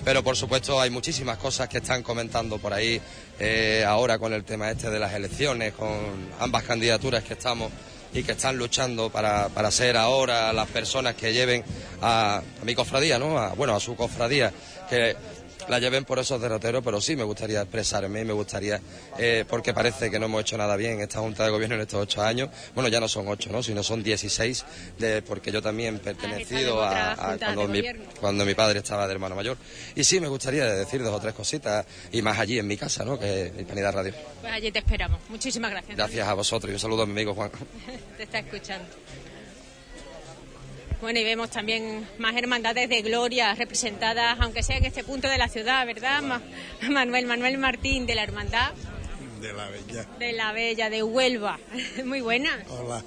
[0.04, 3.00] Pero por supuesto hay muchísimas cosas que están comentando por ahí
[3.40, 5.98] eh, ahora con el tema este de las elecciones, con
[6.38, 7.72] ambas candidaturas que estamos
[8.14, 11.64] y que están luchando para, para ser ahora las personas que lleven
[12.00, 13.38] a, a mi cofradía, ¿no?
[13.38, 14.52] A- bueno, a su cofradía,
[14.88, 15.16] que
[15.68, 18.80] la lleven por esos derroteros, pero sí me gustaría expresarme y me gustaría,
[19.18, 21.82] eh, porque parece que no hemos hecho nada bien en esta Junta de Gobierno en
[21.82, 22.48] estos ocho años.
[22.74, 23.62] Bueno, ya no son ocho, ¿no?
[23.62, 24.64] Sino son dieciséis,
[24.98, 27.36] de, porque yo también pertenecido a,
[27.68, 27.82] mi,
[28.20, 29.56] cuando mi padre estaba de hermano mayor.
[29.94, 33.04] Y sí, me gustaría decir dos o tres cositas, y más allí en mi casa,
[33.04, 33.18] ¿no?
[33.18, 34.14] Que es Hispanidad Radio.
[34.40, 35.20] Pues allí te esperamos.
[35.28, 35.96] Muchísimas gracias.
[35.96, 37.50] Gracias a vosotros y un saludo a mi amigo Juan.
[38.16, 38.88] Te está escuchando.
[41.00, 45.38] Bueno, y vemos también más hermandades de gloria representadas, aunque sea en este punto de
[45.38, 46.22] la ciudad, ¿verdad?
[46.22, 46.42] Ma-
[46.90, 48.72] Manuel, Manuel Martín de la Hermandad
[49.40, 50.04] de la bella.
[50.18, 51.58] de la Bella de Huelva.
[52.04, 52.50] Muy buena.
[52.70, 53.04] Hola.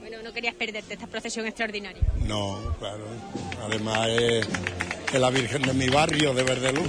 [0.00, 2.02] Bueno, no querías perderte esta procesión extraordinaria.
[2.26, 3.04] No, claro.
[3.62, 4.48] Además es,
[5.14, 6.88] es la Virgen de mi barrio, de Verdeluz.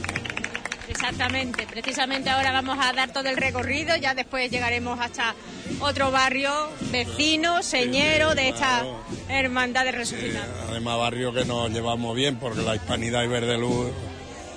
[0.93, 1.65] Exactamente.
[1.65, 5.33] Precisamente ahora vamos a dar todo el recorrido, ya después llegaremos hasta
[5.79, 6.51] otro barrio
[6.91, 8.85] vecino, señero de esta
[9.27, 10.69] hermandad de resucitados.
[10.69, 13.91] Además barrio que nos llevamos bien porque la Hispanidad y Verdeluz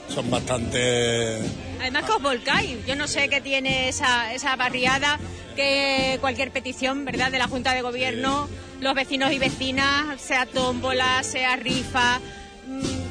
[0.08, 1.38] son bastante...
[1.80, 2.86] Además que os volcáis.
[2.86, 5.18] Yo no sé qué tiene esa, esa barriada,
[5.56, 8.48] que cualquier petición, ¿verdad?, de la Junta de Gobierno,
[8.80, 12.20] los vecinos y vecinas, sea tómbola, sea rifa,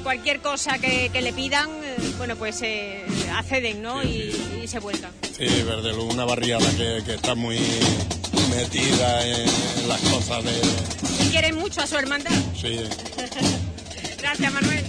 [0.05, 3.03] cualquier cosa que, que le pidan, eh, bueno, pues eh,
[3.33, 4.03] acceden, ¿no?
[4.03, 5.11] Y, y se vuelcan.
[5.35, 7.57] Sí, Verdeluz, una barriada que, que está muy
[8.55, 10.51] metida en, las cosas de...
[11.25, 12.37] Y quieren mucho a su hermandad.
[12.55, 12.77] Sí,
[14.19, 14.85] Gracias, Manuel.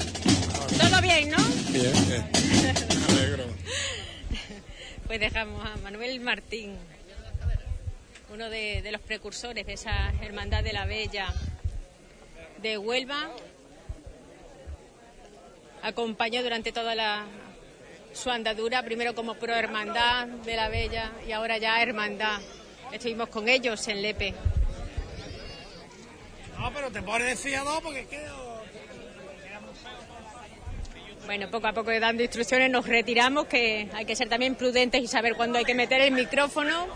[0.79, 1.39] Todo bien, ¿no?
[1.71, 2.31] bien, bien.
[3.01, 3.45] Me alegro.
[5.07, 6.75] Pues dejamos a Manuel Martín,
[8.35, 11.33] uno de, de los precursores de esa Hermandad de la Bella
[12.61, 13.31] de Huelva.
[15.83, 17.25] Acompañó durante toda la,
[18.17, 22.41] su andadura, primero como prohermandad de la Bella y ahora ya hermandad.
[22.91, 24.35] Estuvimos con ellos en Lepe.
[26.59, 28.27] No, pero te pones de fiador porque es que...
[31.27, 35.09] Bueno, poco a poco dando instrucciones nos retiramos, que hay que ser también prudentes y
[35.09, 36.87] saber cuándo hay que meter el micrófono.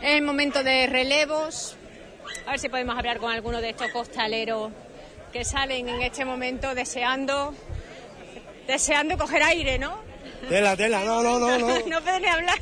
[0.00, 1.76] Es el momento de relevos.
[2.46, 4.70] A ver si podemos hablar con alguno de estos costaleros
[5.36, 7.54] que salen en este momento deseando
[8.66, 9.98] deseando coger aire, ¿no?
[10.48, 11.78] Tela, tela, no, no, no, no.
[11.86, 12.58] no pueden ni hablar.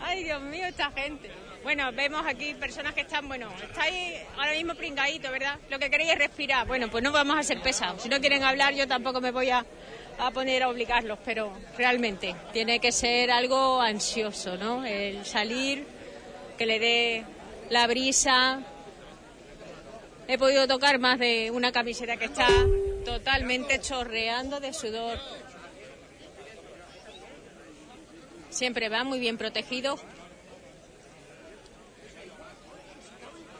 [0.00, 1.30] Ay, Dios mío, esta gente.
[1.62, 5.56] Bueno, vemos aquí personas que están, bueno, estáis ahora mismo pringaditos, ¿verdad?
[5.68, 6.66] Lo que queréis es respirar.
[6.66, 8.02] Bueno, pues no vamos a ser pesados.
[8.02, 9.64] Si no quieren hablar, yo tampoco me voy a,
[10.18, 14.84] a poner a obligarlos, pero realmente tiene que ser algo ansioso, ¿no?
[14.84, 15.86] El salir,
[16.58, 17.24] que le dé
[17.68, 18.64] la brisa.
[20.32, 22.46] He podido tocar más de una camiseta que está
[23.04, 25.18] totalmente chorreando de sudor.
[28.48, 29.98] Siempre va muy bien protegido.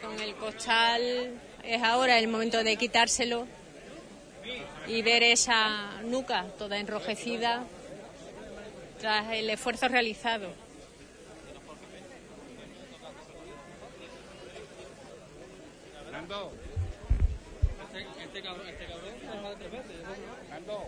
[0.01, 3.49] Con el costal es ahora el momento de quitárselo
[4.87, 7.65] y ver esa nuca toda enrojecida
[9.01, 10.55] tras el esfuerzo realizado.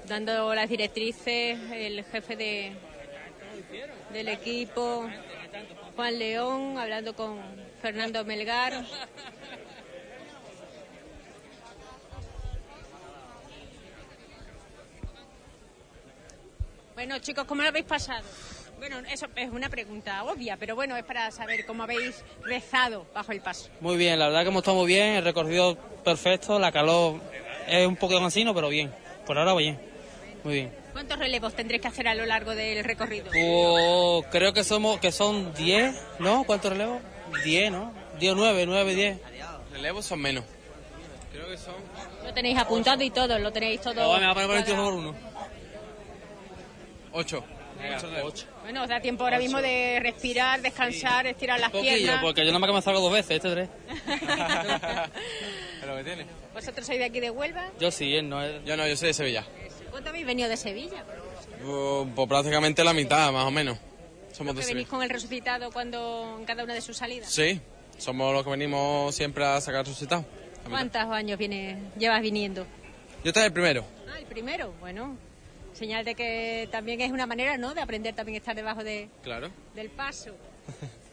[0.06, 2.72] Dando las directrices, el jefe de,
[4.12, 5.08] del equipo,
[5.96, 7.40] Juan León, hablando con
[7.80, 8.84] Fernando Melgar.
[16.94, 18.22] Bueno, chicos, ¿cómo lo habéis pasado?
[18.78, 23.32] Bueno, eso es una pregunta obvia, pero bueno, es para saber cómo habéis rezado bajo
[23.32, 23.70] el paso.
[23.80, 27.20] Muy bien, la verdad que hemos estado muy bien, el recorrido perfecto, la calor
[27.68, 28.92] es un poco cansino, pero bien.
[29.26, 29.78] Por ahora bien,
[30.44, 30.72] muy bien.
[30.92, 33.30] ¿Cuántos relevos tendréis que hacer a lo largo del recorrido?
[33.30, 36.44] Pues, creo que somos que son 10, ¿no?
[36.44, 37.00] ¿Cuántos relevos?
[37.44, 37.92] 10, ¿no?
[38.18, 39.18] 10, 9, 9, 10.
[39.72, 40.44] Relevos son menos.
[41.32, 41.74] Creo que son.
[42.24, 44.10] Lo tenéis apuntado y todo, lo tenéis todo.
[44.10, 45.14] Oh, me va a poner por el tío por uno.
[48.62, 48.64] 8.
[48.64, 52.22] Bueno, os da tiempo ahora mismo de respirar, descansar, estirar las Poquillo, piernas.
[52.22, 53.68] porque yo nada más que me salgo dos veces, este tres.
[55.80, 56.26] Es lo que tiene.
[56.54, 57.70] ¿Vosotros sois de aquí de Huelva?
[57.80, 58.64] Yo sí, él no es.
[58.64, 59.44] Yo no, yo soy de Sevilla.
[59.90, 61.04] ¿Cuánto habéis venido de Sevilla?
[61.64, 63.78] Pues, pues prácticamente la mitad, más o menos.
[64.32, 64.74] Somos de ¿Que Sevilla.
[64.78, 67.30] venís con el resucitado cuando en cada una de sus salidas?
[67.30, 67.60] Sí,
[67.98, 70.24] somos los que venimos siempre a sacar resucitado.
[70.68, 72.64] ¿Cuántos años viene, llevas viniendo?
[73.24, 73.84] Yo estaba el primero.
[74.12, 75.16] Ah, el primero, bueno.
[75.82, 79.50] Señal de que también es una manera, ¿no?, de aprender también estar debajo de, Claro.
[79.74, 80.30] del paso.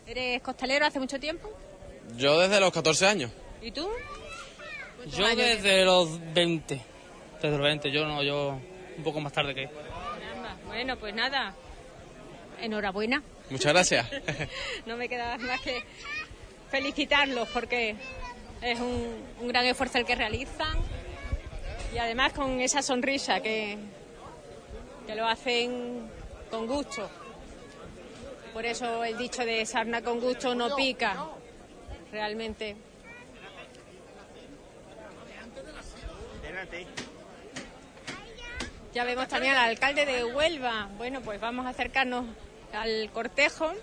[0.05, 1.49] ¿Eres costalero hace mucho tiempo?
[2.15, 3.31] Yo desde los 14 años.
[3.63, 3.89] ¿Y tú?
[5.07, 6.79] Yo desde los 20.
[7.41, 8.59] Desde los 20, yo no, yo
[8.95, 9.67] un poco más tarde que.
[10.67, 11.55] Bueno, pues nada.
[12.61, 13.23] Enhorabuena.
[13.49, 14.07] Muchas gracias.
[14.85, 15.81] No me queda más que
[16.69, 17.95] felicitarlos porque
[18.61, 20.77] es un, un gran esfuerzo el que realizan
[21.91, 23.79] y además con esa sonrisa que,
[25.09, 26.07] que lo hacen
[26.51, 27.09] con gusto.
[28.53, 31.25] Por eso el dicho de sarna con gusto no pica.
[32.11, 32.75] Realmente.
[38.93, 40.89] Ya vemos también al alcalde de Huelva.
[40.99, 42.25] Bueno, pues vamos a acercarnos
[42.71, 43.73] al cortejo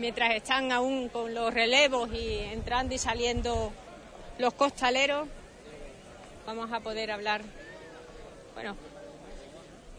[0.00, 3.72] mientras están aún con los relevos y entrando y saliendo
[4.38, 5.28] los costaleros.
[6.44, 7.42] Vamos a poder hablar,
[8.54, 8.76] bueno,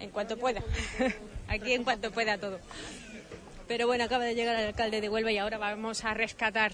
[0.05, 0.61] en cuanto pueda.
[1.47, 2.59] Aquí en cuanto pueda todo.
[3.67, 6.71] Pero bueno, acaba de llegar el alcalde de Huelva y ahora vamos a rescatar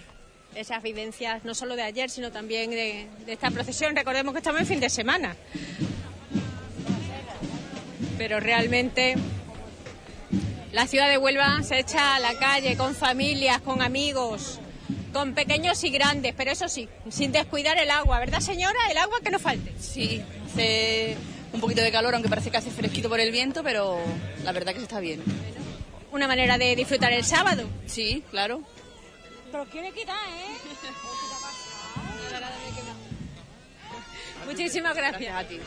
[0.53, 3.95] esas vivencias, no solo de ayer, sino también de, esta procesión.
[3.95, 5.35] Recordemos que estamos en fin de semana.
[8.17, 9.15] Pero realmente
[10.73, 14.59] la ciudad de Huelva se echa a la calle con familias, con amigos,
[15.13, 18.79] con pequeños y grandes, pero eso sí, sin descuidar el agua, ¿verdad señora?
[18.89, 19.73] El agua que no falte.
[19.79, 21.15] Sí, hace
[21.53, 23.99] un poquito de calor, aunque parece que hace fresquito por el viento, pero
[24.43, 25.21] la verdad que se está bien.
[26.11, 27.63] Una manera de disfrutar el sábado.
[27.85, 28.61] Sí, claro.
[29.51, 30.57] Pero quiere quitar, ¿eh?
[34.45, 35.35] Muchísimas gracias.
[35.35, 35.59] a ti.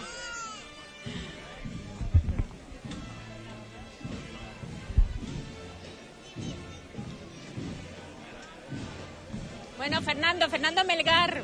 [9.77, 11.43] Bueno, Fernando, Fernando Melgar.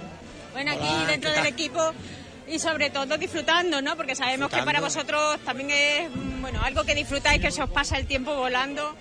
[0.52, 1.92] Bueno, aquí Hola, dentro ¿qué del equipo
[2.50, 3.96] y sobre todo disfrutando, ¿no?
[3.96, 7.70] Porque sabemos que para vosotros también es, mm, bueno, algo que disfrutáis, que se os
[7.70, 8.94] pasa el tiempo volando,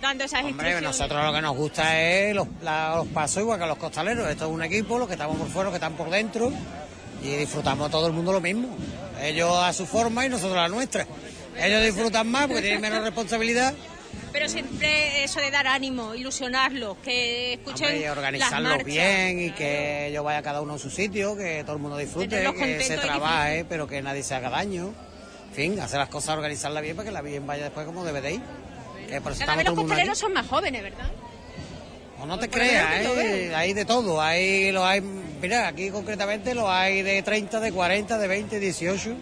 [0.00, 3.66] dando esas Hombre, nosotros lo que nos gusta es los, la- los pasos igual que
[3.66, 4.28] los costaleros.
[4.28, 6.52] Esto es un equipo, los que estamos por fuera, los que están por dentro.
[7.22, 8.68] Y disfrutamos todo el mundo lo mismo.
[9.22, 11.06] Ellos a su forma y nosotros a la nuestra.
[11.56, 13.72] Ellos disfrutan más porque tienen menos responsabilidad.
[14.32, 18.86] Pero siempre eso de dar ánimo, ilusionarlos, que escuchen Hombre, y las organizarlos marchas.
[18.86, 22.50] bien y que ellos vaya cada uno a su sitio, que todo el mundo disfrute,
[22.56, 24.94] que se trabaje, pero que nadie se haga daño.
[25.50, 28.22] En fin, hacer las cosas, organizarlas bien para que la bien vaya después como debe
[28.22, 28.40] de ir.
[29.06, 31.10] Que por eso Cada vez los costaleros son más jóvenes, ¿verdad?
[32.18, 33.54] O no te Por lo menos creas, ¿eh?
[33.54, 34.22] hay de todo.
[34.22, 39.16] Hay, lo hay, mira, aquí concretamente lo hay de 30, de 40, de 20, 18.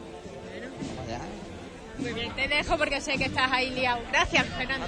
[2.00, 4.00] Muy bien, te dejo porque sé que estás ahí liado.
[4.10, 4.86] Gracias, Fernando.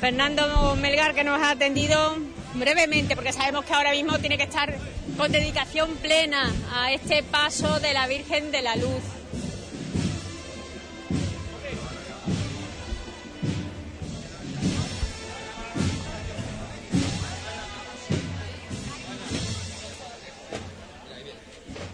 [0.00, 2.16] Fernando Melgar, que nos ha atendido
[2.54, 4.74] brevemente, porque sabemos que ahora mismo tiene que estar
[5.16, 9.02] con dedicación plena a este paso de la Virgen de la Luz.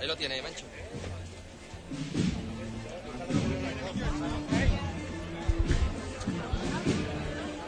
[0.01, 0.70] Ahí lo tiene, Mancho.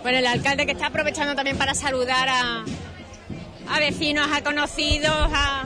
[0.02, 2.64] Bueno, el alcalde que está aprovechando también para saludar a,
[3.68, 5.64] a vecinos, a conocidos, a,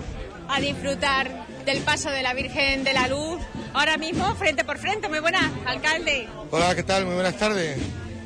[0.48, 3.40] a disfrutar del paso de la Virgen de la Luz.
[3.72, 5.08] Ahora mismo, frente por frente.
[5.08, 6.28] Muy buenas, alcalde.
[6.50, 7.06] Hola, ¿qué tal?
[7.06, 7.78] Muy buenas tardes.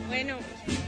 [0.09, 0.37] Bueno,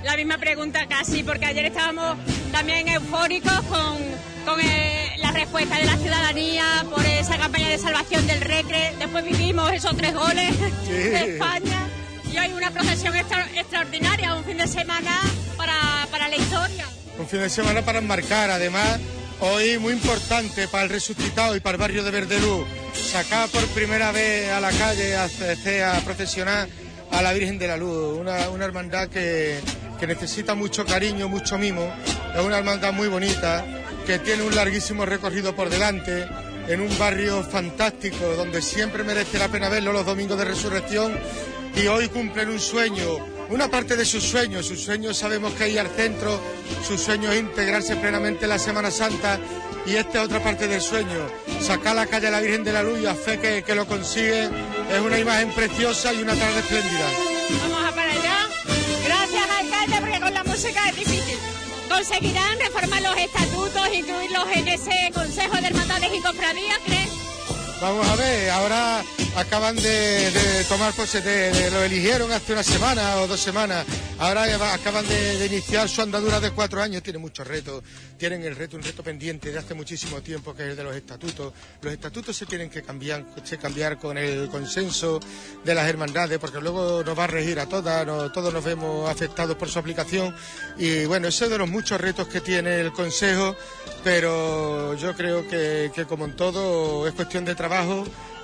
[0.03, 2.17] la misma pregunta casi, porque ayer estábamos
[2.51, 3.99] también eufóricos con,
[4.45, 8.93] con eh, la respuesta de la ciudadanía por esa campaña de salvación del Recre.
[8.99, 10.53] Después vivimos esos tres goles
[10.89, 11.89] de España.
[12.33, 15.21] Y hoy una procesión extra- extraordinaria, un fin de semana
[15.57, 16.87] para, para la historia.
[17.19, 18.99] Un fin de semana para enmarcar, además,
[19.41, 22.65] hoy muy importante para el resucitado y para el barrio de Verdelú.
[22.95, 26.69] Sacar por primera vez a la calle a, a procesionar
[27.11, 29.61] a la Virgen de la Luz, una, una hermandad que,
[30.01, 31.93] que necesita mucho cariño, mucho mimo,
[32.35, 33.65] es una hermandad muy bonita,
[34.07, 36.27] que tiene un larguísimo recorrido por delante,
[36.69, 41.19] en un barrio fantástico, donde siempre merece la pena verlo los domingos de resurrección,
[41.75, 43.19] y hoy cumplen un sueño,
[43.49, 46.41] una parte de sus sueños, sus sueños sabemos que ir al centro,
[46.87, 49.39] sus sueños es integrarse plenamente en la Semana Santa,
[49.85, 51.29] y esta es otra parte del sueño,
[51.61, 53.87] sacar la calle a la Virgen de la Luz y a fe que, que lo
[53.87, 57.07] consigue, es una imagen preciosa y una tarde espléndida.
[57.63, 58.49] Vamos a para allá.
[59.05, 61.39] Gracias, alcalde, porque con la música es difícil.
[61.89, 67.12] ¿Conseguirán reformar los estatutos, incluirlos en ese Consejo de Hermandades y Cofradías, crees?
[67.83, 69.03] Vamos a ver, ahora
[69.35, 73.85] acaban de, de tomar de- lo eligieron hace una semana o dos semanas.
[74.21, 77.03] Ahora acaban de, iniciar su andadura de cuatro años.
[77.03, 77.83] Tienen muchos retos.
[78.17, 80.95] Tienen el reto, un reto pendiente de hace muchísimo tiempo que es el de los
[80.95, 81.53] estatutos.
[81.81, 85.19] Los estatutos se tienen que cambiar, se cambiar con el consenso
[85.65, 88.07] de las hermandades, porque luego nos va a regir a todas.
[88.33, 90.33] todos nos vemos afectados por su aplicación.
[90.79, 93.57] Y bueno, ese es de los muchos retos que tiene el Consejo,
[94.05, 97.72] pero yo creo que, que como en todo es cuestión de trabajo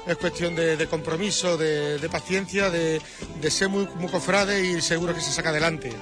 [0.06, 3.00] es cuestión de, de compromiso, de, de paciencia, de,
[3.40, 5.92] de ser muy, muy cofrade y seguro que se saca adelante.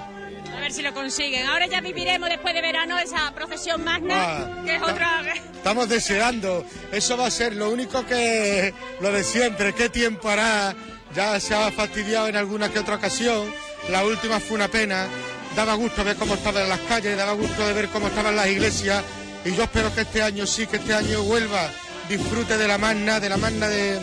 [0.56, 1.46] A ver si lo consiguen.
[1.46, 5.22] Ahora ya viviremos después de verano esa procesión magna, Ah, que es otra...
[5.54, 10.74] Estamos deseando, eso va a ser lo único que, lo de siempre, qué tiempo hará,
[11.14, 13.52] ya se ha fastidiado en alguna que otra ocasión,
[13.90, 15.08] la última fue una pena,
[15.56, 19.02] daba gusto ver cómo estaban las calles, daba gusto de ver cómo estaban las iglesias.
[19.44, 21.70] Y yo espero que este año sí, que este año Huelva
[22.08, 24.00] disfrute de la magna, de la magna de,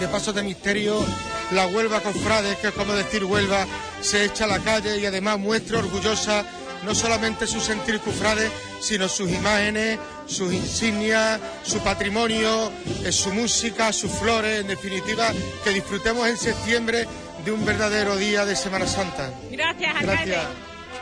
[0.00, 1.04] de Pasos de Misterio,
[1.50, 3.66] la Huelva Cofrades, que es como decir Huelva,
[4.00, 6.44] se echa a la calle y además muestra orgullosa
[6.84, 8.50] no solamente su sentir cofrade,
[8.80, 12.70] sino sus imágenes, sus insignias, su patrimonio,
[13.04, 15.32] eh, su música, sus flores, en definitiva,
[15.64, 17.06] que disfrutemos en septiembre
[17.44, 19.30] de un verdadero día de Semana Santa.
[19.50, 20.32] Gracias, alcalde.
[20.32, 20.46] Gracias.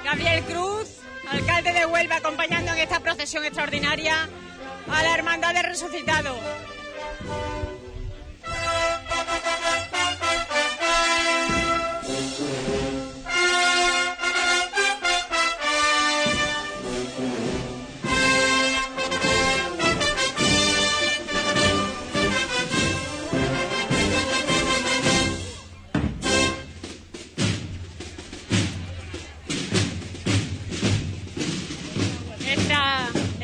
[0.05, 0.89] Gabriel Cruz,
[1.29, 4.29] alcalde de Huelva, acompañando en esta procesión extraordinaria
[4.89, 6.39] a la Hermandad del Resucitado.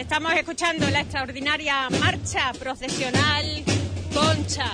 [0.00, 3.62] Estamos escuchando la extraordinaria marcha procesional
[4.14, 4.72] Concha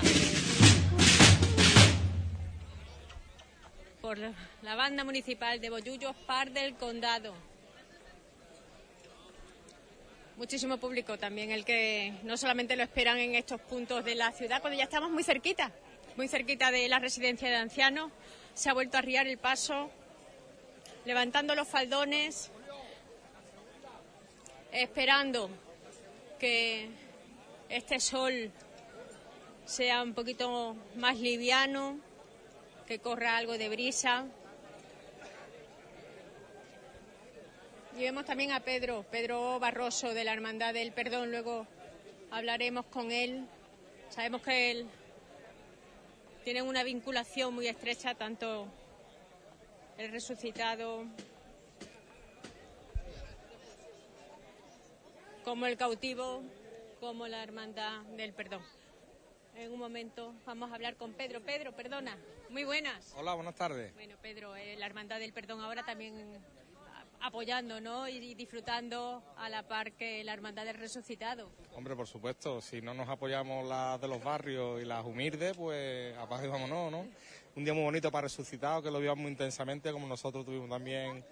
[4.01, 7.35] por la banda municipal de Bollullos Par del Condado.
[10.37, 14.61] Muchísimo público también el que no solamente lo esperan en estos puntos de la ciudad,
[14.61, 15.73] cuando ya estamos muy cerquita,
[16.17, 18.13] muy cerquita de la residencia de ancianos,
[18.55, 19.91] se ha vuelto a arriar el paso,
[21.05, 22.53] levantando los faldones,
[24.83, 25.49] esperando
[26.39, 26.89] que
[27.69, 28.51] este sol
[29.65, 31.99] sea un poquito más liviano,
[32.87, 34.27] que corra algo de brisa.
[37.97, 41.67] Y vemos también a Pedro, Pedro Barroso de la Hermandad del Perdón, luego
[42.31, 43.47] hablaremos con él.
[44.11, 44.87] Sabemos que él
[46.45, 48.69] tiene una vinculación muy estrecha, tanto
[49.97, 51.07] el resucitado
[55.47, 56.43] como el cautivo,
[56.99, 58.63] como la hermandad del perdón.
[59.55, 61.41] En un momento vamos a hablar con Pedro.
[61.41, 62.19] Pedro, perdona.
[62.51, 63.15] Muy buenas.
[63.17, 63.95] Hola, buenas tardes.
[63.95, 66.17] Bueno, Pedro, eh, la hermandad del perdón ahora también
[67.21, 68.09] apoyando, ¿no?
[68.09, 71.49] Y disfrutando a la par que la hermandad del resucitado.
[71.77, 76.13] Hombre, por supuesto, si no nos apoyamos las de los barrios y las humildes, pues
[76.13, 77.07] y vámonos, ¿no?
[77.55, 81.25] Un día muy bonito para resucitar, que lo vivamos muy intensamente, como nosotros tuvimos también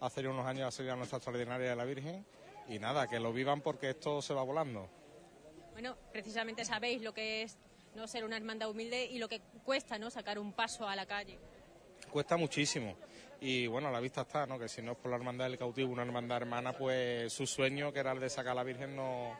[0.00, 2.24] hace unos años la salida nuestra extraordinaria de la Virgen.
[2.68, 4.88] Y nada, que lo vivan porque esto se va volando.
[5.72, 7.56] Bueno, precisamente sabéis lo que es
[7.94, 10.10] no ser una hermandad humilde y lo que cuesta, ¿no?
[10.10, 11.38] Sacar un paso a la calle.
[12.10, 12.96] Cuesta muchísimo.
[13.40, 14.58] Y bueno, a la vista está, ¿no?
[14.58, 17.92] Que si no es por la hermandad del cautivo, una hermandad hermana, pues su sueño,
[17.92, 19.38] que era el de sacar a la Virgen, no,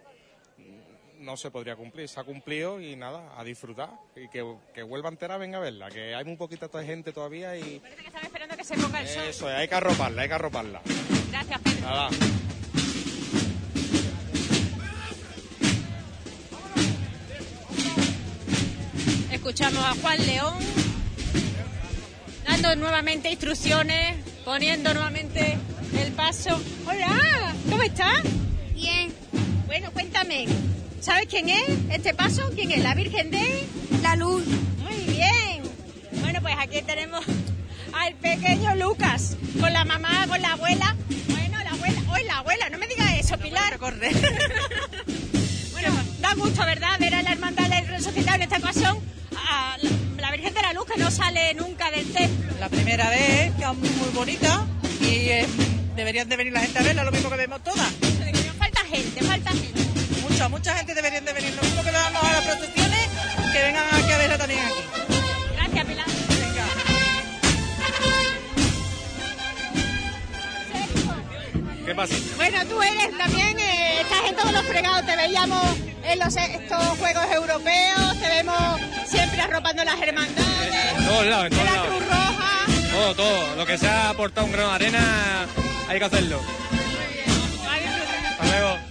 [1.18, 2.08] no se podría cumplir.
[2.08, 3.90] Se ha cumplido y nada, a disfrutar.
[4.14, 5.88] Y que, que vuelva entera, venga a verla.
[5.90, 9.08] Que hay muy poquita gente todavía y Parece que están esperando que se ponga el
[9.08, 9.24] sol.
[9.24, 10.82] eso, es, hay que arroparla, hay que arroparla.
[11.30, 11.80] Gracias, Pedro.
[11.80, 12.10] Nada.
[19.48, 20.58] Escuchamos a Juan León
[22.46, 25.56] dando nuevamente instrucciones, poniendo nuevamente
[25.98, 26.60] el paso.
[26.86, 28.24] Hola, ¿cómo estás?
[28.74, 29.10] Bien.
[29.64, 30.44] Bueno, cuéntame,
[31.00, 32.50] ¿sabes quién es este paso?
[32.54, 32.82] ¿Quién es?
[32.82, 33.64] ¿La Virgen de
[34.02, 34.44] la Luz?
[34.82, 35.62] Muy bien.
[36.20, 37.24] Bueno, pues aquí tenemos
[37.94, 40.94] al pequeño Lucas con la mamá, con la abuela.
[41.30, 43.78] Bueno, la abuela, hoy la abuela, no me digas eso, Pilar.
[45.72, 46.98] Bueno, da gusto, ¿verdad?
[46.98, 48.98] Ver a la hermandad del resucitado en esta ocasión
[49.48, 49.90] a la,
[50.20, 52.52] la Virgen de la Luz que no sale nunca del templo.
[52.60, 54.66] La primera vez, que es muy bonita
[55.00, 55.46] y eh,
[55.96, 57.92] deberían de venir la gente a verla, lo mismo que vemos todas.
[58.58, 59.80] Falta gente, falta gente.
[60.28, 63.08] Mucha, mucha gente deberían de venir, lo mismo que vamos a las procesiones,
[63.52, 64.82] que vengan aquí a verla también aquí.
[65.56, 66.06] Gracias, Pilar.
[71.86, 72.14] ¿Qué pasa?
[72.36, 75.64] Bueno, tú eres también, eh, estás en todos los fregados, te veíamos
[76.08, 81.50] en los, estos Juegos Europeos, te vemos siempre arropando las hermandades, En todos lados, en
[81.50, 81.88] todos la lados.
[81.88, 82.66] Cruz Roja.
[82.90, 83.56] Todo, todo.
[83.56, 85.46] Lo que sea aportado un grano de arena,
[85.88, 86.40] hay que hacerlo.
[88.30, 88.87] Hasta luego.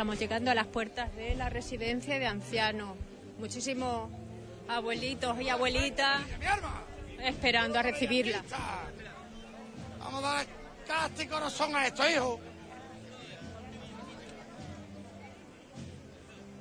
[0.00, 2.96] Estamos llegando a las puertas de la residencia de ancianos.
[3.38, 4.08] Muchísimos
[4.66, 6.22] abuelitos y abuelitas
[7.22, 8.42] esperando a recibirla.
[9.98, 10.52] Vamos a darle
[10.88, 12.40] cara y corazón a esto, hijo.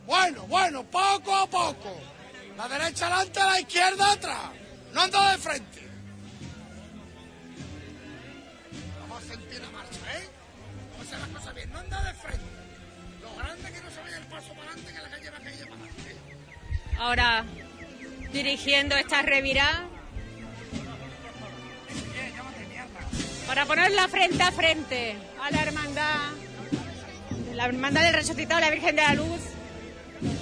[0.05, 1.95] Bueno, bueno, poco a poco.
[2.57, 4.51] La derecha adelante, la izquierda atrás.
[4.93, 5.87] No ando de frente.
[8.99, 10.29] Vamos a sentir la marcha, ¿eh?
[10.91, 11.71] Vamos a hacer las cosas bien.
[11.71, 12.38] No anda de frente.
[16.99, 17.45] Ahora
[18.33, 19.87] dirigiendo esta revirada
[23.47, 26.19] para ponerla frente a frente a la hermandad,
[27.55, 29.41] la hermandad del resucitado, la Virgen de la Luz,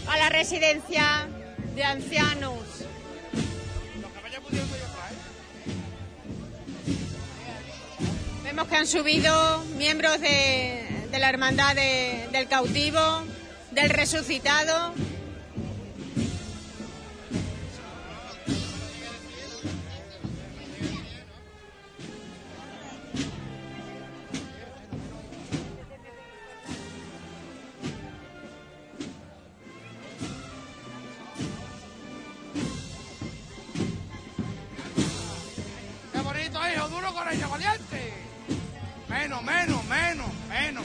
[0.10, 1.28] a la residencia
[1.76, 2.58] de ancianos.
[8.44, 13.24] Vemos que han subido miembros de, la hermandad de- del cautivo,
[13.72, 14.94] del resucitado.
[39.44, 40.84] Menos, menos, menos,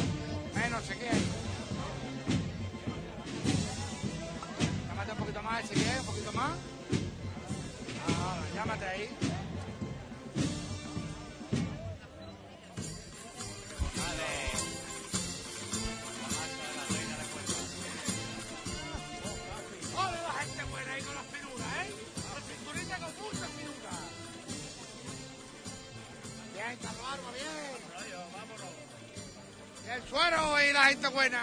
[30.82, 31.40] la gente buena.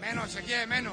[0.00, 0.92] Menos, se quiere, menos.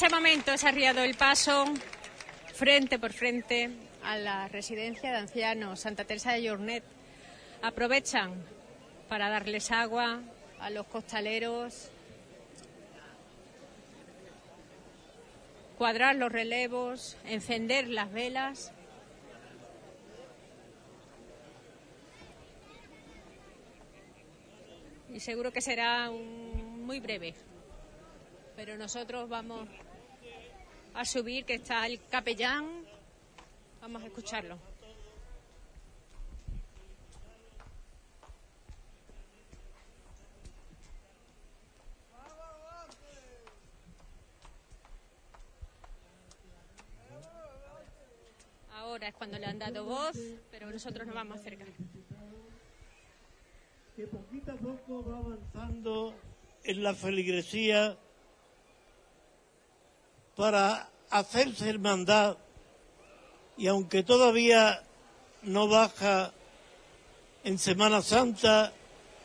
[0.00, 1.64] Este momento se ha arriado el paso
[2.54, 3.68] frente por frente
[4.04, 6.84] a la residencia de ancianos Santa Teresa de Llornet.
[7.62, 8.32] Aprovechan
[9.08, 10.20] para darles agua,
[10.60, 11.90] a los costaleros,
[15.76, 18.70] cuadrar los relevos, encender las velas.
[25.12, 27.34] Y seguro que será muy breve.
[28.54, 29.68] Pero nosotros vamos
[30.94, 32.84] a subir, que está el capellán.
[33.80, 34.58] Vamos a escucharlo.
[48.72, 50.16] Ahora es cuando le han dado voz,
[50.50, 51.68] pero nosotros nos vamos a acercar.
[53.94, 56.14] que poquito a poco va avanzando
[56.62, 57.98] en la feligresía
[60.38, 62.36] para hacerse hermandad
[63.56, 64.84] y aunque todavía
[65.42, 66.32] no baja
[67.42, 68.72] en Semana Santa,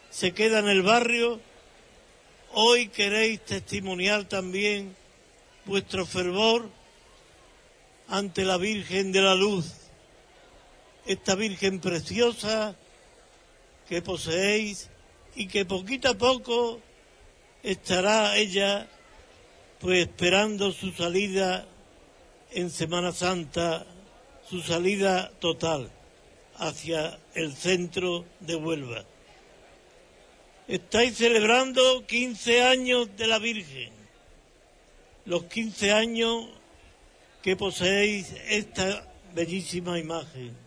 [0.09, 1.39] se queda en el barrio,
[2.53, 4.95] hoy queréis testimoniar también
[5.65, 6.67] vuestro fervor
[8.07, 9.71] ante la Virgen de la Luz,
[11.05, 12.75] esta Virgen preciosa
[13.87, 14.89] que poseéis
[15.35, 16.81] y que poquito a poco
[17.61, 18.89] estará ella
[19.83, 21.67] pues esperando su salida
[22.51, 23.85] en Semana Santa,
[24.49, 25.91] su salida total
[26.57, 29.03] hacia el centro de Huelva.
[30.69, 33.91] Estáis celebrando 15 años de la Virgen,
[35.25, 36.45] los 15 años
[37.41, 39.05] que poseéis esta
[39.35, 40.63] bellísima imagen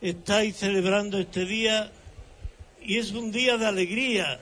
[0.00, 1.90] estáis celebrando este día
[2.80, 4.40] y es un día de alegría,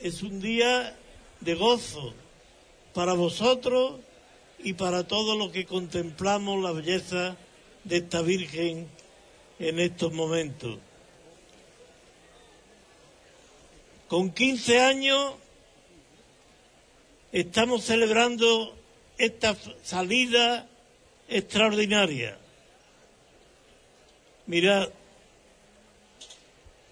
[0.00, 0.96] es un día
[1.40, 2.14] de gozo
[2.94, 4.00] para vosotros
[4.58, 7.36] y para todos los que contemplamos la belleza
[7.84, 8.88] de esta Virgen
[9.58, 10.78] en estos momentos.
[14.08, 15.34] Con 15 años
[17.32, 18.76] estamos celebrando
[19.18, 20.66] esta salida
[21.28, 22.36] extraordinaria.
[24.46, 24.88] Mirad,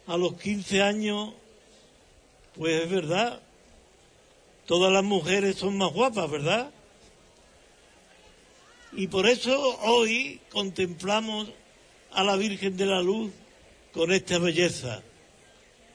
[0.06, 1.34] a los 15 años,
[2.54, 3.40] pues es verdad,
[4.68, 6.70] todas las mujeres son más guapas, ¿verdad?
[8.92, 11.48] Y por eso hoy contemplamos
[12.12, 13.32] a la Virgen de la Luz
[13.92, 15.00] con esta belleza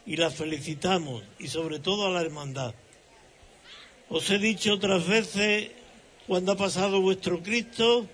[0.07, 2.73] y la felicitamos y sobre todo a la hermandad.
[4.09, 5.69] Os he dicho otras veces
[6.25, 8.07] cuando ha pasado vuestro Cristo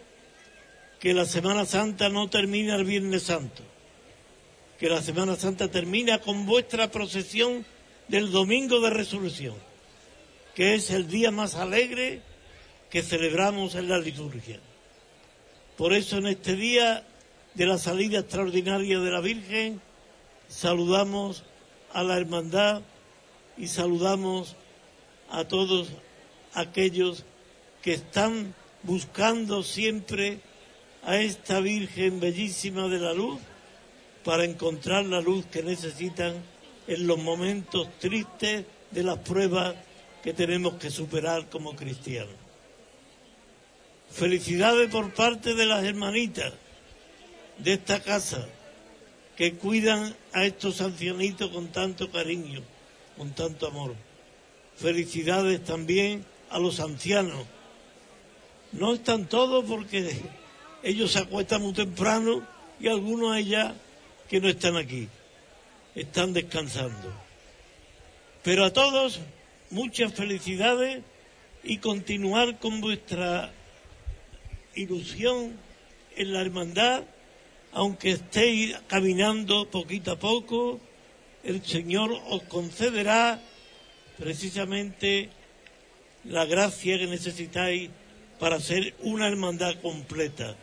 [1.00, 3.64] que la Semana Santa no termina el Viernes Santo,
[4.78, 7.66] que la Semana Santa termina con vuestra procesión
[8.10, 9.69] del Domingo de Resurrección,
[10.56, 12.22] que es el día más alegre
[12.90, 14.60] que celebramos en la liturgia.
[15.78, 17.06] Por eso en este día
[17.54, 19.82] de la salida extraordinaria de la Virgen
[20.48, 21.44] saludamos
[21.94, 22.82] a la hermandad
[23.58, 24.56] y saludamos
[25.30, 25.90] a todos
[26.54, 27.26] aquellos
[27.82, 28.54] que están
[28.84, 30.40] buscando siempre
[31.04, 33.40] a esta Virgen bellísima de la luz
[34.24, 36.34] para encontrar la luz que necesitan
[36.88, 39.76] en los momentos tristes de las pruebas
[40.24, 42.36] que tenemos que superar como cristianos.
[44.12, 46.54] Felicidades por parte de las hermanitas
[47.58, 48.48] de esta casa
[49.36, 52.62] que cuidan a estos ancianitos con tanto cariño,
[53.18, 53.96] con tanto amor.
[54.76, 57.46] Felicidades también a los ancianos.
[58.72, 60.22] No están todos porque
[60.84, 62.46] ellos se acuestan muy temprano
[62.80, 63.76] y algunos allá
[64.30, 65.08] que no están aquí,
[65.96, 67.14] están descansando.
[68.44, 69.20] Pero a todos
[69.72, 71.04] muchas felicidades
[71.64, 73.52] y continuar con vuestra
[74.76, 75.54] ilusión
[76.16, 77.04] en la hermandad,
[77.72, 80.80] aunque estéis caminando poquito a poco,
[81.44, 83.42] el Señor os concederá
[84.18, 85.30] precisamente
[86.26, 87.90] la gracia que necesitáis
[88.40, 90.56] para ser una hermandad completa.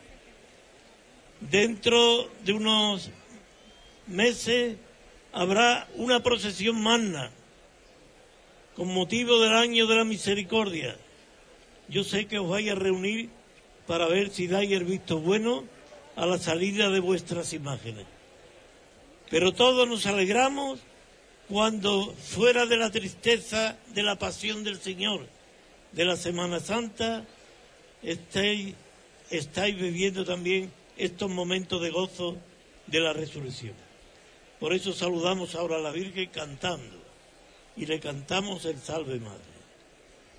[1.39, 3.09] Dentro de unos
[4.07, 4.75] meses
[5.31, 7.31] habrá una procesión magna
[8.77, 10.95] con motivo del año de la misericordia.
[11.89, 13.31] Yo sé que os vais a reunir
[13.87, 15.63] para ver si dais el visto bueno
[16.15, 18.05] a la salida de vuestras imágenes.
[19.31, 20.79] Pero todos nos alegramos
[21.49, 25.25] cuando fuera de la tristeza de la pasión del Señor,
[25.91, 27.25] de la Semana Santa,
[28.03, 28.75] estáis,
[29.31, 32.37] estáis viviendo también estos momentos de gozo
[32.85, 33.73] de la resurrección.
[34.59, 36.96] Por eso saludamos ahora a la Virgen cantando
[37.77, 39.57] y le cantamos el Salve Madre.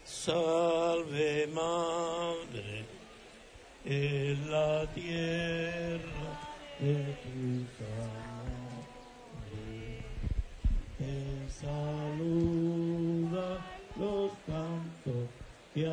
[0.04, 2.84] Salve Madre,
[3.84, 6.00] en la tierra
[6.80, 8.48] de tu amores
[10.98, 11.16] te
[11.60, 13.46] saluda
[13.96, 15.28] los cantos
[15.74, 15.86] que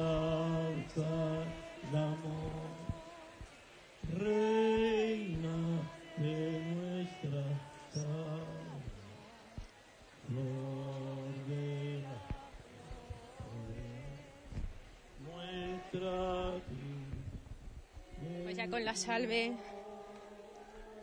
[18.95, 19.53] salve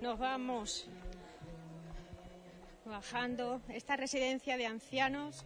[0.01, 0.89] nos vamos
[2.87, 5.45] bajando esta residencia de ancianos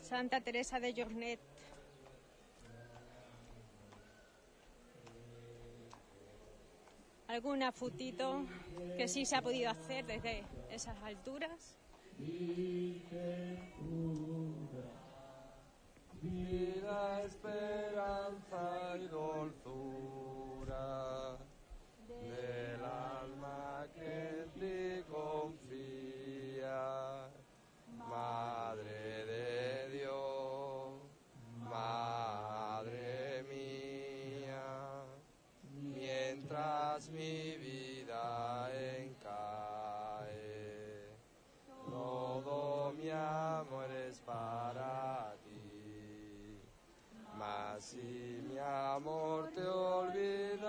[0.00, 1.38] Santa Teresa de Jornet.
[7.28, 8.46] Alguna futito
[8.96, 11.78] que sí se ha podido hacer desde esas alturas.
[16.22, 19.08] Vida, esperanza y
[22.08, 25.80] del alma que en confía.
[28.08, 30.94] Madre de Dios,
[31.68, 35.04] Madre mía,
[35.70, 39.96] mientras mi vida encae,
[41.88, 45.19] todo mi amor es para.
[47.40, 50.60] Mas si mi amor te olvidaré,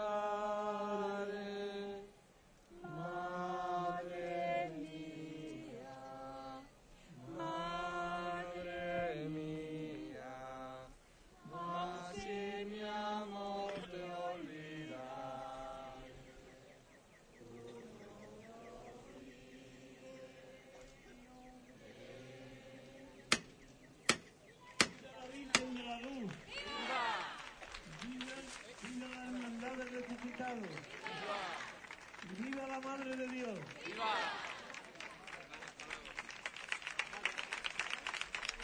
[32.37, 33.59] Viva la Madre de Dios.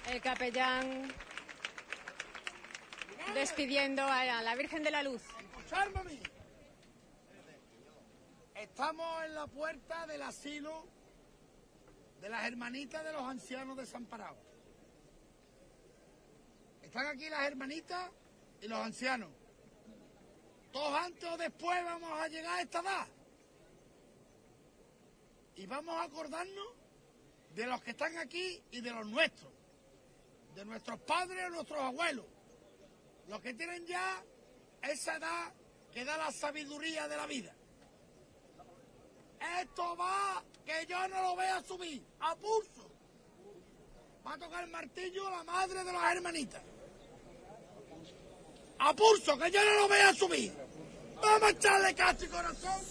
[0.09, 1.13] El capellán
[3.35, 5.21] despidiendo a la Virgen de la Luz.
[5.39, 6.19] Escuchadme a mí.
[8.55, 10.87] Estamos en la puerta del asilo
[12.21, 14.39] de las hermanitas de los ancianos desamparados.
[16.81, 18.09] Están aquí las hermanitas
[18.61, 19.29] y los ancianos.
[20.77, 23.07] Todos antes o después vamos a llegar a esta edad.
[25.55, 26.67] Y vamos a acordarnos
[27.55, 29.51] de los que están aquí y de los nuestros.
[30.53, 32.27] De nuestros padres o nuestros abuelos.
[33.27, 34.23] Los que tienen ya
[34.83, 35.51] esa edad
[35.91, 37.55] que da la sabiduría de la vida.
[39.59, 42.87] Esto va, que yo no lo voy a subir, a pulso.
[44.23, 46.61] Va a tocar el martillo la madre de las hermanitas.
[48.77, 50.66] A pulso, que yo no lo voy a subir.
[51.21, 52.81] Vamos a echarle casi y corazón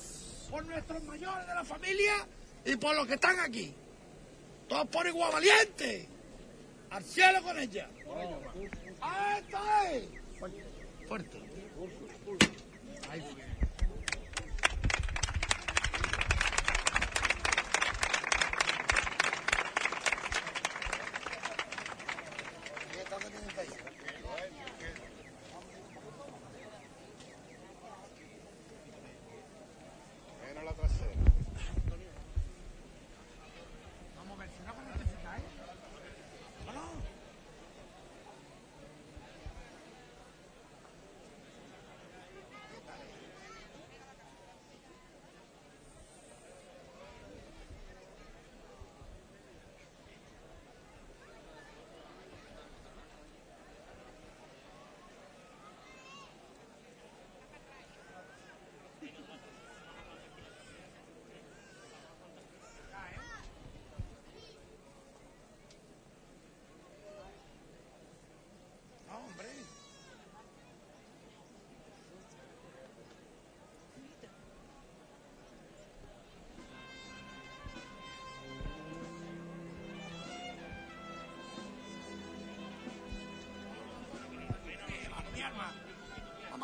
[0.51, 2.27] por nuestros mayores de la familia
[2.65, 3.75] y por los que están aquí.
[4.69, 6.09] Todos por igual valiente.
[6.91, 7.89] Al cielo con ella.
[9.01, 10.09] ¡Ah, esta es!
[11.07, 11.39] Fuerte.
[13.11, 13.46] Ahí fue.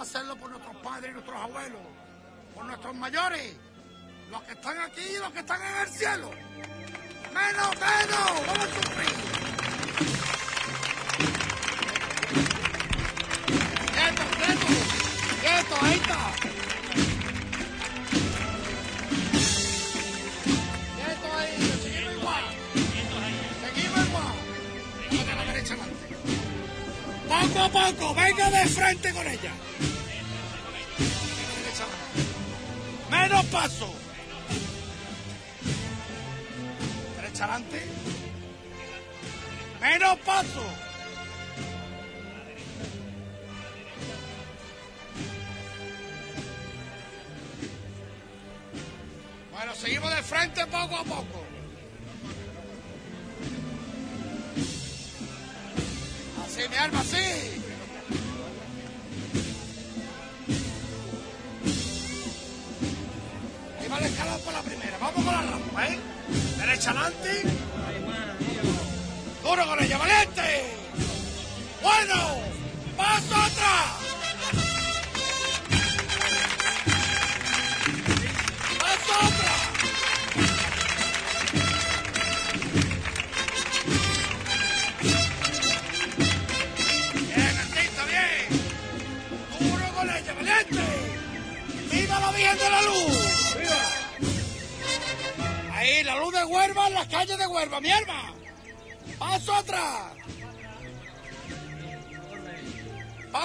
[0.02, 1.80] Hacerlo por nuestros padres y nuestros abuelos,
[2.56, 3.54] por nuestros mayores,
[4.32, 6.30] los que están aquí y los que están en el cielo.
[7.32, 9.14] Menos, menos, vamos a sufrir.
[13.92, 14.66] ¡Quieto, quieto!
[15.40, 16.32] ¡Quieto, ahí está!
[20.96, 21.78] ¡Quieto ahí!
[21.80, 22.44] ¡Seguimos igual!
[23.62, 24.34] ¡Seguimos igual!
[25.30, 26.06] A la derecha adelante.
[27.28, 28.14] ¡Poco a poco!
[28.16, 29.52] ¡Venga de frente con ella!
[33.52, 33.94] Paso!
[37.16, 37.82] Derecha adelante.
[39.80, 40.71] ¡Menos paso!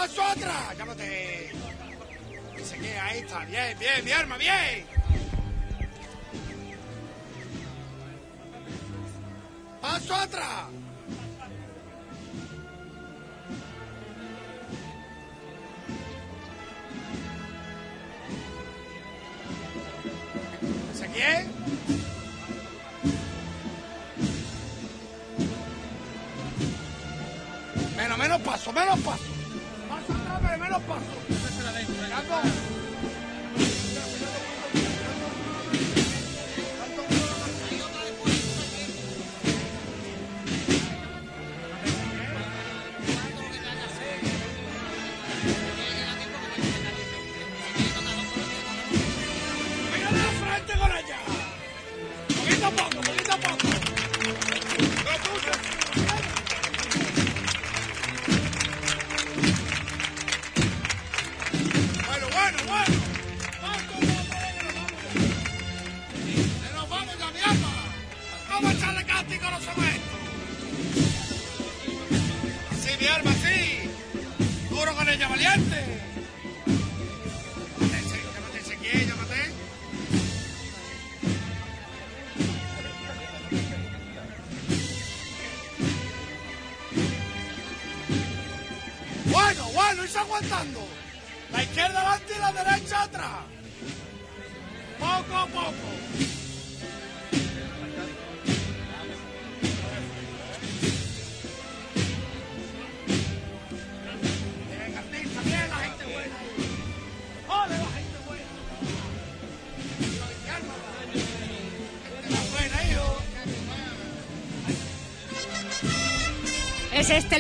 [0.07, 0.77] Paso atrás.
[0.77, 1.51] Llámate.
[2.55, 3.43] Dice que ahí está.
[3.43, 4.85] Bien, bien, mi herma, bien.
[9.81, 10.76] Paso atrás.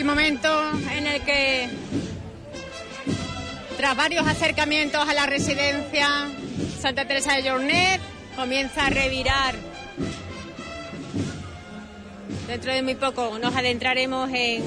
[0.07, 1.67] Momento en el que,
[3.75, 6.29] tras varios acercamientos a la residencia
[6.79, 7.99] Santa Teresa de Jornet,
[8.37, 9.53] comienza a revirar.
[12.47, 14.63] Dentro de muy poco nos adentraremos en,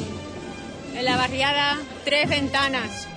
[0.95, 3.09] en la barriada Tres Ventanas.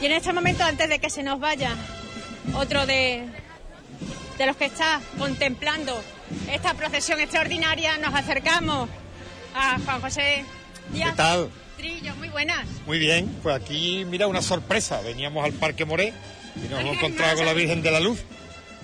[0.00, 1.76] Y en este momento, antes de que se nos vaya
[2.54, 3.24] otro de,
[4.36, 6.02] de los que está contemplando
[6.50, 8.88] esta procesión extraordinaria, nos acercamos
[9.58, 10.44] a Juan José
[10.92, 11.50] Díaz ¿Qué tal?
[11.76, 12.14] Trillo.
[12.16, 12.66] Muy buenas.
[12.86, 15.00] Muy bien, pues aquí, mira, una sorpresa.
[15.02, 16.12] Veníamos al Parque Moré
[16.56, 18.18] y nos hemos encontrado con la Virgen de la Luz.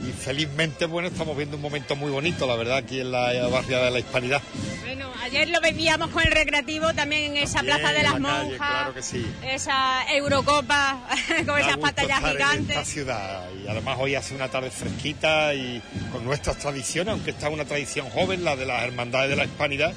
[0.00, 3.86] Y felizmente, bueno, estamos viendo un momento muy bonito, la verdad, aquí en la barriada
[3.86, 4.42] de la Hispanidad.
[4.84, 8.42] Bueno, ayer lo vivíamos con el recreativo también en esa plaza de las la calle,
[8.50, 9.24] monjas, claro que sí.
[9.44, 10.98] esa Eurocopa
[11.38, 12.88] con Da esas pantallas estar en esta gigantes.
[12.88, 15.80] ciudad y además hoy hace una tarde fresquita y
[16.10, 19.92] con nuestras tradiciones, aunque está una tradición joven, la de las hermandades de la hispanidad,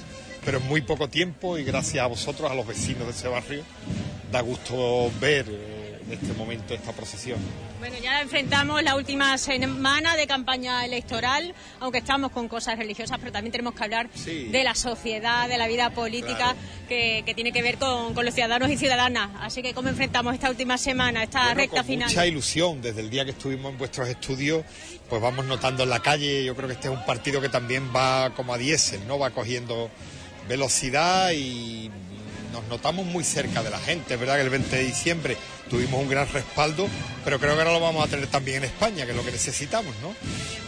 [0.47, 3.63] pero en muy poco tiempo y gracias a vosotros, a los vecinos de ese barrio,
[4.31, 7.37] da gusto ver eh, en este momento esta procesión.
[7.79, 13.33] Bueno, ya enfrentamos la última semana de campaña electoral, aunque estamos con cosas religiosas, pero
[13.33, 14.45] también tenemos que hablar Sí.
[14.45, 16.57] de la sociedad, de la vida política Claro.
[16.87, 19.29] que, que tiene que ver con, con los ciudadanos y ciudadanas.
[19.41, 22.07] Así que, ¿cómo enfrentamos esta última semana, esta Bueno, recta con final?
[22.07, 24.63] mucha ilusión, desde el día que estuvimos en vuestros estudios,
[25.09, 27.91] pues vamos notando en la calle, yo creo que este es un partido que también
[27.93, 29.19] va como a diésel, ¿no?
[29.19, 29.89] Va cogiendo
[30.47, 31.91] velocidad y
[32.51, 35.37] nos notamos muy cerca de la gente, es verdad que el 20 de diciembre
[35.69, 36.87] tuvimos un gran respaldo,
[37.23, 39.31] pero creo que ahora lo vamos a tener también en España, que es lo que
[39.31, 40.15] necesitamos, ¿no?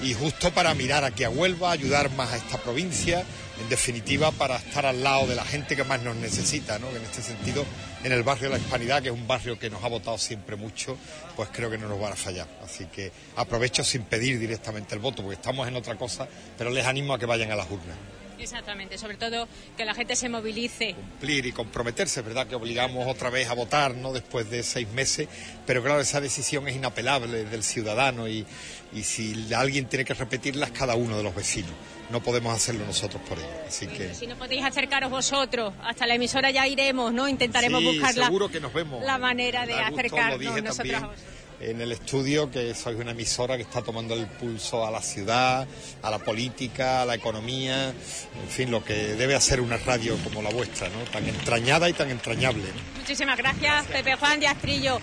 [0.05, 3.23] Y justo para mirar aquí a Huelva, ayudar más a esta provincia,
[3.61, 6.89] en definitiva para estar al lado de la gente que más nos necesita, ¿no?
[6.89, 7.65] En este sentido,
[8.03, 10.55] en el barrio de la Hispanidad, que es un barrio que nos ha votado siempre
[10.55, 10.97] mucho,
[11.35, 12.47] pues creo que no nos van a fallar.
[12.63, 16.27] Así que aprovecho sin pedir directamente el voto, porque estamos en otra cosa,
[16.57, 17.97] pero les animo a que vayan a las urnas.
[18.39, 19.47] Exactamente, sobre todo
[19.77, 20.93] que la gente se movilice.
[20.95, 24.13] cumplir y comprometerse, verdad que obligamos otra vez a votar, ¿no?
[24.13, 25.27] Después de seis meses,
[25.65, 28.45] pero claro, esa decisión es inapelable del ciudadano y,
[28.93, 31.71] y si alguien tiene que repetirla es cada uno de los vecinos.
[32.09, 33.51] No podemos hacerlo nosotros por ellos.
[33.67, 37.27] Así que Si no podéis acercaros vosotros, hasta la emisora ya iremos, ¿no?
[37.27, 39.03] Intentaremos sí, buscar la, seguro que nos vemos.
[39.05, 41.38] la manera de acercarnos nosotros a vosotros.
[41.59, 45.67] En el estudio que sois una emisora que está tomando el pulso a la ciudad,
[46.01, 50.41] a la política, a la economía, en fin, lo que debe hacer una radio como
[50.41, 50.99] la vuestra, ¿no?
[51.11, 52.63] Tan entrañada y tan entrañable.
[52.63, 52.99] ¿no?
[52.99, 54.99] Muchísimas gracias, Pepe Juan Díaz Trillo,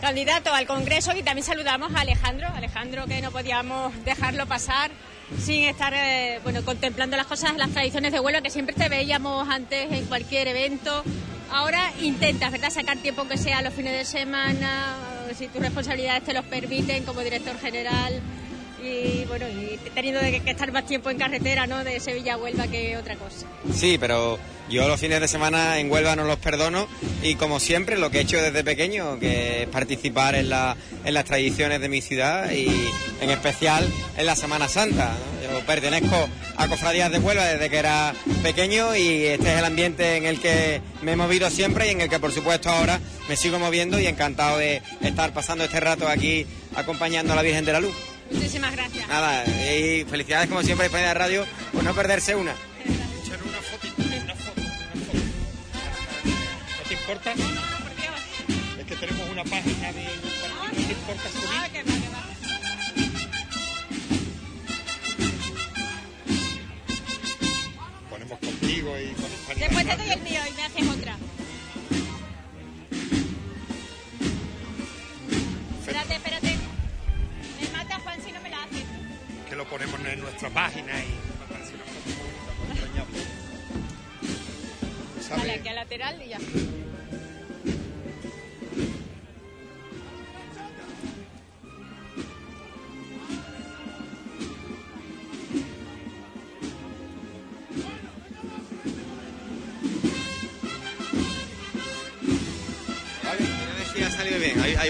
[0.00, 1.12] candidato al Congreso.
[1.16, 4.90] Y también saludamos a Alejandro, Alejandro que no podíamos dejarlo pasar
[5.38, 9.48] sin estar eh, bueno, contemplando las cosas, las tradiciones de Huelva que siempre te veíamos
[9.48, 11.02] antes en cualquier evento.
[11.50, 14.96] Ahora intentas, ¿verdad?, sacar tiempo que sea los fines de semana,
[15.36, 18.20] si tus responsabilidades te los permiten como director general
[18.86, 22.66] y bueno, y teniendo que, estar más tiempo en carretera, ¿no?, de Sevilla a Huelva
[22.68, 23.46] que otra cosa.
[23.74, 24.38] Sí, pero
[24.68, 26.86] yo los fines de semana en Huelva no los perdono
[27.22, 31.14] y como siempre lo que he hecho desde pequeño, que es participar en, la- en
[31.14, 32.66] las tradiciones de mi ciudad y
[33.20, 33.86] en especial
[34.16, 35.12] en la Semana Santa.
[35.42, 40.16] Yo pertenezco a Cofradías de Huelva desde que era pequeño y este es el ambiente
[40.16, 43.36] en el que me he movido siempre y en el que por supuesto ahora me
[43.36, 47.72] sigo moviendo y encantado de estar pasando este rato aquí acompañando a la Virgen de
[47.72, 47.94] la Luz.
[48.30, 49.08] Muchísimas gracias.
[49.08, 52.52] Nada, y felicidades como siempre a España de Radio por no perderse una.
[52.52, 52.58] ¿No
[56.88, 57.32] te importa?
[58.78, 60.04] Es que tenemos una página de...
[60.04, 61.84] ¿No te importa subir?
[68.10, 70.85] Ponemos contigo y con España Después te doy el mío y me haces
[79.76, 81.08] ponemos en nuestra página y
[81.38, 82.08] me parece una foto
[82.66, 83.04] muy bonita.
[85.36, 86.38] Vale, aquí al lateral y ya.
[103.24, 104.58] Vale, a ver si ha salido bien.
[104.60, 104.88] Hay, hay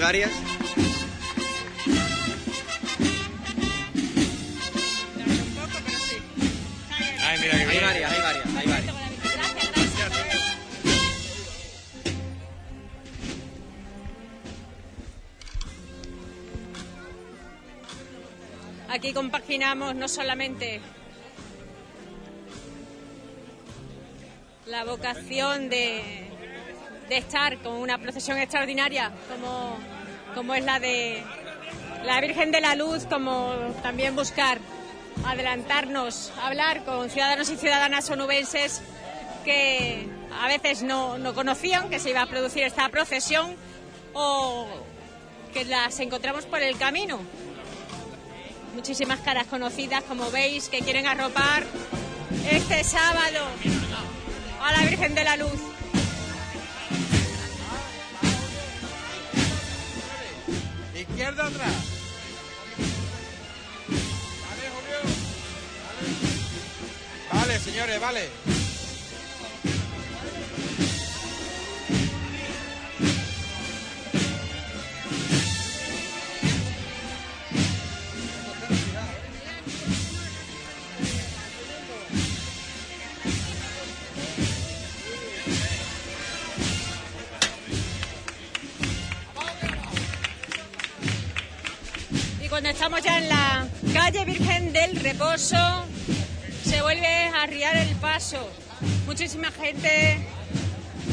[18.88, 20.80] Aquí compaginamos no solamente
[24.66, 26.28] la vocación de,
[27.08, 29.76] de estar con una procesión extraordinaria como,
[30.34, 31.22] como es la de
[32.04, 34.58] la Virgen de la Luz, como también buscar
[35.26, 38.82] adelantarnos, hablar con ciudadanos y ciudadanas onubenses
[39.44, 40.08] que
[40.40, 43.54] a veces no, no conocían que se iba a producir esta procesión
[44.14, 44.66] o
[45.52, 47.20] que las encontramos por el camino
[48.76, 51.64] muchísimas caras conocidas, como veis, que quieren arropar
[52.50, 53.46] este sábado
[54.62, 55.60] a la Virgen de la Luz.
[60.94, 61.85] Izquierda atrás.
[67.66, 68.28] Señores, vale.
[92.42, 95.86] Y cuando estamos ya en la calle Virgen del Reposo,
[96.76, 98.50] se vuelve a arriar el paso.
[99.06, 100.18] Muchísima gente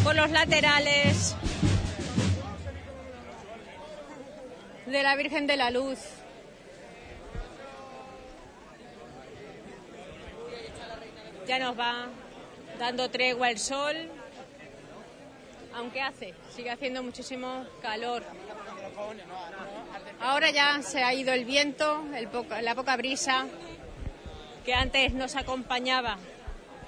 [0.04, 1.38] por los laterales
[4.86, 6.00] de la Virgen de la Luz.
[11.48, 12.08] Ya nos va
[12.78, 13.96] dando tregua el sol,
[15.74, 18.22] aunque hace, sigue haciendo muchísimo calor.
[20.20, 22.04] Ahora ya se ha ido el viento,
[22.62, 23.46] la poca brisa
[24.64, 26.18] que antes nos acompañaba.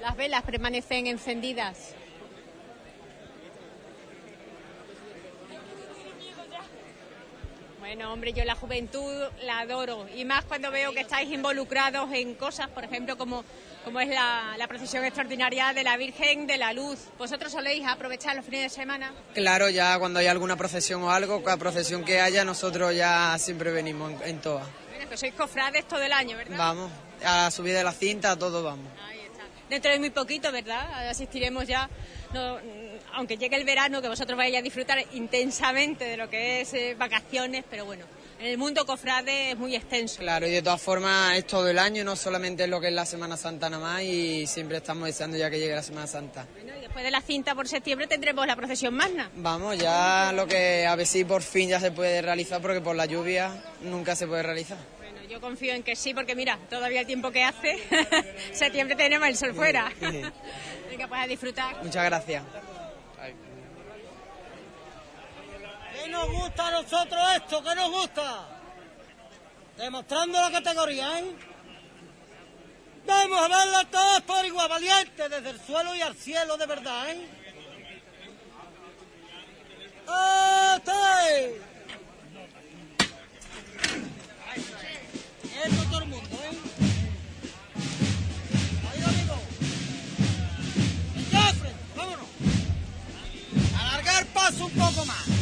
[0.02, 1.94] Las velas permanecen encendidas.
[7.80, 12.34] Bueno, hombre, yo la juventud la adoro y más cuando veo que estáis involucrados en
[12.34, 13.46] cosas, por ejemplo, como,
[13.84, 17.00] como es la, la procesión extraordinaria de la Virgen de la Luz.
[17.20, 19.14] ¿Vosotros soléis aprovechar los fines de semana?
[19.36, 23.72] Claro, ya cuando hay alguna procesión o algo, cada procesión que haya, nosotros ya siempre
[23.72, 24.68] venimos en, en todas.
[24.90, 26.58] Bueno, que sois cofrades todo el año, ¿verdad?
[26.58, 26.92] Vamos,
[27.26, 28.88] a la subida de la cinta, a todo vamos.
[29.70, 31.10] Dentro de muy poquito, ¿verdad?
[31.10, 31.90] Asistiremos ya,
[32.34, 32.58] no,
[33.14, 36.96] aunque llegue el verano, que vosotros vayáis a disfrutar intensamente de lo que es eh,
[36.98, 38.06] vacaciones, pero bueno,
[38.40, 40.20] en el mundo cofrade es muy extenso.
[40.20, 43.08] Claro, y de todas formas es todo el año, no solamente lo que es la
[43.08, 46.46] Semana Santa nada más, y siempre estamos deseando ya que llegue la Semana Santa.
[46.54, 49.30] Bueno, y Después de la cinta por septiembre tendremos la procesión magna.
[49.36, 52.96] Vamos, ya lo que a ver si por fin ya se puede realizar, porque por
[52.96, 54.78] la lluvia nunca se puede realizar.
[55.36, 57.78] Yo confío en que sí, porque mira, todavía el tiempo que hace,
[58.54, 59.92] septiembre tenemos el sol fuera.
[60.00, 60.32] Venga,
[61.10, 61.84] pues a disfrutar.
[61.84, 62.42] Muchas gracias.
[65.92, 67.62] ¿Qué nos gusta a nosotros esto?
[67.62, 68.48] ¿Qué nos gusta?
[69.76, 71.36] Demostrando la categoría, ¿eh?
[73.06, 77.10] Vamos a verla todos por igual, valiente, desde el suelo y al cielo, de verdad,
[77.12, 77.28] ¿eh?
[80.08, 81.75] ¡Ate!
[94.48, 95.35] Un poco más.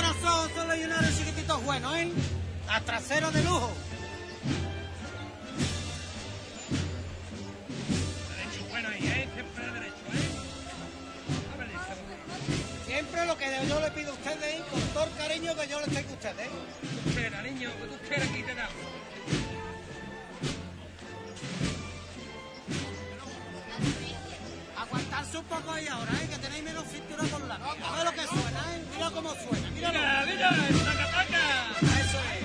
[0.00, 2.10] Corazón, solo hay unos chiquititos buenos, ¿eh?
[2.68, 3.70] A trasero de lujo.
[8.36, 9.28] Derecho bueno ahí, ¿eh?
[9.34, 10.30] Siempre derecho, ¿eh?
[12.86, 14.62] Siempre lo que yo le pido a ustedes, ¿eh?
[14.70, 16.46] con todo el cariño que yo les tengo a ustedes.
[16.46, 16.50] ¿eh?
[17.04, 18.89] Tú quieras, niño, que tú quieras, aquí te damos.
[25.40, 26.28] Un poco ahí ahora, ¿eh?
[26.28, 28.84] que tenéis menos cintura por la A ver lo que suena, ¿eh?
[28.94, 29.90] Mira cómo suena, mira.
[29.90, 30.50] Mira, mira,
[30.84, 32.00] taca, taca.
[32.00, 32.39] Eso es.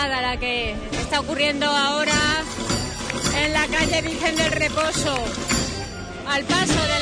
[0.00, 2.42] Petalada la que está ocurriendo ahora
[3.36, 5.14] en la calle Virgen del Reposo,
[6.28, 6.99] al paso de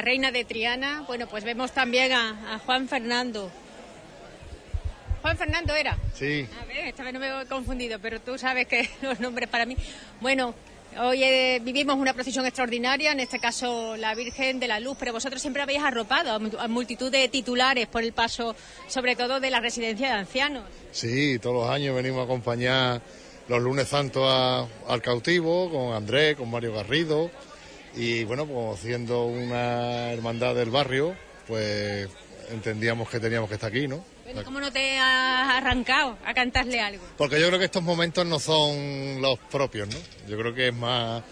[0.00, 3.50] la reina de Triana, bueno, pues vemos también a, a Juan Fernando.
[5.20, 5.98] Juan Fernando era.
[6.14, 6.46] Sí.
[6.58, 9.66] A ver, esta vez no me he confundido, pero tú sabes que los nombres para
[9.66, 9.76] mí.
[10.22, 10.54] Bueno,
[10.98, 15.12] hoy eh, vivimos una procesión extraordinaria, en este caso la Virgen de la Luz, pero
[15.12, 18.56] vosotros siempre habéis arropado a multitud de titulares por el paso,
[18.88, 20.64] sobre todo de la residencia de ancianos.
[20.92, 23.02] Sí, todos los años venimos a acompañar
[23.48, 27.30] los lunes santos a- al cautivo con Andrés, con Mario Garrido
[27.94, 31.14] y bueno, pues siendo una hermandad del barrio,
[31.46, 32.08] pues
[32.50, 34.04] entendíamos que teníamos que estar aquí, ¿no?
[34.24, 37.02] Bueno, ¿Cómo no te has arrancado a cantarle algo?
[37.16, 39.98] Porque yo creo que estos momentos no son los propios, ¿no?
[40.28, 41.22] Yo creo que es más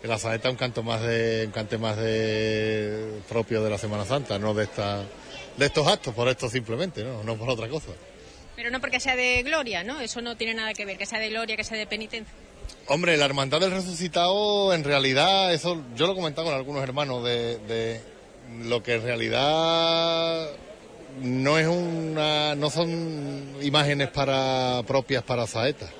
[0.00, 3.78] que la saeta es un canto más de un cante más de propio de la
[3.78, 5.02] Semana Santa, no de esta
[5.56, 7.22] de estos actos, por esto simplemente, ¿no?
[7.24, 7.88] No por otra cosa.
[8.56, 10.00] Pero no porque sea de gloria, ¿no?
[10.00, 12.32] Eso no tiene nada que ver, que sea de gloria, que sea de penitencia.
[12.86, 17.22] Hombre, la hermandad del resucitado, en realidad, eso yo lo he comentado con algunos hermanos
[17.22, 18.00] de, de
[18.64, 20.48] lo que en realidad
[21.20, 25.90] no es una, no son imágenes para propias para saetas,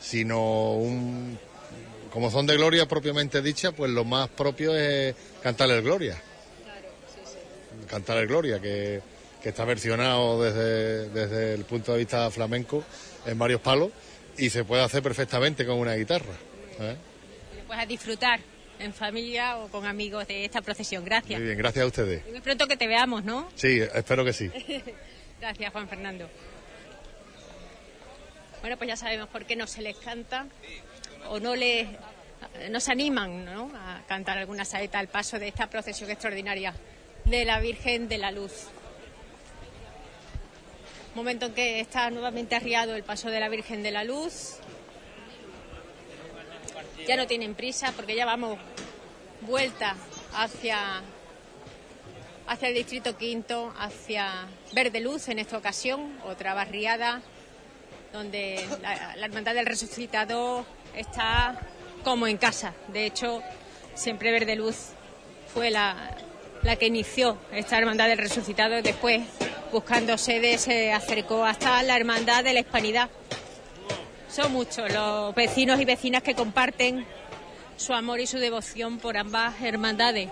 [0.00, 1.38] sino un,
[2.10, 6.20] como son de gloria propiamente dicha, pues lo más propio es cantar el gloria,
[7.88, 9.02] cantar el gloria que,
[9.42, 12.82] que está versionado desde, desde el punto de vista flamenco
[13.26, 13.90] en varios palos
[14.38, 16.34] y se puede hacer perfectamente con una guitarra.
[16.80, 16.96] ¿eh?
[17.66, 18.40] Pues a disfrutar
[18.78, 21.04] en familia o con amigos de esta procesión.
[21.04, 21.38] Gracias.
[21.38, 22.22] Muy bien, gracias a ustedes.
[22.28, 23.48] Y muy pronto que te veamos, ¿no?
[23.54, 24.50] Sí, espero que sí.
[25.40, 26.28] Gracias, Juan Fernando.
[28.60, 30.46] Bueno, pues ya sabemos por qué no se les canta
[31.28, 31.86] o no les
[32.70, 33.70] no se animan ¿no?
[33.74, 36.74] a cantar alguna saeta al paso de esta procesión extraordinaria
[37.24, 38.68] de la Virgen de la Luz.
[41.16, 44.58] Momento en que está nuevamente arriado el paso de la Virgen de la Luz.
[47.08, 48.58] Ya no tienen prisa porque ya vamos
[49.40, 49.96] vuelta
[50.34, 51.00] hacia
[52.46, 57.22] hacia el distrito quinto, hacia Verde Luz en esta ocasión, otra barriada
[58.12, 61.58] donde la, Hermandad del Resucitado está
[62.04, 62.74] como en casa.
[62.88, 63.42] De hecho,
[63.94, 64.90] siempre Verde Luz
[65.54, 66.14] fue la,
[66.62, 69.22] la que inició esta Hermandad del Resucitado después,
[69.72, 73.10] buscando sede, se acercó hasta la Hermandad de la Hispanidad.
[74.28, 77.06] Son muchos los vecinos y vecinas que comparten
[77.76, 80.30] su amor y su devoción por ambas hermandades.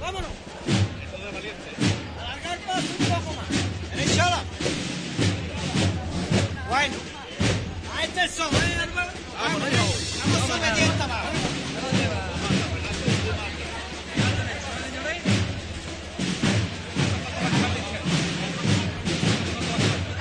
[0.00, 0.30] ¡Vámonos!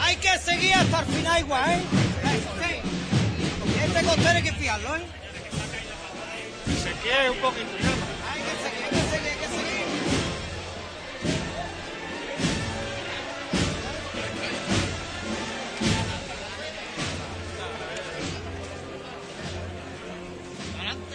[0.01, 1.81] Hay que seguir hasta el final igual, ¿eh?
[3.83, 5.01] Este costero hay que fiarlo, ¿eh?
[6.83, 7.67] Se quiere un poquito,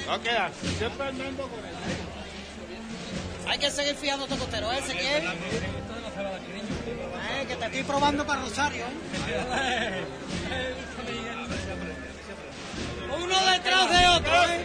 [0.07, 0.51] No queda.
[0.79, 1.75] Siempre andando con él.
[3.47, 5.25] Hay que seguir este costero, ¿eh, Ezequiel?
[5.25, 5.35] Eh,
[7.47, 10.05] que te estoy probando para Rosario, ¿eh?
[13.23, 14.65] Uno detrás de otro, ¿eh?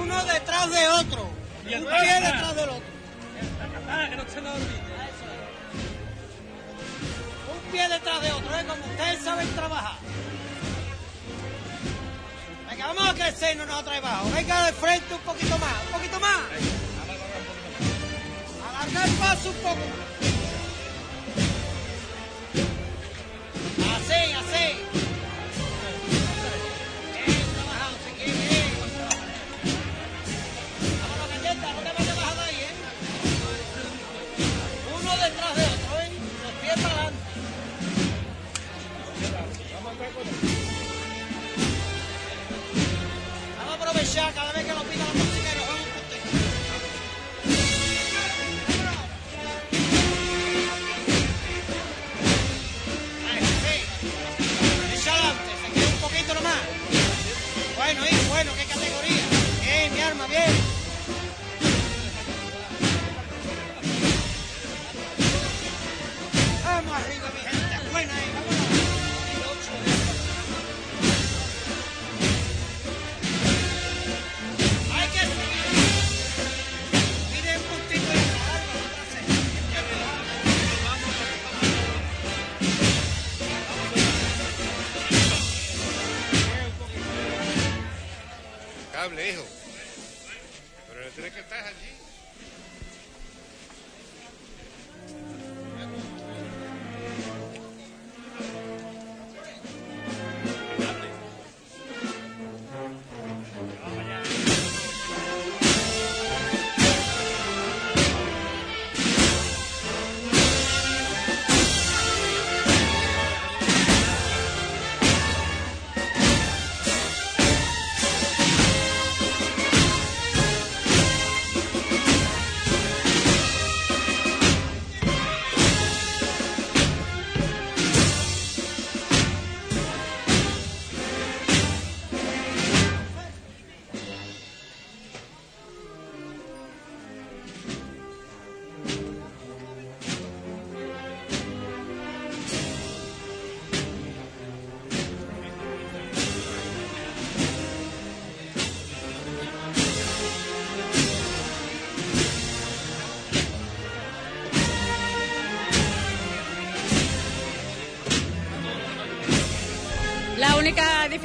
[0.00, 1.22] Uno detrás de otro.
[1.22, 2.92] Un pie detrás del otro.
[7.54, 8.64] Un pie detrás de otro, ¿eh?
[8.66, 9.96] Como ustedes saben trabajar.
[12.82, 14.30] Vamos a crecernos nosotros abajo.
[14.34, 16.40] Venga de frente un poquito más, un poquito más.
[18.68, 20.11] Alargar el paso un poco más.
[44.14, 45.31] Vamos a aprovechar cada vez que nos pida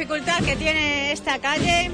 [0.08, 1.92] dificultad que tiene esta calle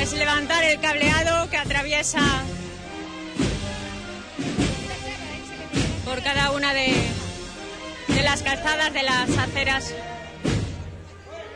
[0.00, 2.20] es levantar el cableado que atraviesa
[6.04, 6.92] por cada una de
[8.24, 9.94] las calzadas de las aceras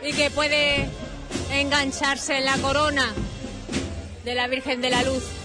[0.01, 0.87] y que puede
[1.51, 3.13] engancharse en la corona
[4.23, 5.38] de la Virgen de la Luz.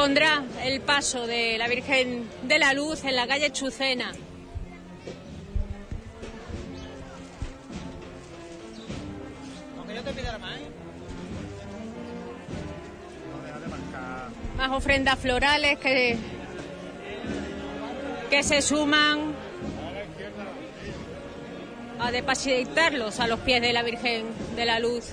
[0.00, 4.12] Pondrá el paso de la Virgen de la Luz en la calle Chucena.
[14.56, 16.16] Más ofrendas florales que,
[18.30, 19.34] que se suman
[21.98, 24.24] a depositarlos a los pies de la Virgen
[24.56, 25.12] de la Luz.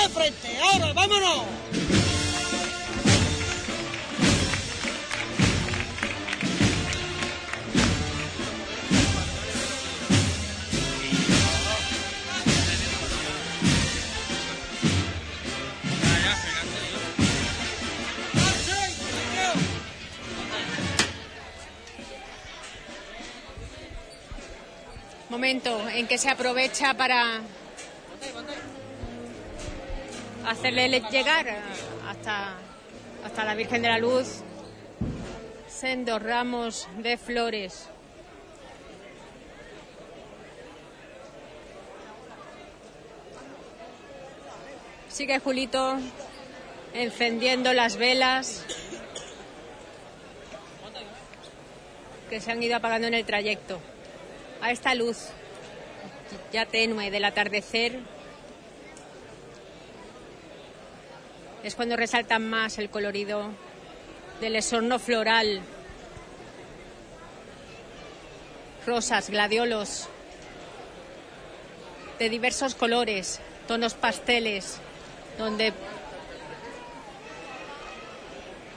[0.00, 1.44] De frente, ahora, vámonos.
[25.28, 27.40] Momento en que se aprovecha para
[30.50, 31.46] hacerle llegar
[32.08, 32.56] hasta
[33.24, 34.42] hasta la Virgen de la Luz,
[35.68, 37.86] sendos ramos de flores.
[45.08, 45.98] Sigue Julito
[46.94, 48.64] encendiendo las velas
[52.30, 53.80] que se han ido apagando en el trayecto.
[54.62, 55.28] A esta luz
[56.52, 57.98] ya tenue del atardecer
[61.62, 63.50] es cuando resalta más el colorido
[64.40, 65.60] del esorno floral.
[68.86, 70.08] Rosas, gladiolos
[72.18, 74.78] de diversos colores, tonos pasteles,
[75.38, 75.72] donde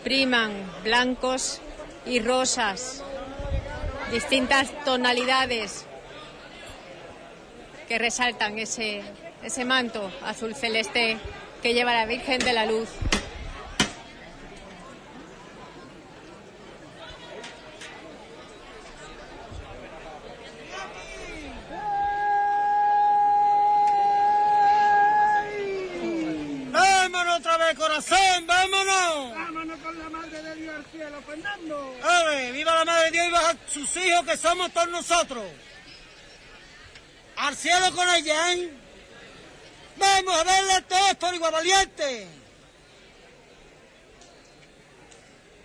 [0.03, 0.51] priman
[0.83, 1.61] blancos
[2.05, 3.01] y rosas,
[4.11, 5.85] distintas tonalidades
[7.87, 9.01] que resaltan ese,
[9.41, 11.17] ese manto azul celeste
[11.63, 12.89] que lleva la Virgen de la Luz.
[26.69, 28.17] ¡Vámonos otra vez, corazón!
[28.45, 29.33] ¡Vámonos!
[29.33, 31.95] Vámonos con la madre de Dios al cielo, Fernando.
[32.51, 35.45] ¡Viva la Madre de Dios y baja sus hijos que somos todos nosotros!
[37.37, 38.82] ¡Al cielo con ella, ¿eh?
[39.97, 42.27] ¡Vamos a verle todos por igual valiente!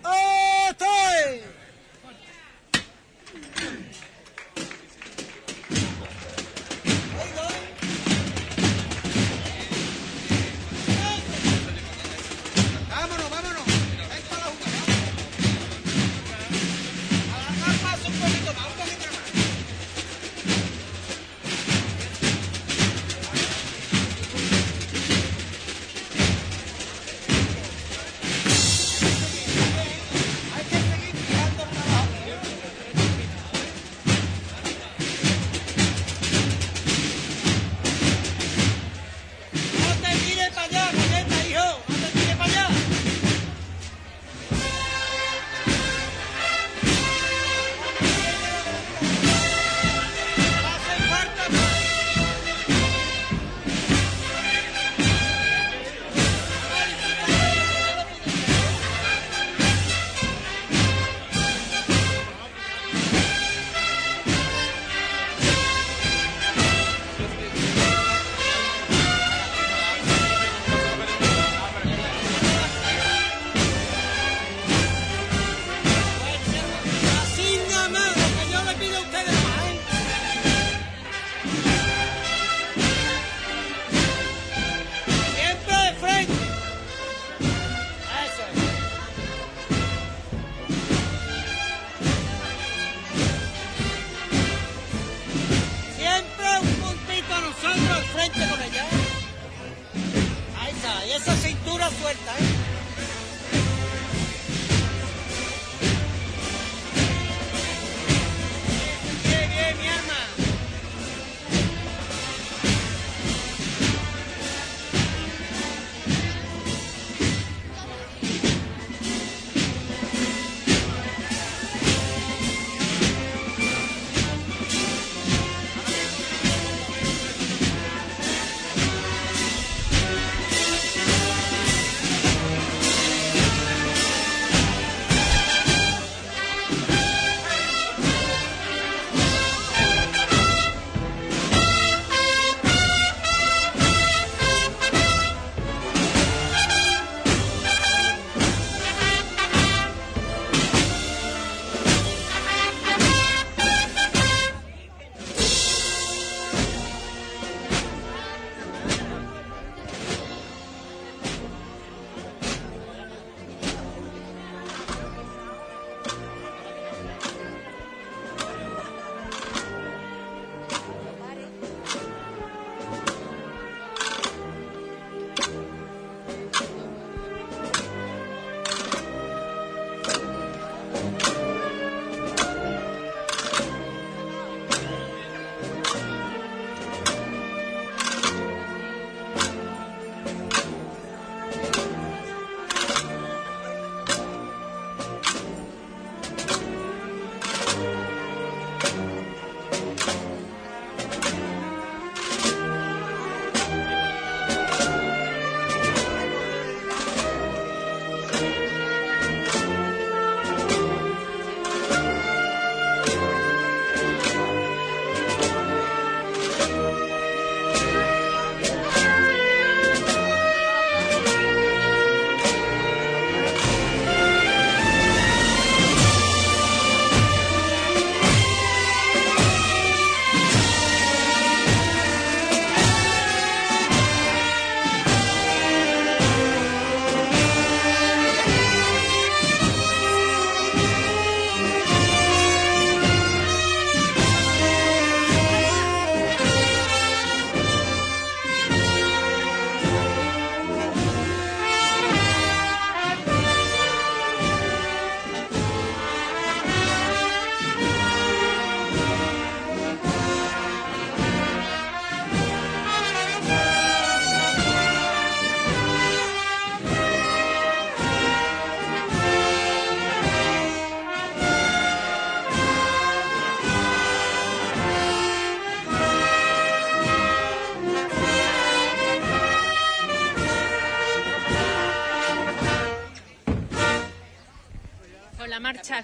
[0.03, 1.43] ¡Oh, estoy!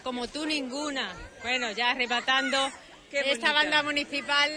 [0.06, 1.12] Como tú ninguna.
[1.42, 2.72] Bueno, ya arrebatando
[3.12, 4.52] esta banda municipal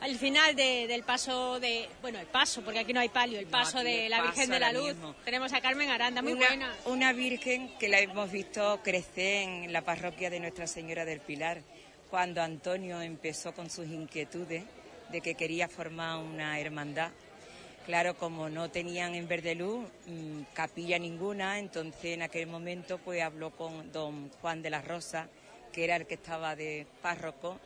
[0.00, 3.46] al final de- del paso de, bueno, el paso, porque aquí no hay palio, el
[3.46, 4.88] paso de la Virgen de la Luz.
[4.88, 5.14] mismo.
[5.24, 6.74] Tenemos a Carmen Aranda, muy una, buena.
[6.86, 11.62] Una virgen que la hemos visto crecer en la parroquia de Nuestra Señora del Pilar,
[12.10, 14.64] cuando Antonio empezó con sus inquietudes
[15.10, 17.10] de que quería formar una hermandad.
[17.86, 23.52] Claro, como no tenían en Verdeluz mm, capilla ninguna, entonces en aquel momento pues habló
[23.52, 25.28] con don Juan de la Rosa,
[25.72, 27.60] que era el que estaba de párroco,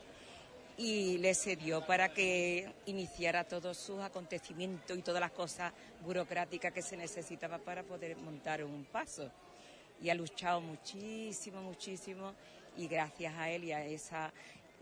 [0.77, 6.83] y le cedió para que iniciara todos sus acontecimientos y todas las cosas burocráticas que
[6.83, 9.27] se necesitaba para poder montar un paso.
[10.03, 12.35] Y ha luchado muchísimo, muchísimo
[12.77, 14.31] y gracias a él y a esa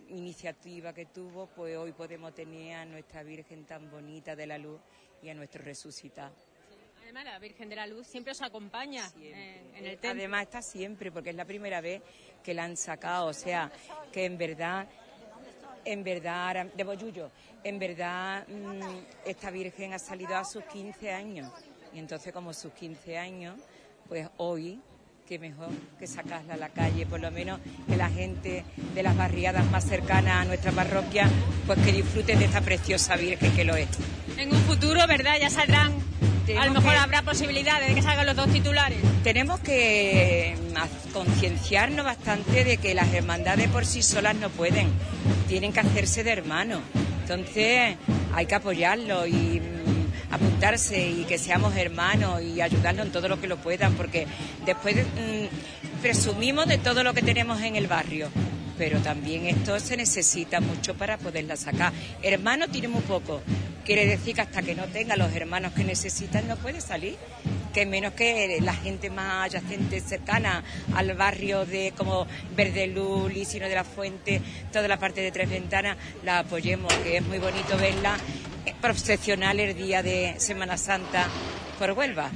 [0.09, 4.81] iniciativa que tuvo, pues hoy podemos tener a nuestra Virgen tan bonita de la luz
[5.21, 6.33] y a nuestro resucitado.
[7.03, 10.21] Además, la Virgen de la Luz siempre os acompaña eh, en el templo.
[10.21, 12.03] Además está siempre, porque es la primera vez
[12.43, 13.71] que la han sacado, o sea,
[14.11, 14.87] que en verdad,
[15.85, 17.31] en verdad, de Boyullo,
[17.63, 21.51] en verdad mm, esta Virgen ha salido a sus 15 años.
[21.93, 23.59] Y entonces como sus 15 años,
[24.07, 24.79] pues hoy,
[25.29, 29.15] qué mejor que sacarla a la calle, por lo menos que la gente de las
[29.15, 31.29] barriadas más cercanas a nuestra parroquia,
[31.67, 33.87] pues que disfruten de esta preciosa Virgen que lo es.
[34.37, 35.35] En un futuro, ¿verdad?
[35.39, 35.91] Ya saldrán,
[36.57, 38.97] a lo mejor que- habrá posibilidades de que salgan los dos titulares.
[39.23, 44.87] Tenemos que mm, concienciarnos bastante de que las hermandades por sí solas no pueden,
[45.47, 46.81] tienen que hacerse de hermanos.
[47.21, 47.97] Entonces
[48.33, 49.61] hay que apoyarlo y
[50.31, 54.27] apuntarse y que seamos hermanos y ayudarnos en todo lo que lo puedan, porque
[54.65, 58.29] después mm, presumimos de todo lo que tenemos en el barrio.
[58.79, 61.93] Pero también esto se necesita mucho para poderla sacar.
[62.23, 63.41] Hermanos tiene muy poco.
[63.85, 67.17] Quiere decir que hasta que no tenga los hermanos que necesitan no puede salir
[67.73, 70.63] que menos que la gente más adyacente, cercana
[70.95, 72.25] al barrio de como
[72.55, 74.41] Verdeluz, Lisino de la Fuente,
[74.71, 78.17] toda la parte de Tres Ventanas, la apoyemos, que es muy bonito verla
[78.65, 81.27] eh, procesional el día de Semana Santa
[81.77, 82.31] por Huelva.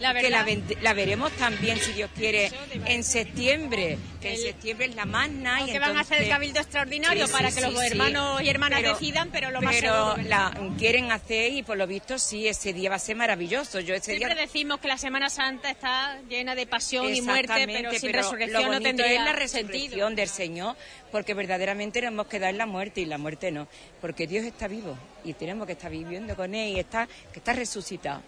[0.00, 2.50] La que la, veremos también, si Dios quiere,
[2.86, 5.62] en septiembre, que en septiembre es la magna.
[5.62, 7.86] y que van a hacer el entonces- cabildo extraordinario Sí, para sí, que los sí,
[7.86, 11.86] hermanos y hermanas Pero- decidan, pero lo más pero la quieren hacer y por lo
[11.86, 13.80] visto sí, ese día va a ser maravilloso.
[13.80, 17.64] Yo ese Siempre día decimos que la Semana Santa está llena de pasión y muerte,
[17.66, 19.68] pero sin pero resurrección lo no tendría es la sentido.
[19.68, 20.76] resurrección del Señor,
[21.10, 23.68] porque verdaderamente nos hemos quedado en la muerte y la muerte no,
[24.00, 27.52] porque Dios está vivo y tenemos que estar viviendo con Él y está, que está
[27.52, 28.22] resucitado.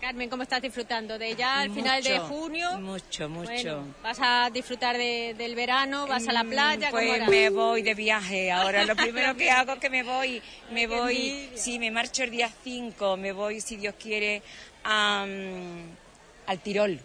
[0.00, 2.78] Carmen, ¿cómo estás disfrutando de ya al final de junio?
[2.78, 3.50] Mucho, mucho.
[3.50, 6.06] Bueno, ¿Vas a disfrutar de- del verano?
[6.06, 6.90] ¿Vas a la playa?
[6.90, 8.52] ¿Cómo Pues me voy de viaje.
[8.52, 12.30] Ahora lo primero que hago es que me voy, me voy, sí, me marcho el
[12.30, 14.42] día 5, me voy, si Dios quiere,
[14.84, 17.00] a, mm, al Tirol.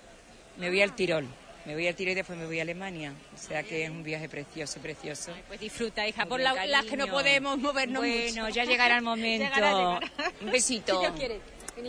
[0.57, 1.27] Me voy al Tirol.
[1.65, 3.13] Me voy al Tirol y después me voy a Alemania.
[3.33, 5.31] O sea que es un viaje precioso, precioso.
[5.47, 8.53] Pues disfruta, hija, por la- las que no podemos movernos Bueno, mucho.
[8.55, 9.45] ya llegará el momento.
[9.45, 10.11] Llegará, llegará.
[10.41, 10.93] Un besito.
[10.95, 11.39] Si Dios quiere.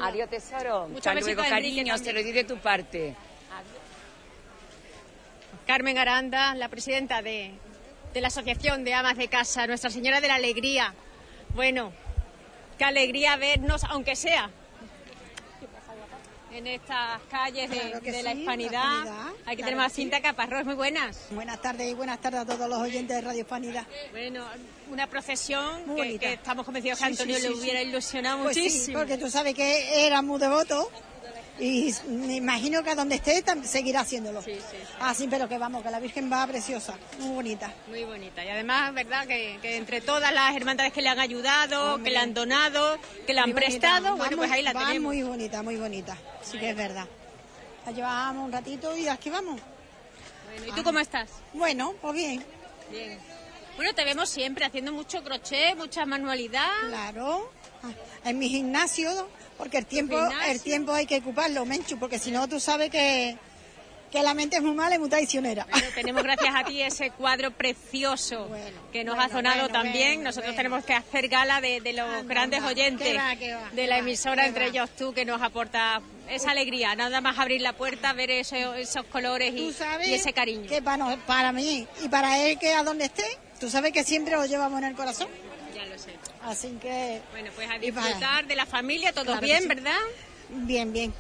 [0.01, 0.89] Adiós, tesoro.
[0.89, 1.99] Muchos Hasta luego, a Enrique cariño.
[1.99, 2.17] Se también.
[2.17, 3.15] lo di de tu parte.
[5.67, 7.53] Carmen Aranda, la presidenta de,
[8.13, 10.95] de la Asociación de Amas de Casa, Nuestra Señora de la Alegría.
[11.51, 11.93] Bueno,
[12.79, 14.51] qué alegría vernos, aunque sea
[16.53, 18.73] en estas calles de, Claro que de la hispanidad.
[18.83, 20.03] la hispanidad, Aquí claro tenemos a que sí.
[20.03, 21.19] Cinta Caparrós, muy buenas.
[21.31, 23.87] Buenas tardes y buenas tardes a todos los oyentes de Radio Hispanidad.
[24.11, 24.45] Bueno,
[24.91, 28.99] una procesión Muy que, que estamos convencidos que Antonio le hubiera ilusionado Pues sí, muchísimo.
[28.99, 30.91] porque tú sabes que era muy devoto
[31.59, 34.43] y me imagino que a donde esté seguirá haciéndolo.
[35.01, 37.73] Así, pero que vamos, que la Virgen va preciosa, muy bonita.
[37.89, 38.45] Muy bonita.
[38.45, 39.27] Y además, ¿verdad?
[39.27, 43.35] Que, que entre todas las hermandades que le han ayudado, que le han donado, que
[43.35, 43.67] le han bonita.
[43.67, 45.13] prestado, Va bueno, pues ahí la va tenemos.
[45.13, 46.17] muy bonita, muy bonita.
[46.43, 47.07] Sí que es verdad.
[47.87, 49.61] La llevamos un ratito y aquí vamos.
[50.47, 51.29] Bueno, ¿y tú cómo estás?
[51.53, 52.45] Bueno, pues bien.
[52.91, 53.19] Bien.
[53.77, 56.69] Bueno, te vemos siempre haciendo mucho crochet, mucha manualidad.
[56.89, 57.51] Claro.
[58.25, 59.29] En mi gimnasio,
[59.63, 60.19] porque el tiempo,
[60.49, 63.37] el tiempo hay que ocuparlo, Menchu, porque si no tú sabes que,
[64.11, 65.69] que la mente es muy mala y muy traicionera.
[65.71, 68.51] Bueno, tenemos gracias a ti ese cuadro precioso
[68.93, 70.23] que nos ha bueno, sonado bueno, también.
[70.25, 73.71] Nosotros tenemos que hacer gala de, de los Anda, grandes oyentes Qué va, qué va,
[73.71, 74.71] de la emisora, entre va.
[74.71, 76.97] ellos tú, que nos aporta esa alegría.
[76.97, 79.73] Nada más abrir la puerta, ver eso- esos colores y,
[80.11, 80.69] y ese cariño.
[80.69, 83.25] que para, para mí y para él que a donde esté,
[83.61, 85.29] tú sabes que siempre lo llevamos en el corazón.
[86.45, 87.23] Así que...
[87.31, 89.69] Bueno, pues a disfrutar de la familia, todo Claro bien, sí.
[89.69, 90.01] ¿verdad?
[90.49, 91.15] Bien, bien.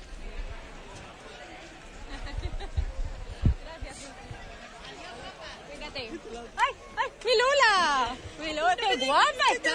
[5.70, 6.10] Fíjate.
[6.56, 7.12] ¡Ay, ay!
[7.24, 8.16] ¡Mi Lula!
[8.40, 9.70] ¡Mi Lula, qué guapa está!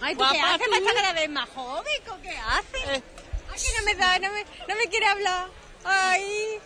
[0.00, 2.02] Ay, ¿tú qué haces para estar cada vez más joven?
[2.10, 3.02] ¿o ¿Qué haces?
[3.50, 5.48] Ay, que no me da, no me, no me quiere hablar.
[5.84, 6.58] Ay.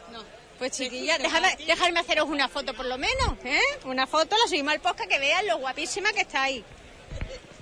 [0.59, 3.61] Pues chiquilla, déjame, dejarme haceros una foto por lo menos, ¿eh?
[3.85, 6.63] Una foto, la subimos al podcast que vean lo guapísima que estáis.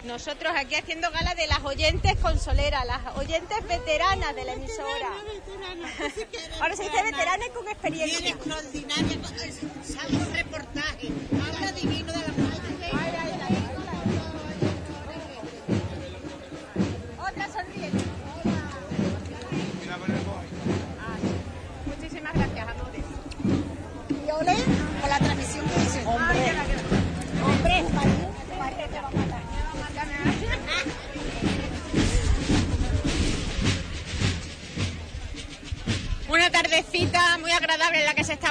[0.04, 5.10] Nosotros aquí haciendo gala de las oyentes consoleras, las oyentes veteranas de la emisora.
[6.60, 8.18] Ahora se dice veteranas con experiencia.
[8.20, 9.18] Bien extraordinaria,
[9.84, 11.08] sale un reportaje,
[11.54, 12.39] habla divino de la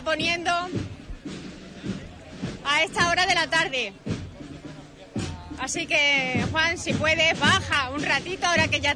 [0.09, 0.51] poniendo
[2.65, 3.93] a esta hora de la tarde.
[5.59, 8.95] Así que, Juan, si puedes, baja un ratito ahora que ya,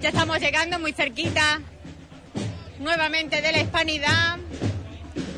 [0.00, 1.60] ya estamos llegando muy cerquita
[2.78, 4.38] nuevamente de la hispanidad.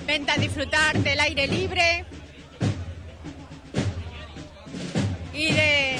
[0.06, 2.04] Vente a disfrutar del aire libre
[5.32, 5.96] y de,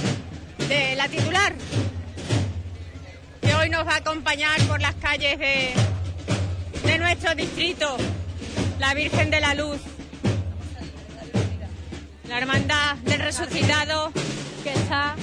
[0.68, 1.54] de la titular,
[3.40, 5.72] que hoy nos va a acompañar por las calles de,
[6.84, 7.96] de nuestro distrito,
[8.78, 9.80] la Virgen de la Luz,
[12.28, 14.12] la Hermandad del Resucitado,
[14.62, 15.16] que está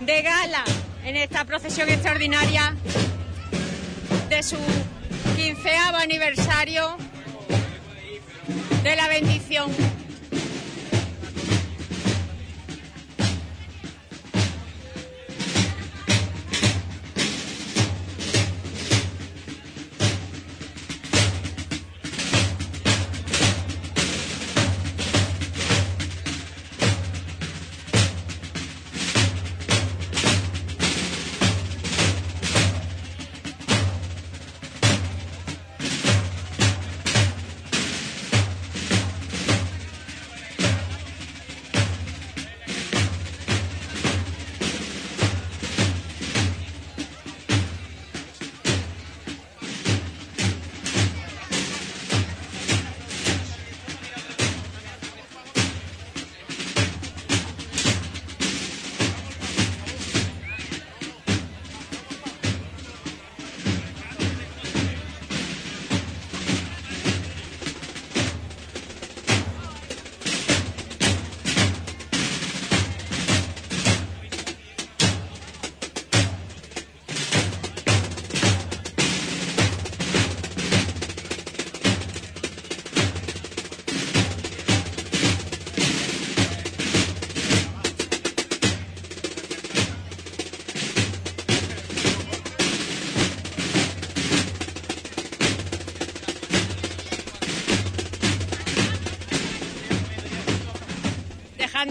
[0.00, 0.64] de gala
[1.04, 2.74] en esta procesión extraordinaria
[4.28, 4.56] de su
[5.36, 6.96] quinceavo aniversario
[8.82, 9.70] de la bendición.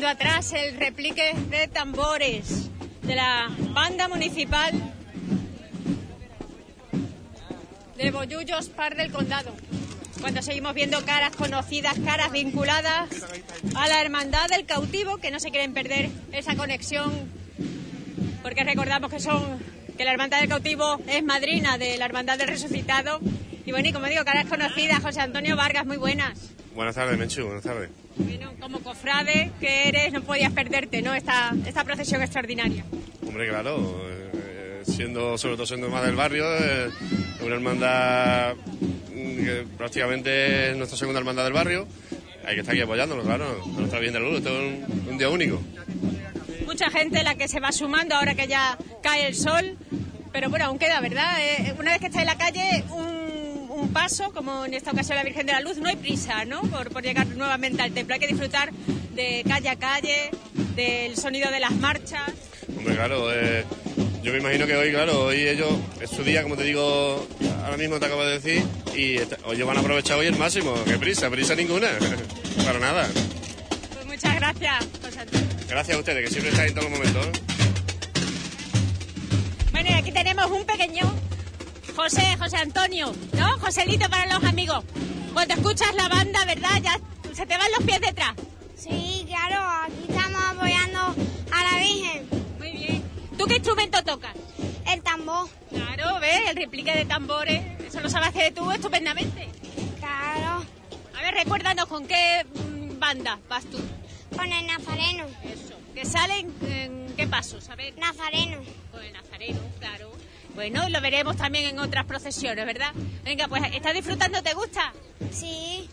[0.10, 2.70] Atrás el replique de tambores
[3.04, 4.72] de la banda municipal
[7.96, 9.52] de Bollullos Par del Condado.
[10.20, 13.08] Cuando seguimos viendo caras conocidas, caras vinculadas
[13.76, 17.12] a la hermandad del cautivo, que no se quieren perder esa conexión,
[18.42, 19.60] porque recordamos que son
[19.96, 23.20] que la hermandad del cautivo es madrina de la hermandad del resucitado.
[23.66, 26.50] Y bueno, y como digo, caras conocidas, José Antonio Vargas, muy buenas.
[26.74, 27.90] Buenas tardes, Menchu, buenas tardes.
[29.00, 31.14] Cofrade que eres, no podías perderte, ¿no?
[31.14, 32.84] Esta, esta procesión extraordinaria.
[33.26, 36.90] Hombre, claro, eh, siendo, sobre todo siendo más del barrio, eh,
[37.42, 41.88] una hermandad mm, que prácticamente es nuestra segunda hermandad del barrio,
[42.46, 45.18] hay que estar aquí apoyándolo, claro, a nuestra bien de luz, esto es un, un
[45.18, 45.62] día único.
[46.66, 49.78] Mucha gente la que se va sumando ahora que ya cae el sol,
[50.34, 51.38] pero bueno, aún queda, ¿verdad?
[51.40, 53.09] Eh, una vez que está en la calle, un,
[53.90, 56.62] un paso, como en esta ocasión la Virgen de la Luz, no hay prisa, ¿no?
[56.62, 58.72] Por, por llegar nuevamente al templo, hay que disfrutar
[59.16, 60.30] de calle a calle,
[60.76, 62.32] del sonido de las marchas.
[62.78, 63.66] Hombre, claro, eh,
[64.22, 67.28] yo me imagino que hoy, claro, hoy ellos, es su día, como te digo,
[67.66, 68.64] ahora mismo te acabo de decir,
[68.96, 71.88] y ellos van a aprovechar hoy el máximo, qué prisa, prisa ninguna,
[72.66, 73.10] para nada.
[73.96, 75.48] Pues muchas gracias, José Antonio.
[75.68, 77.26] Gracias a ustedes, que siempre estáis en todos los momentos.
[77.26, 77.32] ¿eh?
[79.72, 81.29] Bueno, y aquí tenemos un pequeño
[82.00, 83.60] José, José Antonio, ¿no?
[83.60, 84.86] Joselito para los amigos.
[85.34, 86.82] Cuando escuchas la banda, ¿verdad?
[86.82, 86.98] Ya
[87.34, 88.36] se te van los pies detrás.
[88.74, 90.98] Sí, claro, aquí estamos apoyando
[91.52, 92.30] a la Virgen.
[92.58, 93.04] Muy bien.
[93.38, 94.32] ¿Tú qué instrumento tocas?
[94.90, 95.50] El tambor.
[95.70, 96.40] Claro, ¿ves?
[96.50, 97.62] El replique de tambores.
[97.82, 99.50] Eso lo sabes hacer tú estupendamente.
[100.00, 100.64] Claro.
[101.18, 103.78] A ver, recuérdanos con qué mm, banda vas tú.
[104.38, 105.26] Con el nazareno.
[105.44, 105.76] Eso.
[105.94, 107.68] ¿Que salen en qué pasos?
[107.68, 107.98] A ver.
[107.98, 108.62] Nazareno.
[108.90, 110.19] Con el nazareno, claro.
[110.60, 112.92] Bueno, y lo veremos también en otras procesiones, ¿verdad?
[113.24, 114.44] Venga, pues ¿estás disfrutando?
[114.44, 114.92] ¿Te gusta?
[115.32, 115.90] Sí.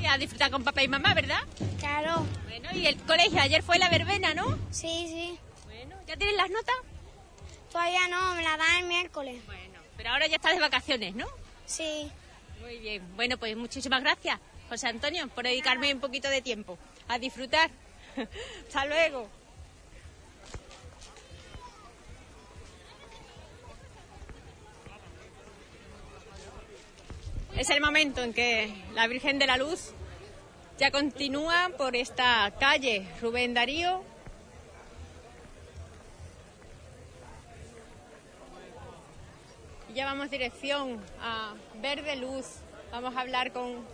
[0.00, 1.40] Y a disfrutar con papá y mamá, ¿verdad?
[1.80, 2.24] Claro.
[2.44, 4.56] Bueno, y el colegio, ayer fue la verbena, ¿no?
[4.70, 5.36] Sí, sí.
[5.64, 6.76] Bueno, ¿ya tienes las notas?
[7.72, 9.44] Todavía no, me la dan el miércoles.
[9.46, 11.26] Bueno, pero ahora ya estás de vacaciones, ¿no?
[11.66, 12.08] Sí.
[12.60, 13.02] Muy bien.
[13.16, 16.78] Bueno, pues muchísimas gracias, José Antonio, por dedicarme un poquito de tiempo
[17.08, 17.68] a disfrutar.
[18.68, 19.28] Hasta luego.
[27.56, 29.92] Es el momento en que la Virgen de la Luz
[30.76, 34.02] ya continúa por esta calle Rubén Darío.
[39.88, 42.44] Y ya vamos dirección a Verde Luz.
[42.90, 43.86] Vamos a hablar con...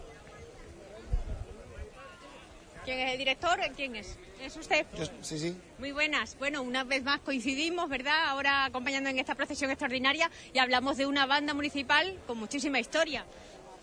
[2.86, 3.60] ¿Quién es el director?
[3.76, 4.16] ¿Quién es?
[4.40, 4.86] ¿Es usted?
[5.20, 5.54] sí, sí.
[5.78, 6.34] Muy buenas.
[6.38, 8.28] Bueno, una vez más coincidimos, ¿verdad?
[8.28, 13.26] Ahora acompañando en esta procesión extraordinaria y hablamos de una banda municipal con muchísima historia.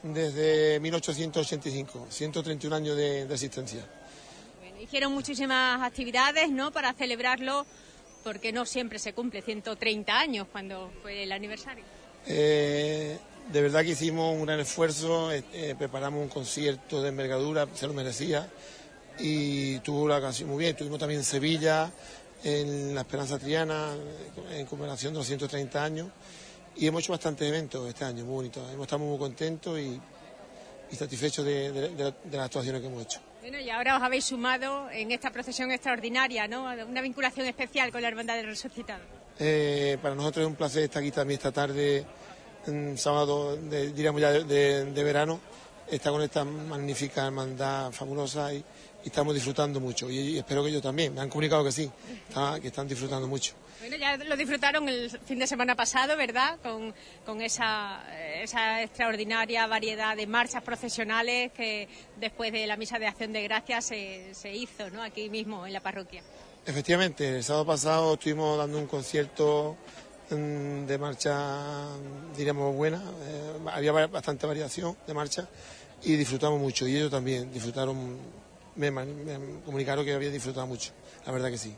[0.03, 3.83] Desde 1885, 131 años de, de existencia.
[4.59, 6.71] Bueno, hicieron muchísimas actividades, ¿no?
[6.71, 7.65] Para celebrarlo,
[8.23, 11.83] porque no siempre se cumple 130 años cuando fue el aniversario.
[12.27, 13.17] Eh,
[13.51, 17.87] de verdad que hicimos un gran esfuerzo, eh, eh, preparamos un concierto de envergadura, se
[17.87, 18.49] lo merecía,
[19.19, 20.71] y tuvo la canción muy bien.
[20.71, 21.89] Estuvimos también en Sevilla,
[22.43, 23.95] en la Esperanza Triana,
[24.51, 26.07] en conmemoración de los 130 años,
[26.79, 28.63] y hemos hecho bastantes eventos este año, muy bonitos.
[28.71, 29.99] Hemos estado muy contentos y,
[30.91, 33.19] y satisfechos de, de- de- de las actuaciones que hemos hecho.
[33.41, 36.63] Bueno, y ahora os habéis sumado en esta procesión extraordinaria, ¿no?
[36.87, 39.01] Una vinculación especial con la Hermandad del Resucitado.
[39.39, 42.05] Eh, para nosotros es un placer estar aquí también esta tarde,
[42.65, 45.39] mm, sábado, de- diríamos ya de verano,
[45.89, 48.57] estar con esta magnífica hermandad fabulosa y,
[49.03, 50.09] y estamos disfrutando mucho.
[50.09, 51.89] Y, y espero que ellos también, me han comunicado que sí,
[52.27, 53.53] está- que están disfrutando mucho.
[53.79, 56.57] Bueno, ya lo disfrutaron el fin de semana pasado, ¿verdad?
[56.63, 56.93] Con,
[57.25, 58.01] con esa,
[58.41, 61.87] esa extraordinaria variedad de marchas procesionales que
[62.19, 65.03] después de la misa de acción de gracias se, se hizo, ¿no?
[65.03, 66.23] Aquí mismo en la parroquia.
[66.65, 69.77] Efectivamente, el sábado pasado estuvimos dando un concierto
[70.35, 71.87] de marcha,
[72.35, 73.01] diríamos, buena.
[73.23, 75.47] eh, había ba- bastante variación de marcha
[76.03, 76.87] y disfrutamos mucho.
[76.87, 78.17] Y ellos también disfrutaron,
[78.75, 80.91] me, me comunicaron que habían disfrutado mucho.
[81.25, 81.73] La verdad que sí.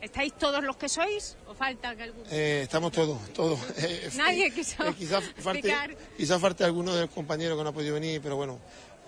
[0.00, 2.26] ¿Estáis todos los que sois o faltan algunos?
[2.32, 3.60] Eh, estamos todos, todos.
[3.78, 5.72] Eh, Nadie quiso eh, quizás falte,
[6.16, 8.58] quizás falte alguno de los compañeros que no ha podido venir, pero bueno,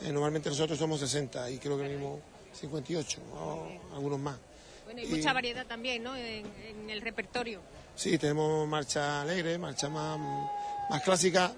[0.02, 2.20] eh, normalmente nosotros somos 60 y creo que venimos
[2.52, 4.36] 58 o algunos más.
[4.84, 6.14] Bueno, y y- mucha variedad también, ¿no?
[6.14, 7.60] En, en el repertorio.
[7.96, 10.18] Sí, tenemos marcha alegre, marcha más,
[10.90, 11.52] más clásica.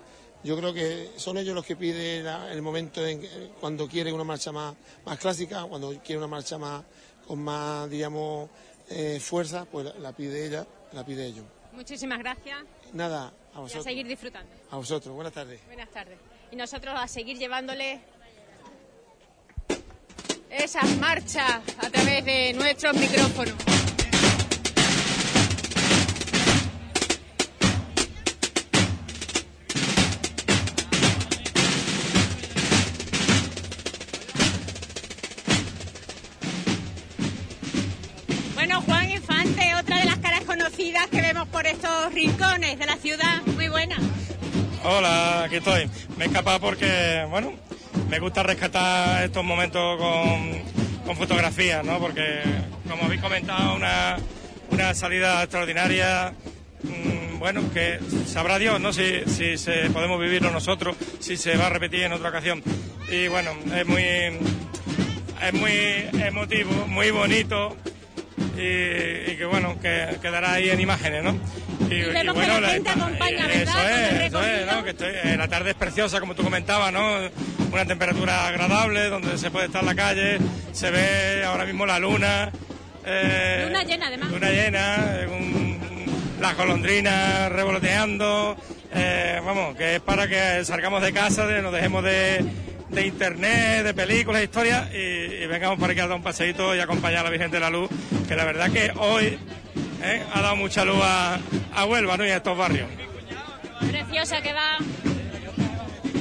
[0.44, 4.15] Yo creo que son ellos los que piden la- el momento en que- cuando quieren
[4.15, 4.74] una marcha más,
[5.05, 6.84] más clásica, cuando quieren una marcha más
[7.26, 8.48] con más, digamos,
[8.90, 11.44] eh, fuerza, pues la, la pide ella, la pide ellos.
[11.73, 12.58] Muchísimas gracias
[12.92, 13.84] Nada, a y a vosotros.
[13.84, 14.50] seguir disfrutando.
[14.70, 15.60] A vosotros, buenas tardes.
[15.66, 16.18] Buenas tardes.
[16.52, 18.00] Y nosotros a seguir llevándole
[20.50, 23.55] esas marchas a través de nuestros micrófonos.
[41.66, 43.42] Estos rincones de la ciudad.
[43.54, 43.96] Muy buena.
[44.84, 45.90] Hola, aquí estoy.
[46.16, 47.52] Me he escapado porque, bueno,
[48.08, 51.98] me gusta rescatar estos momentos con, con fotografías, ¿no?
[51.98, 52.42] Porque,
[52.88, 54.16] como habéis comentado, una,
[54.70, 56.32] una salida extraordinaria,
[56.82, 58.92] mm, bueno, que sabrá Dios, ¿no?
[58.92, 62.62] Si, si se, podemos vivirlo nosotros, si se va a repetir en otra ocasión.
[63.10, 67.76] Y bueno, es muy, es muy emotivo, muy bonito
[68.56, 71.38] y, y que bueno, que quedará ahí en imágenes, ¿no?
[71.90, 73.74] Y, vemos que la gente la- acompaña, eso ¿verdad?
[73.74, 74.66] Con el es, eso es.
[74.66, 74.84] ¿no?
[74.84, 77.18] Que estoy- eh, la tarde es preciosa, como tú comentabas, ¿no?
[77.72, 80.38] Una temperatura agradable, donde se puede estar en la calle,
[80.72, 82.50] se ve ahora mismo la luna.
[83.04, 84.30] eh, Luna llena, además.
[84.30, 85.76] Luna llena, eh, un-
[86.40, 88.56] las golondrinas revoloteando,
[88.94, 92.44] eh, vamos, que es para que salgamos de casa, de, nos dejemos de,
[92.89, 97.20] de internet, de películas, historias y, vengamos para aquí a dar un paseíto y acompañar
[97.20, 97.90] a la Virgen de la Luz,
[98.28, 99.39] que la verdad que hoy
[100.02, 101.39] eh, ha dado mucha luz a,
[101.74, 102.26] a Huelva ¿no?
[102.26, 102.89] y a estos barrios.
[103.89, 104.78] Preciosa que va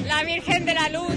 [0.06, 1.16] la Virgen de la Luz.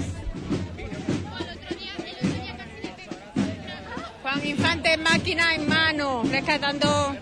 [4.21, 7.15] Juan Infante máquina en mano, rescatando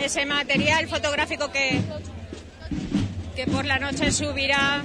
[0.00, 1.80] ese material fotográfico que,
[3.36, 4.84] que por la noche subirá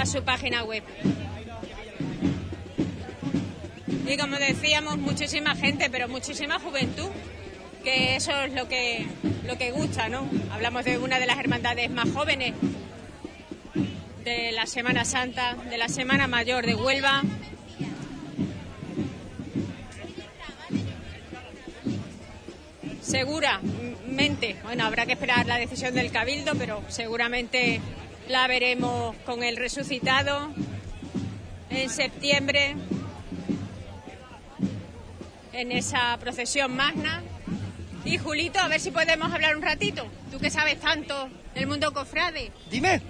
[0.00, 0.82] a su página web.
[4.06, 7.08] Y como decíamos, muchísima gente, pero muchísima juventud,
[7.82, 9.06] que eso es lo que
[9.46, 10.28] lo que gusta, ¿no?
[10.50, 12.54] Hablamos de una de las hermandades más jóvenes
[14.24, 17.22] de la Semana Santa, de la Semana Mayor de Huelva.
[23.00, 27.80] Seguramente, bueno, habrá que esperar la decisión del Cabildo, pero seguramente
[28.28, 30.50] la veremos con el resucitado
[31.70, 32.76] en septiembre
[35.52, 37.22] en esa procesión magna.
[38.04, 40.06] Y Julito, a ver si podemos hablar un ratito.
[40.30, 42.52] Tú que sabes tanto del mundo cofrade.
[42.70, 43.00] Dime.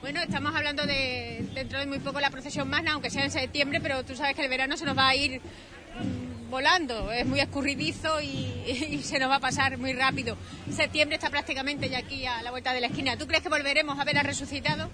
[0.00, 3.80] Bueno, estamos hablando de dentro de muy poco la procesión magna, aunque sea en septiembre,
[3.80, 7.12] pero tú sabes que el verano se nos va a ir mm, volando.
[7.12, 10.36] Es muy escurridizo y, se nos va a pasar muy rápido.
[10.70, 13.16] Septiembre está prácticamente ya aquí a la vuelta de la esquina.
[13.16, 14.90] ¿Tú crees que volveremos a ver a resucitado?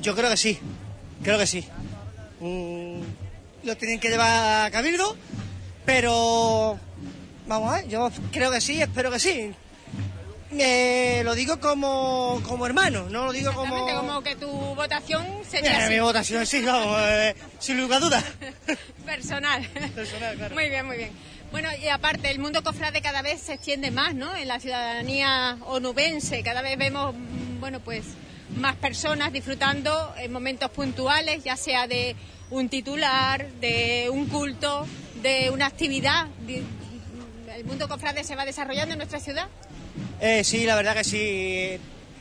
[0.00, 0.58] Yo creo que sí,
[1.22, 1.64] creo que sí.
[2.40, 3.00] Mm,
[3.64, 5.16] lo tienen que llevar a Cabildo,
[5.84, 6.78] pero
[7.46, 9.52] vamos a ver, yo creo que sí, espero que sí.
[10.50, 13.86] Me lo digo como, como hermano, no lo digo como...
[13.86, 15.94] Como que tu votación sería Mira, así.
[15.94, 18.24] mi votación sí, vamos, eh, sin lugar a dudas.
[19.06, 19.68] Personal.
[20.52, 21.10] Muy bien, muy bien.
[21.52, 24.34] Bueno, y aparte, el mundo cofrade cada vez se extiende más, ¿no?
[24.36, 28.04] En la ciudadanía onubense, cada vez vemos, mm, bueno, pues
[28.56, 32.16] más personas disfrutando en momentos puntuales, ya sea de
[32.50, 34.86] un titular, de un culto,
[35.22, 36.26] de una actividad.
[37.56, 39.48] El mundo cofrade se va desarrollando en nuestra ciudad.
[40.20, 41.78] Eh, sí, la verdad que sí.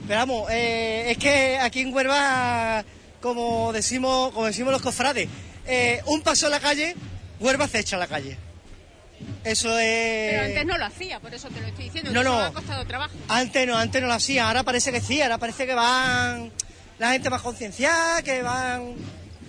[0.07, 2.83] Pero vamos, eh, es que aquí en Huelva,
[3.21, 5.27] como decimos, como decimos los cofrades,
[5.65, 6.95] eh, un paso a la calle,
[7.39, 8.37] Huelva se echa a la calle.
[9.43, 10.31] Eso es...
[10.31, 12.11] Pero antes no lo hacía, por eso te lo estoy diciendo.
[12.11, 12.39] no, no.
[12.39, 13.13] ha costado trabajo.
[13.27, 16.51] Antes no, antes no lo hacía, ahora parece que sí, ahora parece que van
[16.97, 18.93] la gente más concienciada, que van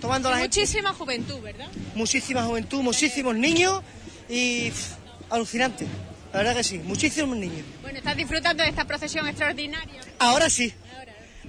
[0.00, 0.60] tomando la gente...
[0.60, 1.68] Muchísima juventud, ¿verdad?
[1.94, 3.82] Muchísima juventud, muchísimos niños
[4.28, 4.92] y pff,
[5.30, 5.86] alucinante.
[6.32, 7.64] La verdad que sí, muchísimos niños.
[7.82, 10.00] Bueno, estás disfrutando de esta procesión extraordinaria.
[10.18, 10.72] Ahora sí,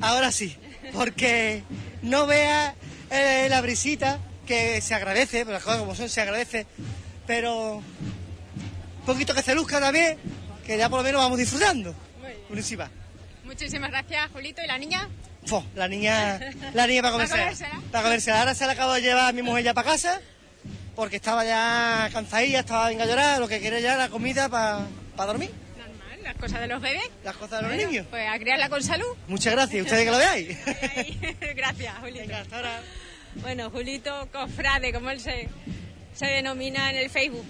[0.02, 0.58] ahora sí,
[0.94, 1.64] porque
[2.02, 2.74] no vea
[3.12, 6.66] eh, la brisita que se agradece, pero las cosas como son se agradece,
[7.28, 10.18] pero un poquito que se luzca también,
[10.66, 11.94] que ya por lo menos vamos disfrutando.
[12.48, 12.90] Buenísima.
[13.44, 14.62] Muchísimas gracias, Julito.
[14.64, 15.08] ¿Y la niña?
[15.46, 16.40] Fo, la niña,
[16.74, 17.44] la niña para ¿Para comérsela.
[17.44, 17.82] comérsela?
[17.92, 18.40] Para comérsela.
[18.40, 20.22] Ahora se la acabo de llevar a mi mujer ya para casa,
[21.02, 24.86] porque estaba ya cansadilla, estaba venga a llorar, lo que quiere ya era comida para
[25.26, 25.50] dormir.
[25.76, 27.10] Normal, las cosas de los bebés.
[27.24, 28.06] Las cosas de los Bueno, niños.
[28.12, 29.08] Pues a criarla con salud.
[29.28, 30.60] Muchas gracias, ustedes que lo veáis.
[31.56, 32.36] Gracias, Julito.
[33.38, 35.50] Bueno, Julito Cofrade, como él se,
[36.14, 37.46] se denomina en el Facebook.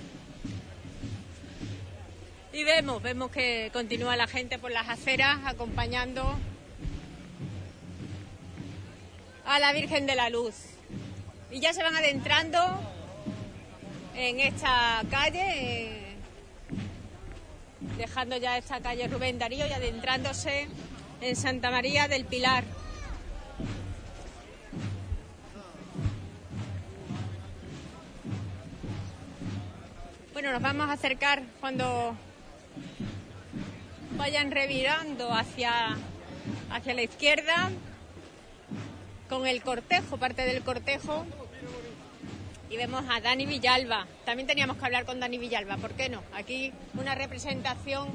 [2.53, 6.39] Y vemos, vemos que continúa la gente por las aceras acompañando
[9.45, 10.55] a la Virgen de la Luz.
[11.51, 12.90] Y ya se van adentrando
[14.15, 16.15] en esta calle, eh,
[17.97, 20.67] dejando ya esta calle Rubén Darío y adentrándose
[21.21, 22.63] en Santa María del Pilar.
[30.33, 32.15] Bueno, nos vamos a acercar cuando
[34.17, 35.97] vayan revirando hacia,
[36.71, 37.69] hacia la izquierda
[39.29, 41.25] con el cortejo, parte del cortejo.
[42.71, 44.07] Y vemos a Dani Villalba.
[44.25, 46.21] También teníamos que hablar con Dani Villalba, ¿por qué no?
[46.33, 48.07] Aquí una representación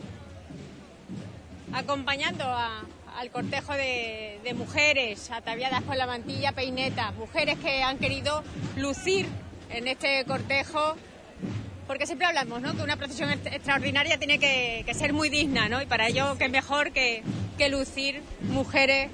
[1.72, 2.82] acompañando a-
[3.18, 8.42] al cortejo de, de mujeres ataviadas con la mantilla peineta, mujeres que han querido
[8.76, 9.26] lucir
[9.70, 10.96] en este cortejo,
[11.86, 12.74] porque siempre hablamos, ¿no?
[12.76, 15.82] Que una procesión ex- extraordinaria tiene que, que ser muy digna, ¿no?
[15.82, 17.22] Y para ello, qué mejor que,
[17.58, 19.10] que lucir mujeres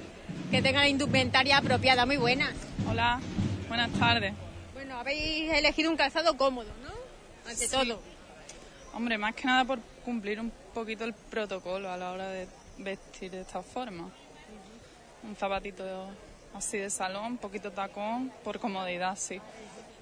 [0.51, 2.05] que tengan indumentaria apropiada.
[2.05, 2.53] Muy buenas.
[2.89, 3.19] Hola,
[3.67, 4.33] buenas tardes.
[5.03, 6.89] Habéis elegido un calzado cómodo, ¿no?
[7.49, 7.71] Ante Sí.
[7.71, 7.99] todo.
[8.93, 13.31] Hombre, más que nada por cumplir un poquito el protocolo a la hora de vestir
[13.31, 14.09] de esta forma.
[15.23, 15.83] Un zapatito
[16.53, 19.41] así de salón, un poquito tacón, por comodidad, sí.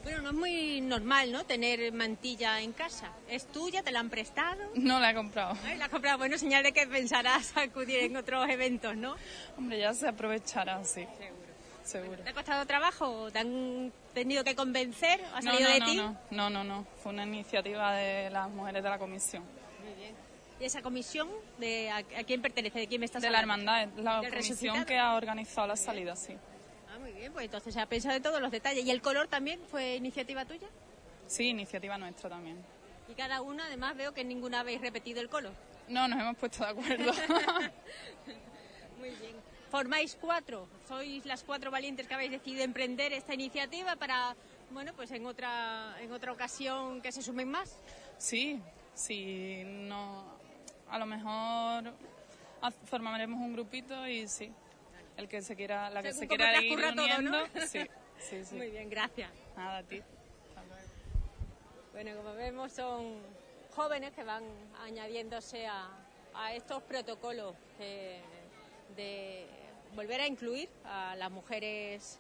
[0.03, 1.45] Bueno, no es muy normal, ¿no?
[1.45, 3.11] Tener mantilla en casa.
[3.27, 3.81] ¿Es tuya?
[3.81, 4.61] ¿Te la han prestado?
[4.75, 5.55] No la he comprado.
[5.65, 6.17] Ay, la has comprado.
[6.19, 9.15] Bueno, señal de que pensarás acudir en otros eventos, ¿no?
[9.57, 11.07] Hombre, ya se aprovechará, sí.
[11.17, 11.40] Seguro.
[11.83, 13.09] ¿Te ha costado trabajo?
[13.23, 15.19] ¿O ¿Te han tenido que convencer?
[15.33, 15.97] ¿Ha No, salido no, de no, ti?
[16.35, 16.85] no, no, no.
[17.01, 19.43] Fue una iniciativa de las mujeres de la comisión.
[19.83, 20.15] Muy bien.
[20.59, 21.27] ¿Y esa comisión
[21.57, 22.79] de a, a quién pertenece?
[22.79, 23.71] ¿De quién me estás De la hablando?
[23.71, 24.85] hermandad, la ¿Del comisión resucitado?
[24.85, 26.35] que ha organizado la salida, sí.
[26.93, 27.33] Ah, muy bien.
[27.33, 28.85] Pues entonces se ha pensado de todos los detalles.
[28.85, 30.67] ¿Y el color también fue iniciativa tuya?
[31.27, 32.63] Sí, iniciativa nuestra también.
[33.09, 35.53] Y cada una, además, veo que ninguna habéis repetido el color.
[35.87, 37.11] No, nos hemos puesto de acuerdo.
[38.99, 39.35] Muy bien.
[39.71, 40.67] Formáis cuatro.
[40.85, 44.35] Sois las cuatro valientes que habéis decidido emprender esta iniciativa para,
[44.71, 47.77] bueno, pues en otra, en otra ocasión que se sumen más.
[48.17, 48.61] Sí,
[48.93, 50.25] sí, no.
[50.89, 51.93] a lo mejor
[52.83, 54.51] formaremos un grupito y sí,
[55.15, 57.61] el que se quiera, la que se quiera ir transcurra todo, uniendo, ¿no?
[57.65, 57.79] sí,
[58.19, 58.55] sí, sí.
[58.55, 59.31] Muy bien, gracias.
[59.55, 60.01] Nada, a ti.
[61.93, 63.21] Bueno, como vemos son
[63.73, 64.43] jóvenes que van
[64.81, 65.89] añadiéndose a,
[66.35, 68.21] a estos protocolos eh,
[68.97, 69.60] de
[69.95, 72.19] volver a incluir a las mujeres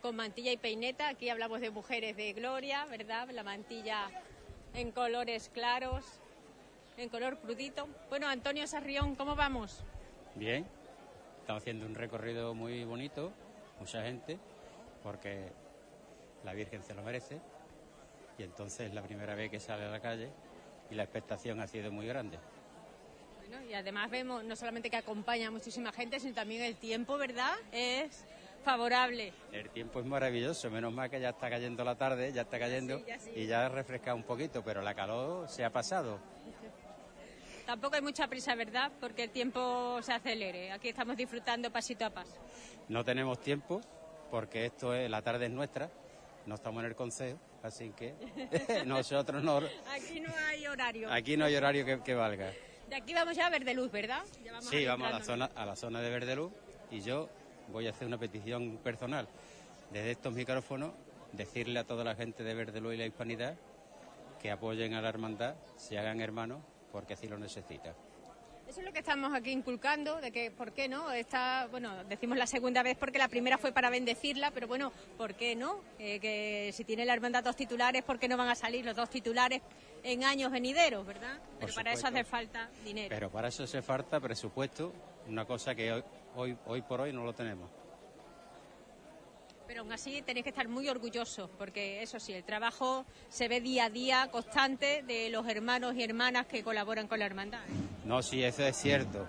[0.00, 1.08] con mantilla y peineta.
[1.08, 3.28] Aquí hablamos de mujeres de gloria, ¿verdad?
[3.30, 4.10] La mantilla
[4.74, 6.04] en colores claros,
[6.96, 7.88] en color crudito.
[8.08, 9.82] Bueno, Antonio Sarrión, ¿cómo vamos?
[10.34, 10.66] Bien,
[11.40, 13.32] estamos haciendo un recorrido muy bonito,
[13.80, 14.38] mucha gente,
[15.02, 15.48] porque
[16.44, 17.40] la Virgen se lo merece
[18.38, 20.30] y entonces es la primera vez que sale a la calle
[20.90, 22.38] y la expectación ha sido muy grande.
[23.48, 27.16] Bueno, y además vemos no solamente que acompaña a muchísima gente, sino también el tiempo,
[27.16, 27.52] ¿verdad?
[27.72, 28.24] Es
[28.64, 29.32] favorable.
[29.52, 32.98] El tiempo es maravilloso, menos mal que ya está cayendo la tarde, ya está cayendo
[32.98, 33.30] Sí, ya sí.
[33.34, 36.18] y ya ha refrescado un poquito, pero la calor se ha pasado.
[37.64, 38.90] Tampoco hay mucha prisa, ¿verdad?
[39.00, 40.72] Porque el tiempo se acelere.
[40.72, 42.34] Aquí estamos disfrutando pasito a paso.
[42.88, 43.80] No tenemos tiempo
[44.30, 45.90] porque esto es la tarde es nuestra,
[46.46, 48.14] no estamos en el consejo, así que
[48.86, 49.58] nosotros no,
[49.90, 51.10] Aquí no hay horario.
[51.12, 52.52] aquí no hay horario que, que valga.
[52.88, 54.24] De aquí vamos ya a ver de luz, ¿verdad?
[54.44, 56.52] Ya vamos Sí, vamos a la zona a la zona de Verdeluz
[56.90, 57.28] y yo
[57.70, 59.28] voy a hacer una petición personal
[59.92, 60.92] desde estos micrófonos
[61.32, 63.56] decirle a toda la gente de Verdeluz y la Hispanidad
[64.40, 66.60] que apoyen a la hermandad, se hagan hermanos
[66.92, 67.94] porque así lo necesita.
[68.68, 71.10] Eso es lo que estamos aquí inculcando, de que, ¿por qué no?
[71.10, 75.34] Está, bueno, decimos la segunda vez porque la primera fue para bendecirla, pero bueno, ¿por
[75.34, 75.80] qué no?
[75.98, 78.94] Eh, que si tiene la hermandad dos titulares, ¿por qué no van a salir los
[78.94, 79.62] dos titulares
[80.08, 81.38] en años venideros, verdad?
[81.60, 83.08] Pero para eso hace falta dinero.
[83.10, 84.92] Pero para eso se falta presupuesto,
[85.28, 86.02] una cosa que hoy,
[86.36, 87.70] hoy, hoy por hoy no lo tenemos.
[89.66, 93.60] Pero aún así tenéis que estar muy orgullosos, porque eso sí, el trabajo se ve
[93.60, 97.60] día a día constante de los hermanos y hermanas que colaboran con la hermandad.
[98.06, 99.26] No, sí, eso es cierto.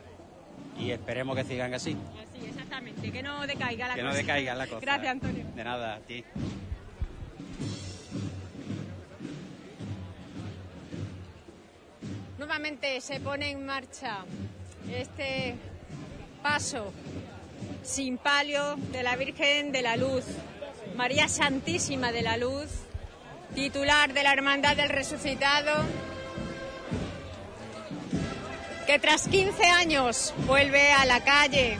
[0.79, 1.91] Y esperemos que sigan así.
[2.33, 4.11] Sí, exactamente, que no decaiga la que cosa.
[4.13, 4.79] no decaiga la cosa.
[4.79, 5.45] Gracias, Antonio.
[5.53, 6.23] De nada, a ti.
[12.39, 14.19] Nuevamente se pone en marcha
[14.89, 15.55] este
[16.41, 16.93] paso
[17.83, 20.23] sin palio de la Virgen de la Luz,
[20.95, 22.69] María Santísima de la Luz,
[23.55, 25.83] titular de la Hermandad del Resucitado,
[28.87, 31.77] que tras 15 años vuelve a la calle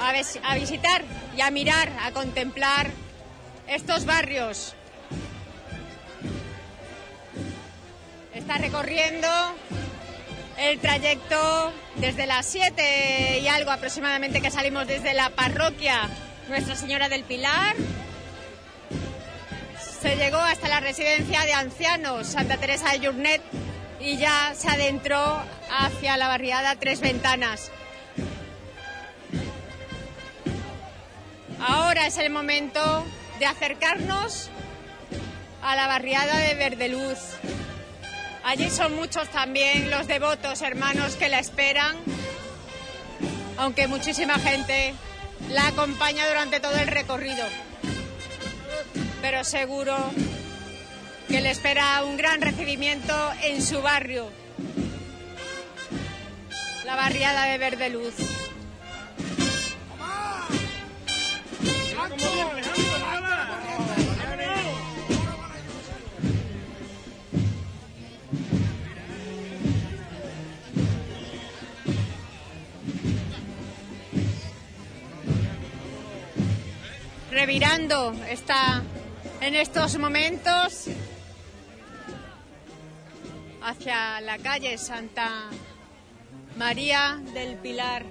[0.00, 1.02] a, vis- a visitar
[1.36, 2.90] y a mirar, a contemplar
[3.68, 4.74] estos barrios.
[8.44, 9.26] Está recorriendo
[10.58, 16.10] el trayecto desde las 7 y algo aproximadamente que salimos desde la parroquia
[16.50, 17.74] Nuestra Señora del Pilar.
[20.02, 23.40] Se llegó hasta la residencia de ancianos Santa Teresa de Yurnet
[23.98, 27.70] y ya se adentró hacia la barriada Tres Ventanas.
[31.66, 33.06] Ahora es el momento
[33.38, 34.50] de acercarnos
[35.62, 37.38] a la barriada de Verdeluz.
[38.44, 41.96] Allí son muchos también los devotos hermanos que la esperan,
[43.56, 44.94] aunque muchísima gente
[45.48, 47.46] la acompaña durante todo el recorrido.
[49.22, 49.96] Pero seguro
[51.26, 53.14] que le espera un gran recibimiento
[53.44, 54.30] en su barrio,
[56.84, 58.14] la barriada de Verdeluz.
[77.34, 78.80] Revirando está
[79.40, 80.84] en estos momentos
[83.60, 85.50] hacia la calle Santa
[86.56, 88.04] María del Pilar.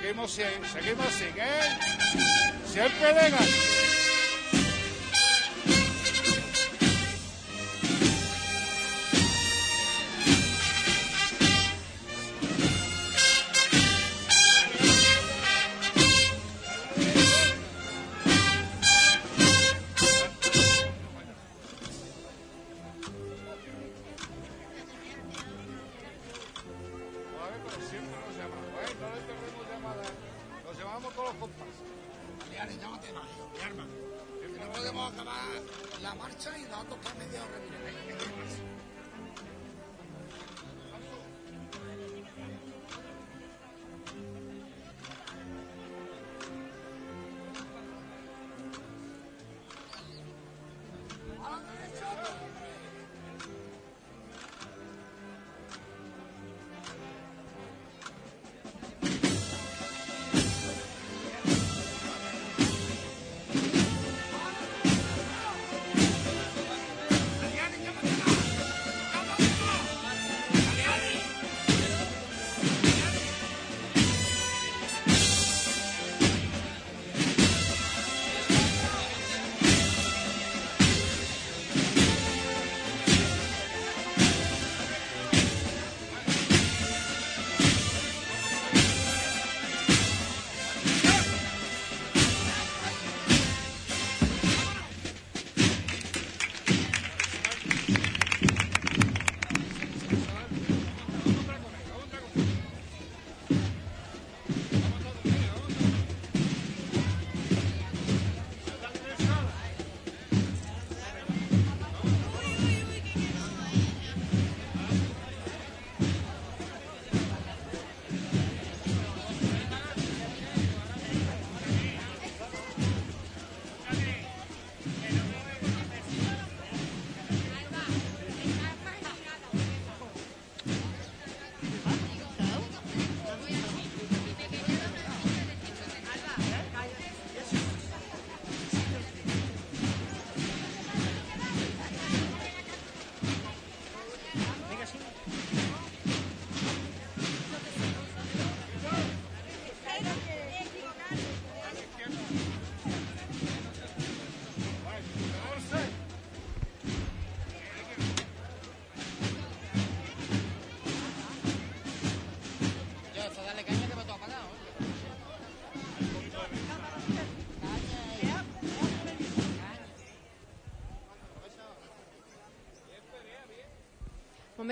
[0.00, 2.72] Seguimos, si- seguimos así, ¿qué?
[2.72, 3.38] Siempre venga.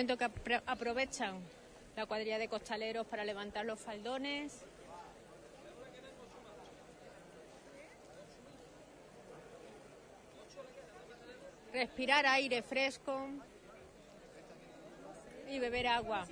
[0.05, 1.41] Momento que apro- aprovechan
[1.97, 4.65] la cuadrilla de costaleros para levantar los faldones.
[11.73, 13.29] Respirar aire fresco
[15.49, 16.27] y beber agua.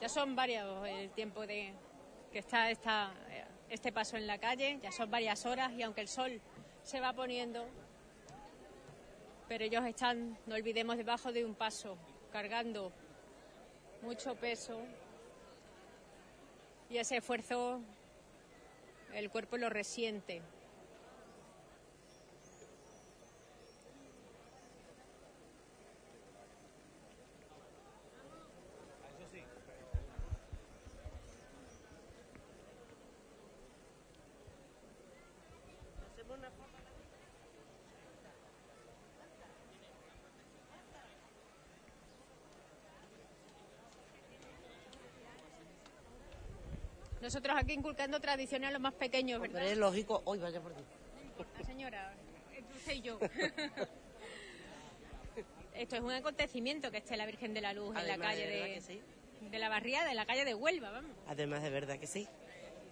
[0.00, 1.72] Ya son varios el tiempo de
[2.32, 3.12] que está esta,
[3.70, 6.40] este paso en la calle, ya son varias horas y aunque el sol
[6.82, 7.66] se va poniendo,
[9.54, 11.96] pero ellos están, no olvidemos, debajo de un paso,
[12.32, 12.90] cargando
[14.02, 14.80] mucho peso
[16.90, 17.80] y ese esfuerzo
[19.12, 20.42] el cuerpo lo resiente.
[47.24, 49.62] Nosotros aquí inculcando tradiciones a los más pequeños, ¿verdad?
[49.62, 50.20] Hombre, es lógico.
[50.26, 50.84] Hoy vaya por ti.
[51.58, 52.12] La señora,
[52.54, 53.18] entre usted y yo.
[55.74, 58.50] Esto es un acontecimiento que esté la Virgen de la Luz en la calle de
[58.50, 59.00] verdad de, que sí.
[59.40, 61.12] de la barriada, en la calle de Huelva, vamos.
[61.26, 62.28] Además, de verdad que sí.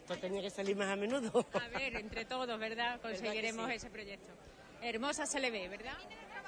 [0.00, 1.46] Esto tenía que salir más a menudo.
[1.52, 2.98] A ver, entre todos, ¿verdad?
[3.02, 3.74] Conseguiremos sí?
[3.74, 4.32] ese proyecto.
[4.80, 5.98] Hermosa se le ve, ¿verdad?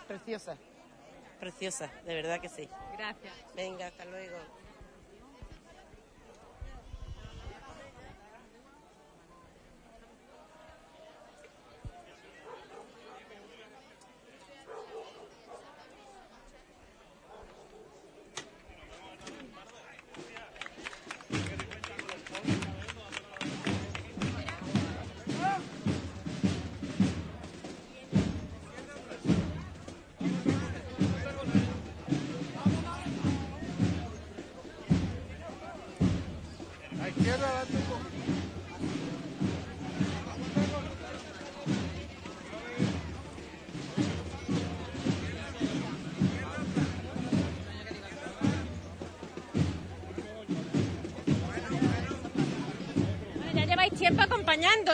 [0.09, 0.57] Preciosa.
[1.39, 2.67] Preciosa, de verdad que sí.
[2.97, 3.35] Gracias.
[3.55, 4.39] Venga, hasta luego.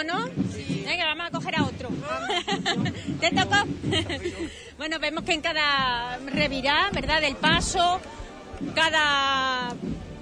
[0.06, 0.28] ¿No?
[0.84, 1.88] Venga, vamos a coger a otro.
[3.20, 3.56] ¿Te tocó?
[4.78, 7.20] bueno, vemos que en cada revirá, ¿verdad?
[7.20, 8.00] Del paso,
[8.74, 9.74] cada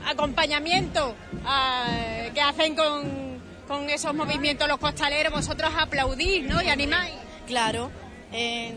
[0.07, 1.15] acompañamiento
[1.45, 1.87] ah,
[2.33, 6.63] que hacen con, con esos movimientos los costaleros, vosotros aplaudís, ¿no?
[6.63, 7.15] Y animáis.
[7.47, 7.91] Claro,
[8.33, 8.75] eh,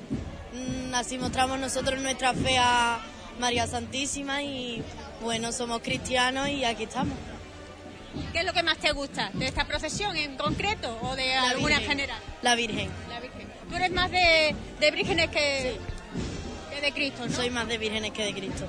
[0.93, 2.99] así mostramos nosotros nuestra fe a
[3.39, 4.83] María Santísima y
[5.21, 7.17] bueno, somos cristianos y aquí estamos.
[8.41, 11.49] ¿Qué es lo que más te gusta de esta procesión en concreto o de La
[11.51, 11.89] alguna Virgen.
[11.91, 12.19] general?
[12.41, 12.89] La Virgen.
[13.07, 13.47] La Virgen.
[13.69, 15.77] Tú eres más de, de vírgenes que,
[16.73, 17.35] que de Cristo, ¿no?
[17.35, 18.65] Soy más de vírgenes que de Cristo.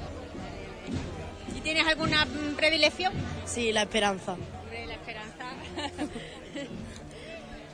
[1.56, 3.14] ¿Y tienes alguna mm, predilección?
[3.46, 4.32] Sí, la esperanza.
[4.34, 5.46] Hombre, la esperanza.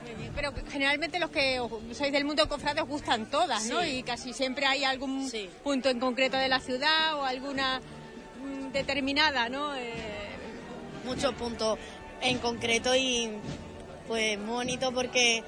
[0.05, 3.81] Muy bien, Pero generalmente los que os- sois del mundo cofrade os gustan todas, ¿no?
[3.81, 3.87] Sí.
[3.97, 5.29] Y casi siempre hay algún
[5.65, 7.81] punto en concreto de la ciudad o alguna
[8.41, 9.75] mm, determinada, ¿no?
[9.75, 10.18] Eh,
[11.09, 11.79] Muchos puntos
[12.21, 13.31] en concreto y
[14.07, 15.43] pues muy bonito porque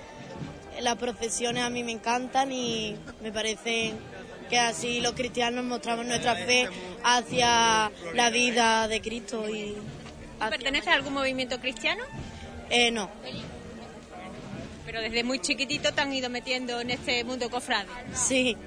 [0.81, 3.93] las procesiones a mí me encantan y me parece
[4.49, 6.67] que así los cristianos mostramos nuestra fe
[7.03, 9.75] hacia la vida de Cristo y
[10.49, 12.03] ¿Perteneces a algún movimiento cristiano?
[12.71, 13.07] eh, no.
[14.87, 17.87] Pero desde muy chiquitito te han ido metiendo en este mundo cofrade.
[18.15, 18.57] Sí.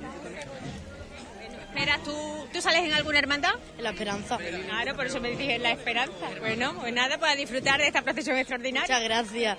[1.75, 3.55] Espera, ¿tú, ¿tú sales en alguna hermandad?
[3.77, 4.39] En la esperanza.
[4.39, 6.31] Claro, por eso me dije la esperanza.
[6.39, 8.86] Bueno, pues nada, para disfrutar de esta procesión extraordinaria.
[8.86, 9.59] Muchas gracias.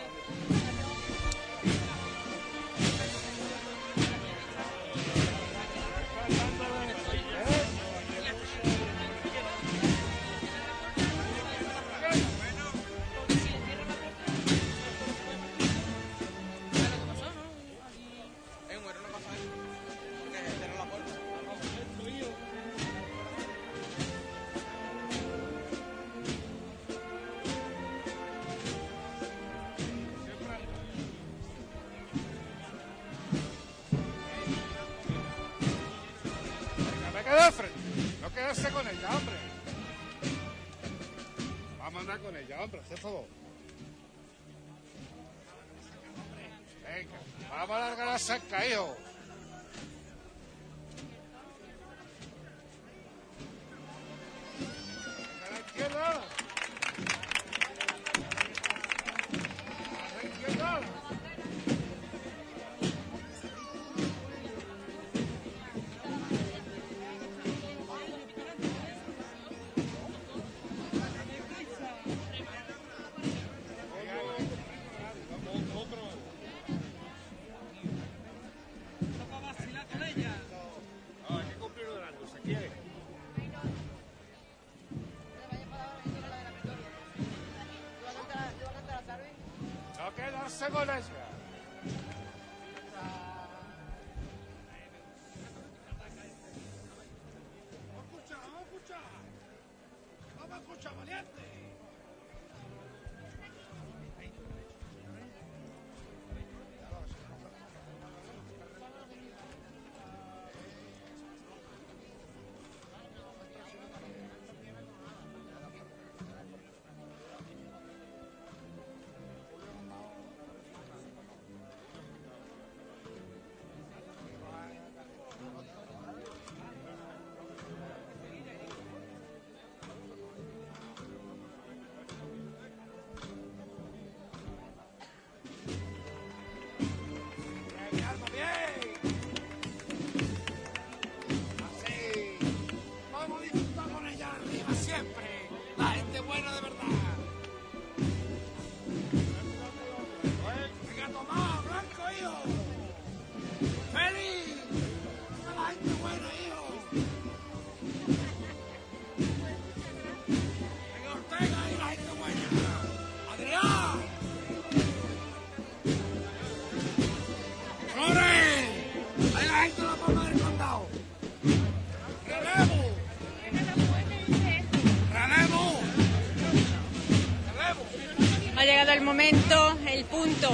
[179.95, 180.49] El punto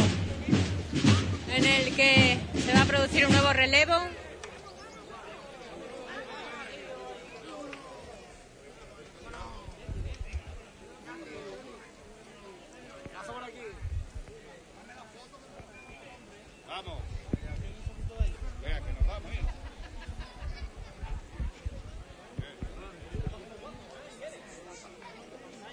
[1.55, 3.95] en el que se va a producir un nuevo relevo.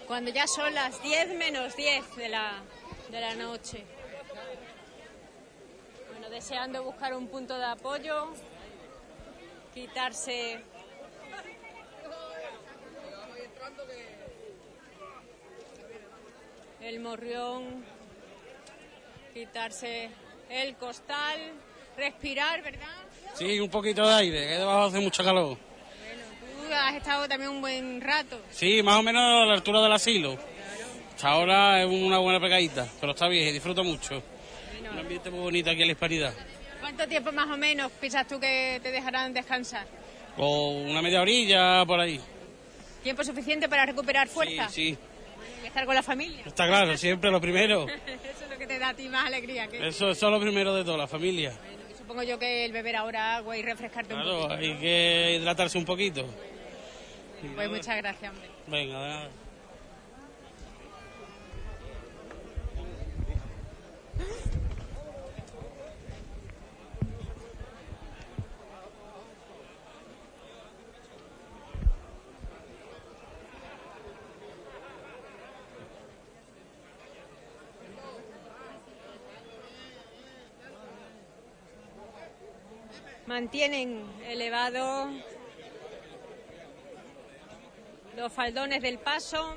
[0.06, 2.62] Cuando ya son las 10 menos 10 de la,
[3.10, 3.84] de la noche.
[6.10, 8.32] Bueno, deseando buscar un punto de apoyo,
[9.74, 10.60] quitarse
[16.80, 17.84] el morrión,
[19.32, 20.10] quitarse
[20.50, 21.52] el costal,
[21.96, 22.86] respirar, ¿verdad?
[23.34, 25.56] Sí, un poquito de aire, que debajo hace mucho calor.
[25.56, 28.40] Tú has estado también un buen rato.
[28.50, 30.36] Sí, más o menos a la altura del asilo.
[31.18, 34.22] Hasta ahora es una buena pegadita, pero está bien, disfruto mucho.
[34.92, 36.32] Un ambiente muy bonito aquí en la Hispanidad.
[36.78, 39.84] ¿Cuánto tiempo más o menos piensas tú que te dejarán descansar?
[40.36, 42.20] O una media orilla por ahí.
[43.02, 44.68] ¿Tiempo suficiente para recuperar fuerza?
[44.68, 44.98] Sí, sí,
[45.64, 46.42] Y estar con la familia.
[46.46, 47.88] está claro, siempre lo primero.
[48.06, 49.66] Eso es lo que te da a ti más alegría.
[49.66, 49.88] Que...
[49.88, 51.52] Eso, eso es lo primero de todo, la familia.
[51.98, 54.54] Supongo yo que el beber ahora agua y refrescarte un Claro, poquito.
[54.54, 56.24] hay que hidratarse un poquito.
[57.56, 58.48] Pues muchas gracias, hombre.
[58.68, 59.28] Venga, de nada.
[83.28, 85.10] Mantienen elevado
[88.16, 89.54] los faldones del paso.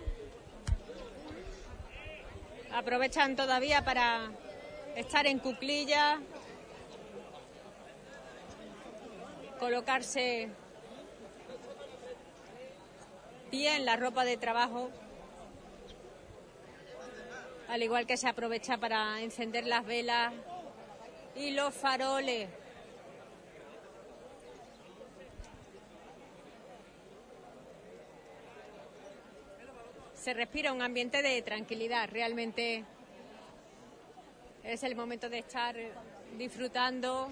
[2.74, 4.30] Aprovechan todavía para
[4.98, 6.20] estar en cuclilla,
[9.58, 10.50] colocarse
[13.52, 14.90] bien la ropa de trabajo,
[17.70, 20.34] al igual que se aprovecha para encender las velas
[21.38, 22.50] y los faroles.
[30.22, 32.08] Se respira un ambiente de tranquilidad.
[32.08, 32.84] Realmente
[34.64, 35.76] es el momento de estar
[36.38, 37.32] disfrutando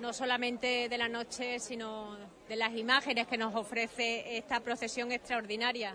[0.00, 5.94] no solamente de la noche, sino de las imágenes que nos ofrece esta procesión extraordinaria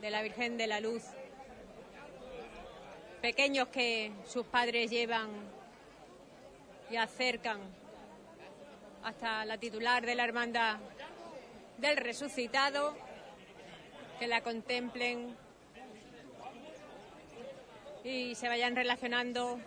[0.00, 1.02] de la Virgen de la Luz.
[3.20, 5.30] Pequeños que sus padres llevan
[6.90, 7.58] y acercan
[9.02, 10.76] hasta la titular de la Hermandad
[11.78, 12.94] del Resucitado,
[14.20, 15.36] que la contemplen
[18.04, 19.60] y se vayan relacionando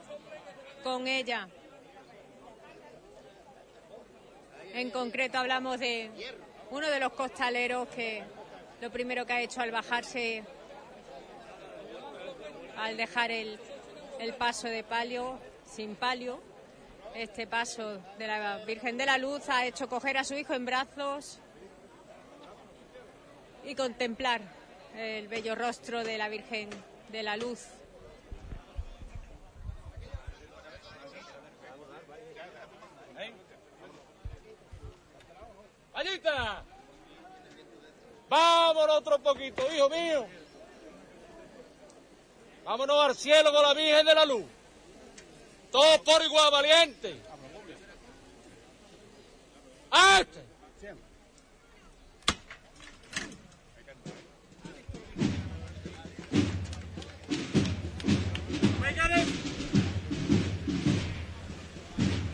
[0.83, 1.47] con ella.
[4.73, 6.09] En concreto hablamos de
[6.71, 8.23] uno de los costaleros que
[8.81, 10.43] lo primero que ha hecho al bajarse,
[12.77, 13.57] al dejar el,
[14.19, 16.41] el paso de palio, sin palio,
[17.15, 20.65] este paso de la Virgen de la Luz, ha hecho coger a su hijo en
[20.65, 21.39] brazos
[23.63, 24.41] y contemplar
[24.97, 26.69] el bello rostro de la Virgen
[27.09, 27.65] de la Luz.
[35.95, 36.61] Allita.
[38.27, 40.27] Vámonos otro poquito, hijo mío.
[42.65, 44.43] Vámonos al cielo con la Virgen de la Luz.
[45.71, 47.21] Todo por igual valiente.
[49.91, 50.43] ¡Arte!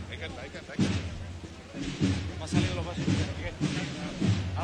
[0.09, 0.93] Ahí canta, ahí canta, ahí canta.
[2.40, 3.41] No ha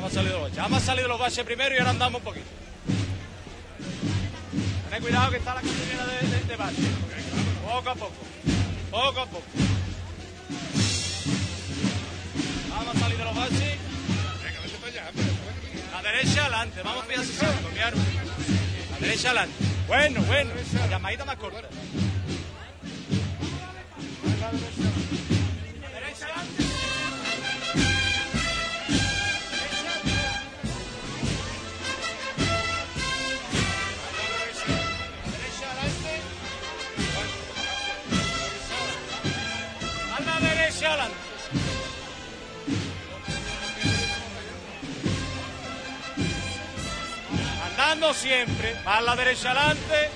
[0.10, 0.84] salir de los baches.
[0.84, 2.46] Salir de los baches primero y ahora andamos un poquito.
[4.90, 6.58] Ten cuidado que está la caminera de, de, de.
[7.66, 8.14] Poco a poco.
[8.92, 9.44] Poco a poco.
[12.70, 13.78] Vamos a salir de los baches.
[15.92, 16.82] La derecha adelante.
[16.84, 18.04] Vamos a pillar ese salto, mi arma.
[18.92, 19.56] La derecha adelante.
[19.88, 20.52] Bueno, bueno.
[20.74, 21.70] La llamadita más corta.
[40.86, 41.16] Adelante.
[47.70, 48.76] Andando siempre.
[48.86, 50.10] A la derecha adelante.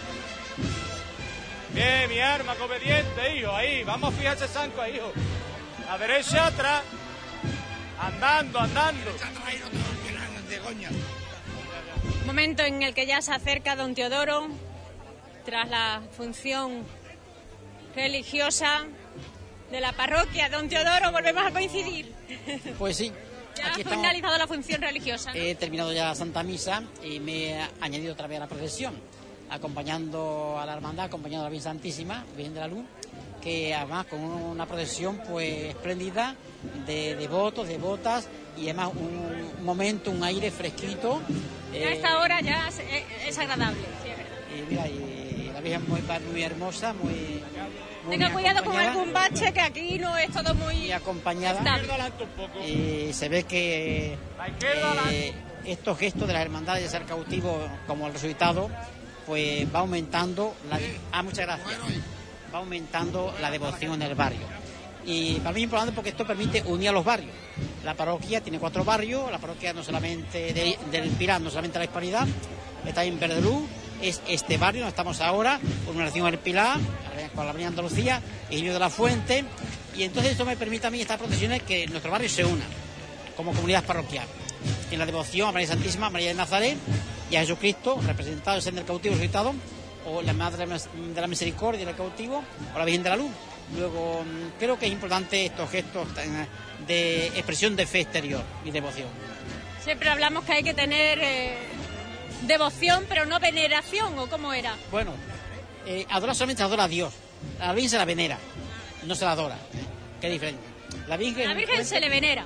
[1.74, 3.56] Bien, mi arma, que obediente, hijo.
[3.56, 5.12] Ahí, vamos a fijar ese zanco ahí, hijo.
[5.88, 6.84] La derecha atrás.
[8.00, 9.12] Andando, andando.
[12.26, 14.48] Momento en el que ya se acerca don Teodoro
[15.46, 16.84] tras la función
[17.96, 18.86] religiosa
[19.72, 20.50] de la parroquia.
[20.50, 22.12] Don Teodoro, volvemos a coincidir.
[22.78, 23.12] Pues sí,
[23.58, 24.00] Ya ha aquí estamos.
[24.00, 25.32] finalizado la función religiosa.
[25.34, 25.40] ¿no?
[25.40, 28.94] He terminado ya la Santa Misa y me he añadido otra vez a la procesión,
[29.50, 32.86] acompañando a la hermandad, acompañando a la Virgen Santísima, Virgen de la Luz,
[33.42, 36.36] que además con una procesión pues espléndida
[36.86, 38.28] de devotos, devotas
[38.58, 41.22] y además un momento, un aire fresquito.
[41.74, 42.82] Ya eh, a esta hora ya es,
[43.28, 43.80] es agradable.
[44.04, 44.38] sí, es verdad.
[44.58, 45.31] y mira, y
[45.62, 47.42] la Virgen muy, muy hermosa, muy...
[48.06, 48.92] muy Tenga cuidado con acompañada.
[48.92, 51.62] algún bache que aquí no es todo muy acompañada.
[52.66, 54.18] Y se ve que
[55.12, 55.34] eh,
[55.66, 58.70] estos gestos de las hermandades de ser cautivo como el resultado,
[59.26, 60.80] pues va aumentando la...
[61.12, 61.70] Ah, muchas gracias.
[62.54, 64.48] Va aumentando la devoción en el barrio.
[65.06, 67.32] Y para mí es importante porque esto permite unir a los barrios.
[67.84, 71.86] La parroquia tiene cuatro barrios, la parroquia no solamente de- del Pilar, no solamente la
[71.86, 72.28] Hispanidad,
[72.86, 73.66] está en Verdelú,
[74.02, 76.80] es este barrio donde estamos ahora, una relación al Pilar,
[77.36, 79.46] con la Avenida Andalucía, Emilio de la Fuente,
[79.96, 82.64] y entonces esto me permite a mí estas procesiones que nuestro barrio se una
[83.36, 84.28] como comunidad parroquial.
[84.92, 86.78] En la devoción a María Santísima, María de Nazaret
[87.30, 89.54] y a Jesucristo, representado en el cautivo resucitado,
[90.06, 93.32] o la Madre de la Misericordia del cautivo, o la Virgen de la Luz.
[93.78, 96.08] Luego, mm, creo que es importante estos gestos
[96.88, 99.08] de expresión de fe exterior y devoción.
[99.84, 101.58] Siempre hablamos que hay que tener eh,
[102.44, 104.76] devoción, pero no veneración, ¿o cómo era?
[104.92, 105.14] Bueno,
[105.86, 107.14] eh, adorar solamente adora a Dios.
[107.60, 108.38] A la Virgen se la venera,
[109.04, 109.58] no se la adora.
[110.20, 110.62] Qué diferente.
[111.08, 112.46] La Virgen, la Virgen se le venera.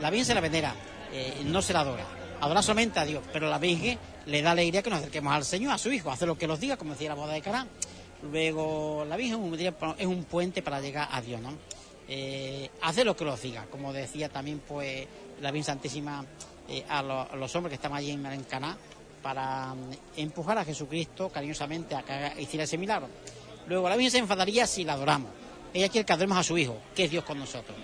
[0.00, 0.74] La Virgen se la venera,
[1.12, 2.04] eh, no se la adora.
[2.40, 5.72] Adora solamente a Dios, pero la Virgen le da alegría que nos acerquemos al Señor,
[5.72, 7.66] a su Hijo, hacer lo que nos diga, como decía la boda de Caná.
[8.30, 9.54] Luego, la Virgen
[9.98, 11.52] es un- puente para llegar a Dios, ¿no?
[12.08, 15.06] Eh, hacer lo que nos diga, como decía también, pues,
[15.40, 16.24] la Virgen Santísima
[16.68, 18.76] eh, a, lo- a los hombres que estaban allí en, en Caná,
[19.24, 23.08] para mm, empujar a Jesucristo cariñosamente a que hiciera ese milagro.
[23.66, 25.30] Luego, la Virgen se enfadaría si la adoramos.
[25.72, 27.74] Ella quiere que adoremos a su Hijo, que es Dios con nosotros.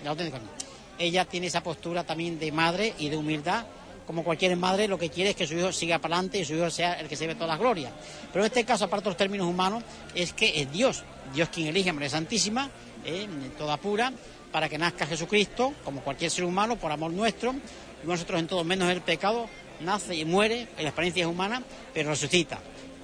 [0.98, 3.64] Ella tiene esa postura también de madre y de humildad.
[4.06, 6.54] Como cualquier madre, lo que quiere es que su hijo siga para adelante y su
[6.54, 7.92] hijo sea el que se ve todas las glorias.
[8.32, 9.82] Pero en este caso, aparte de los términos humanos,
[10.14, 12.68] es que es Dios, Dios quien elige a María Santísima,
[13.04, 14.12] eh, toda pura,
[14.50, 17.54] para que nazca Jesucristo, como cualquier ser humano, por amor nuestro,
[18.02, 19.48] y nosotros en todo menos el pecado,
[19.80, 22.58] nace y muere, en la experiencia es humana, pero resucita.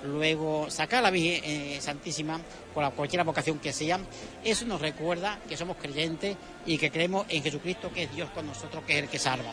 [0.05, 2.41] Luego, sacar a la Virgen eh, Santísima,
[2.73, 3.99] con la, cualquier vocación que sea,
[4.45, 8.47] eso nos recuerda que somos creyentes y que creemos en Jesucristo, que es Dios con
[8.47, 9.53] nosotros, que es el que salva.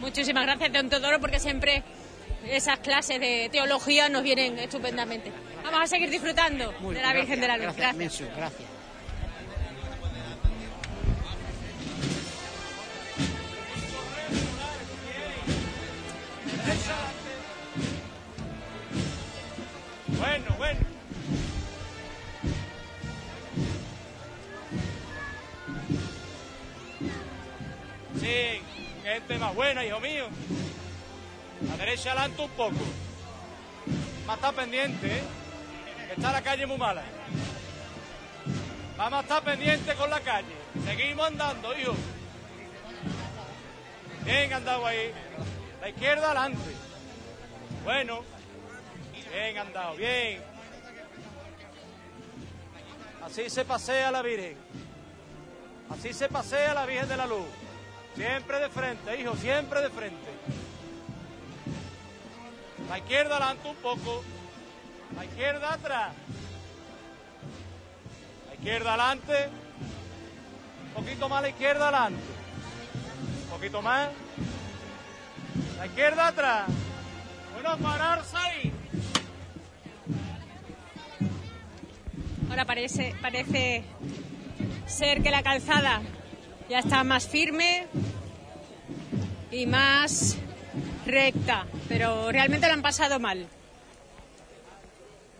[0.00, 1.82] Muchísimas gracias, don Teodoro, porque siempre
[2.48, 5.32] esas clases de teología nos vienen estupendamente.
[5.62, 7.74] Vamos a seguir disfrutando de la Virgen de la Luz.
[7.76, 8.83] Gracias.
[20.18, 20.80] Bueno, bueno.
[28.18, 28.62] Sí,
[29.02, 30.26] gente más buena, hijo mío.
[31.68, 32.72] La derecha adelante un poco.
[34.26, 35.22] Más está pendiente, ¿eh?
[36.16, 37.02] Está la calle muy mala.
[38.96, 40.54] Vamos a estar pendiente con la calle.
[40.86, 41.94] Seguimos andando, hijo.
[44.24, 45.12] Bien andado ahí.
[45.84, 46.70] La izquierda adelante.
[47.84, 48.20] Bueno,
[49.30, 50.42] bien andado, bien.
[53.22, 54.56] Así se pasea la Virgen.
[55.90, 57.44] Así se pasea la Virgen de la Luz.
[58.14, 60.30] Siempre de frente, hijo, siempre de frente.
[62.88, 64.24] La izquierda adelante un poco.
[65.14, 66.14] La izquierda atrás.
[68.48, 69.50] La izquierda adelante.
[70.86, 72.22] Un poquito más la izquierda adelante.
[73.42, 74.08] Un poquito más.
[75.78, 76.68] La izquierda atrás.
[77.52, 78.72] Bueno, pararse ahí.
[82.48, 83.82] Ahora parece, parece
[84.86, 86.02] ser que la calzada
[86.68, 87.86] ya está más firme
[89.50, 90.36] y más
[91.06, 93.48] recta, pero realmente lo han pasado mal.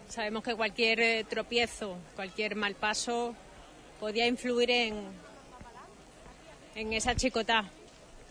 [0.08, 3.34] Sabemos que cualquier eh, tropiezo, cualquier mal paso
[4.00, 4.94] podía influir en,
[6.74, 7.70] en esa chicotá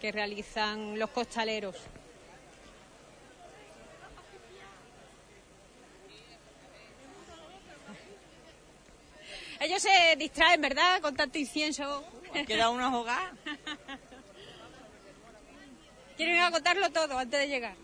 [0.03, 1.77] que realizan los costaleros.
[9.61, 10.99] Ellos se distraen, ¿verdad?
[10.99, 12.03] Con tanto incienso.
[12.45, 13.31] Queda una jugada.
[16.17, 17.75] Quieren agotarlo todo antes de llegar.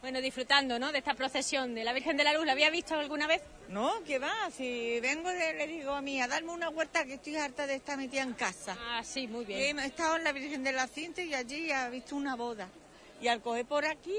[0.00, 0.92] Bueno, disfrutando, ¿no?
[0.92, 2.46] De esta procesión de la Virgen de la Luz.
[2.46, 3.42] ¿La había visto alguna vez?
[3.68, 7.14] No, que va, si vengo de- le digo a mí a darme una vuelta que
[7.14, 8.76] estoy harta de estar metida en casa.
[8.80, 9.78] Ah, sí, muy bien.
[9.78, 12.68] He estado en la Virgen de la Cinta y allí he visto una boda.
[13.20, 14.16] Y al coger por aquí,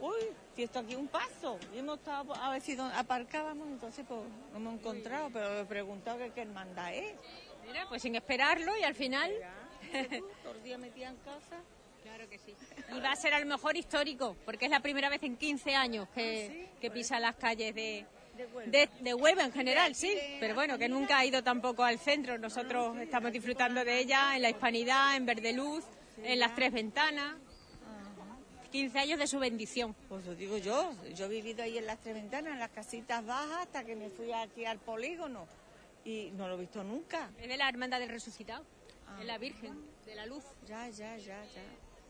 [0.00, 0.16] uy,
[0.56, 1.56] si esto aquí un paso.
[1.72, 4.20] Y hemos estado a ver si aparcábamos, entonces pues
[4.52, 7.14] no hemos encontrado, pero he preguntado que qué hermandad es.
[7.64, 9.32] Mira, pues sin esperarlo y al final...
[10.42, 11.60] Todo el día metida en casa.
[12.14, 12.54] Claro que sí.
[12.94, 15.74] Y va a ser a lo mejor histórico, porque es la primera vez en 15
[15.74, 18.04] años que, que pisa las calles de,
[18.66, 20.14] de, de Huelva en general, sí.
[20.38, 22.36] Pero bueno, que nunca ha ido tampoco al centro.
[22.36, 25.84] Nosotros estamos disfrutando de ella en la Hispanidad, en Verdeluz,
[26.22, 27.36] en las Tres Ventanas.
[28.70, 29.94] 15 años de su bendición.
[30.08, 33.24] Pues lo digo yo, yo he vivido ahí en las tres ventanas, en las casitas
[33.24, 35.46] bajas, hasta que me fui aquí al polígono.
[36.06, 37.30] Y no lo he visto nunca.
[37.38, 38.64] Es de la Hermandad del Resucitado,
[39.20, 40.42] es la Virgen de la Luz.
[40.66, 41.62] Ya, ya, ya, ya.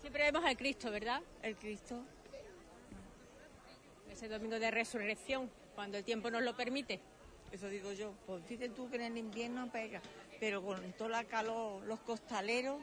[0.03, 1.23] Siempre vemos al Cristo, ¿verdad?
[1.43, 2.03] El Cristo.
[4.11, 7.01] Ese domingo de resurrección, cuando el tiempo nos lo permite.
[7.53, 8.13] Eso digo yo.
[8.27, 10.03] Pues fíjate tú que en el invierno pega,
[10.41, 12.83] pero con toda la calor, los costaleros.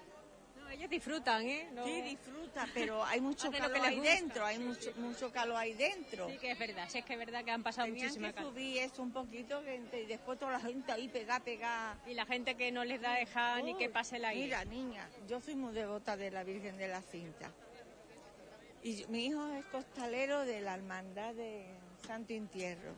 [0.72, 1.68] Ellos disfrutan, ¿eh?
[1.74, 5.74] No- Sí, disfruta, pero hay mucho calor que ahí dentro, hay mucho, mucho calor ahí
[5.74, 6.30] dentro.
[6.30, 8.42] Sí que es verdad, sí es que es verdad que han pasado Tenían muchísima que
[8.42, 11.98] subir eso un poquito y después toda la gente ahí pegada, pegada.
[12.08, 14.44] Y la gente que no les da dejar ni que pase aire.
[14.44, 17.52] Mira, niña, yo soy muy devota de la Virgen de la Cinta.
[18.84, 21.66] Y mi hijo es costalero de la Hermandad de
[22.08, 22.94] Santo Entierro.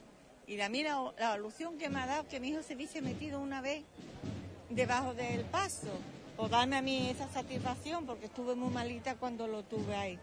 [0.45, 3.39] Y la mira la alusión que me ha dado que mi hijo se hubiese metido
[3.39, 3.83] una vez
[4.69, 5.89] debajo del paso.
[6.37, 10.19] Por darme a mí esa satisfacción, porque estuve muy malita cuando lo tuve ahí.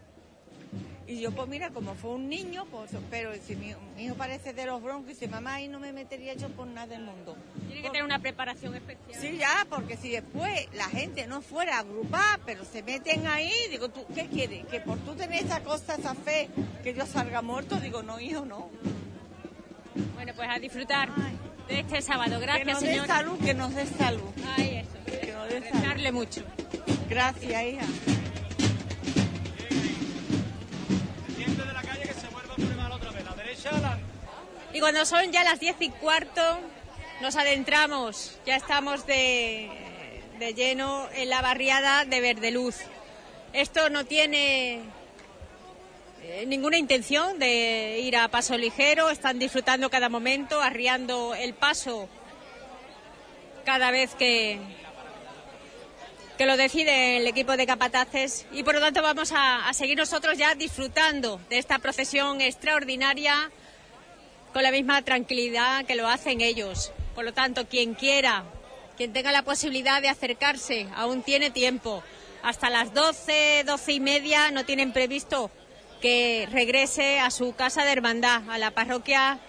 [1.07, 4.53] Y yo, pues mira, como fue un niño, pues, pero si mi, mi hijo parece
[4.53, 7.35] de los broncos y dice, mamá, ahí no me metería yo por nada del mundo.
[7.65, 9.19] Tiene que tener una preparación especial.
[9.19, 13.51] Sí, ya, porque si después la gente no fuera a agrupar, pero se meten ahí,
[13.71, 14.67] digo, ¿tú qué quieres?
[14.67, 16.47] Que por tú tener esa cosa, esa fe,
[16.83, 18.69] que yo salga muerto, digo, no, hijo, no.
[20.13, 21.09] Bueno, pues a disfrutar
[21.67, 22.39] de este sábado.
[22.39, 23.07] Gracias, que nos señor.
[23.07, 24.29] dé salud, que nos dé salud.
[24.55, 24.98] Ay, eso.
[25.49, 26.41] Rezarle mucho.
[27.09, 27.85] Gracias, hija.
[31.27, 33.25] Pendiente de la calle que se vuelva a poner mal otra vez.
[33.25, 34.03] La derecha adelante.
[34.73, 36.59] Y cuando son ya las diez y cuarto,
[37.21, 39.69] nos adentramos, ya estamos de,
[40.37, 42.77] de lleno en la barriada de Verdeluz.
[43.51, 44.81] Esto no tiene
[46.21, 52.07] eh, ninguna intención de ir a paso ligero, están disfrutando cada momento, arriando el paso
[53.65, 54.59] cada vez que,
[56.39, 60.37] que lo decide el equipo de capataces y por lo tanto vamos a, seguir nosotros
[60.37, 63.51] ya disfrutando de esta procesión extraordinaria
[64.53, 66.93] con la misma tranquilidad que lo hacen ellos.
[67.13, 68.45] Por lo tanto, quien quiera,
[68.95, 72.03] quien tenga la posibilidad de acercarse, aún tiene tiempo.
[72.41, 75.51] Hasta las 12, 12 y media no tienen previsto
[75.99, 79.39] que regrese a su casa de hermandad, a la parroquia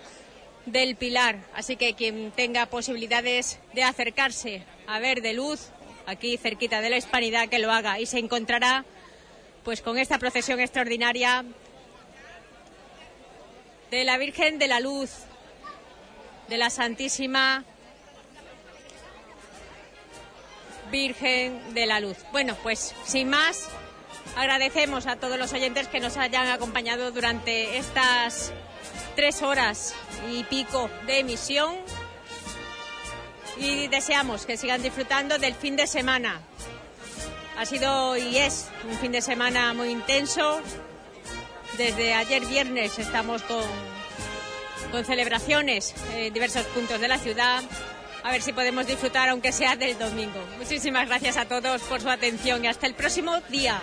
[0.66, 1.38] del Pilar.
[1.54, 5.70] Así que quien tenga posibilidades de acercarse a ver de luz,
[6.10, 8.84] aquí cerquita de la Hispanidad, que lo haga y se encontrará
[9.64, 11.44] pues con esta procesión extraordinaria
[13.90, 15.10] de la Virgen de la Luz,
[16.48, 17.64] de la Santísima
[20.90, 22.16] Virgen de la Luz.
[22.32, 23.68] Bueno, pues sin más,
[24.36, 28.52] agradecemos a todos los oyentes que nos hayan acompañado durante estas
[29.14, 29.94] tres horas
[30.30, 31.76] y pico de emisión
[33.60, 36.40] y deseamos que sigan disfrutando del fin de semana.
[37.58, 40.60] Ha sido y es un fin de semana muy intenso.
[41.76, 43.64] Desde ayer viernes estamos con,
[44.90, 47.62] con celebraciones en diversos puntos de la ciudad.
[48.22, 50.40] A ver si podemos disfrutar, aunque sea del domingo.
[50.58, 53.80] Muchísimas gracias a todos por su atención y hasta el próximo día.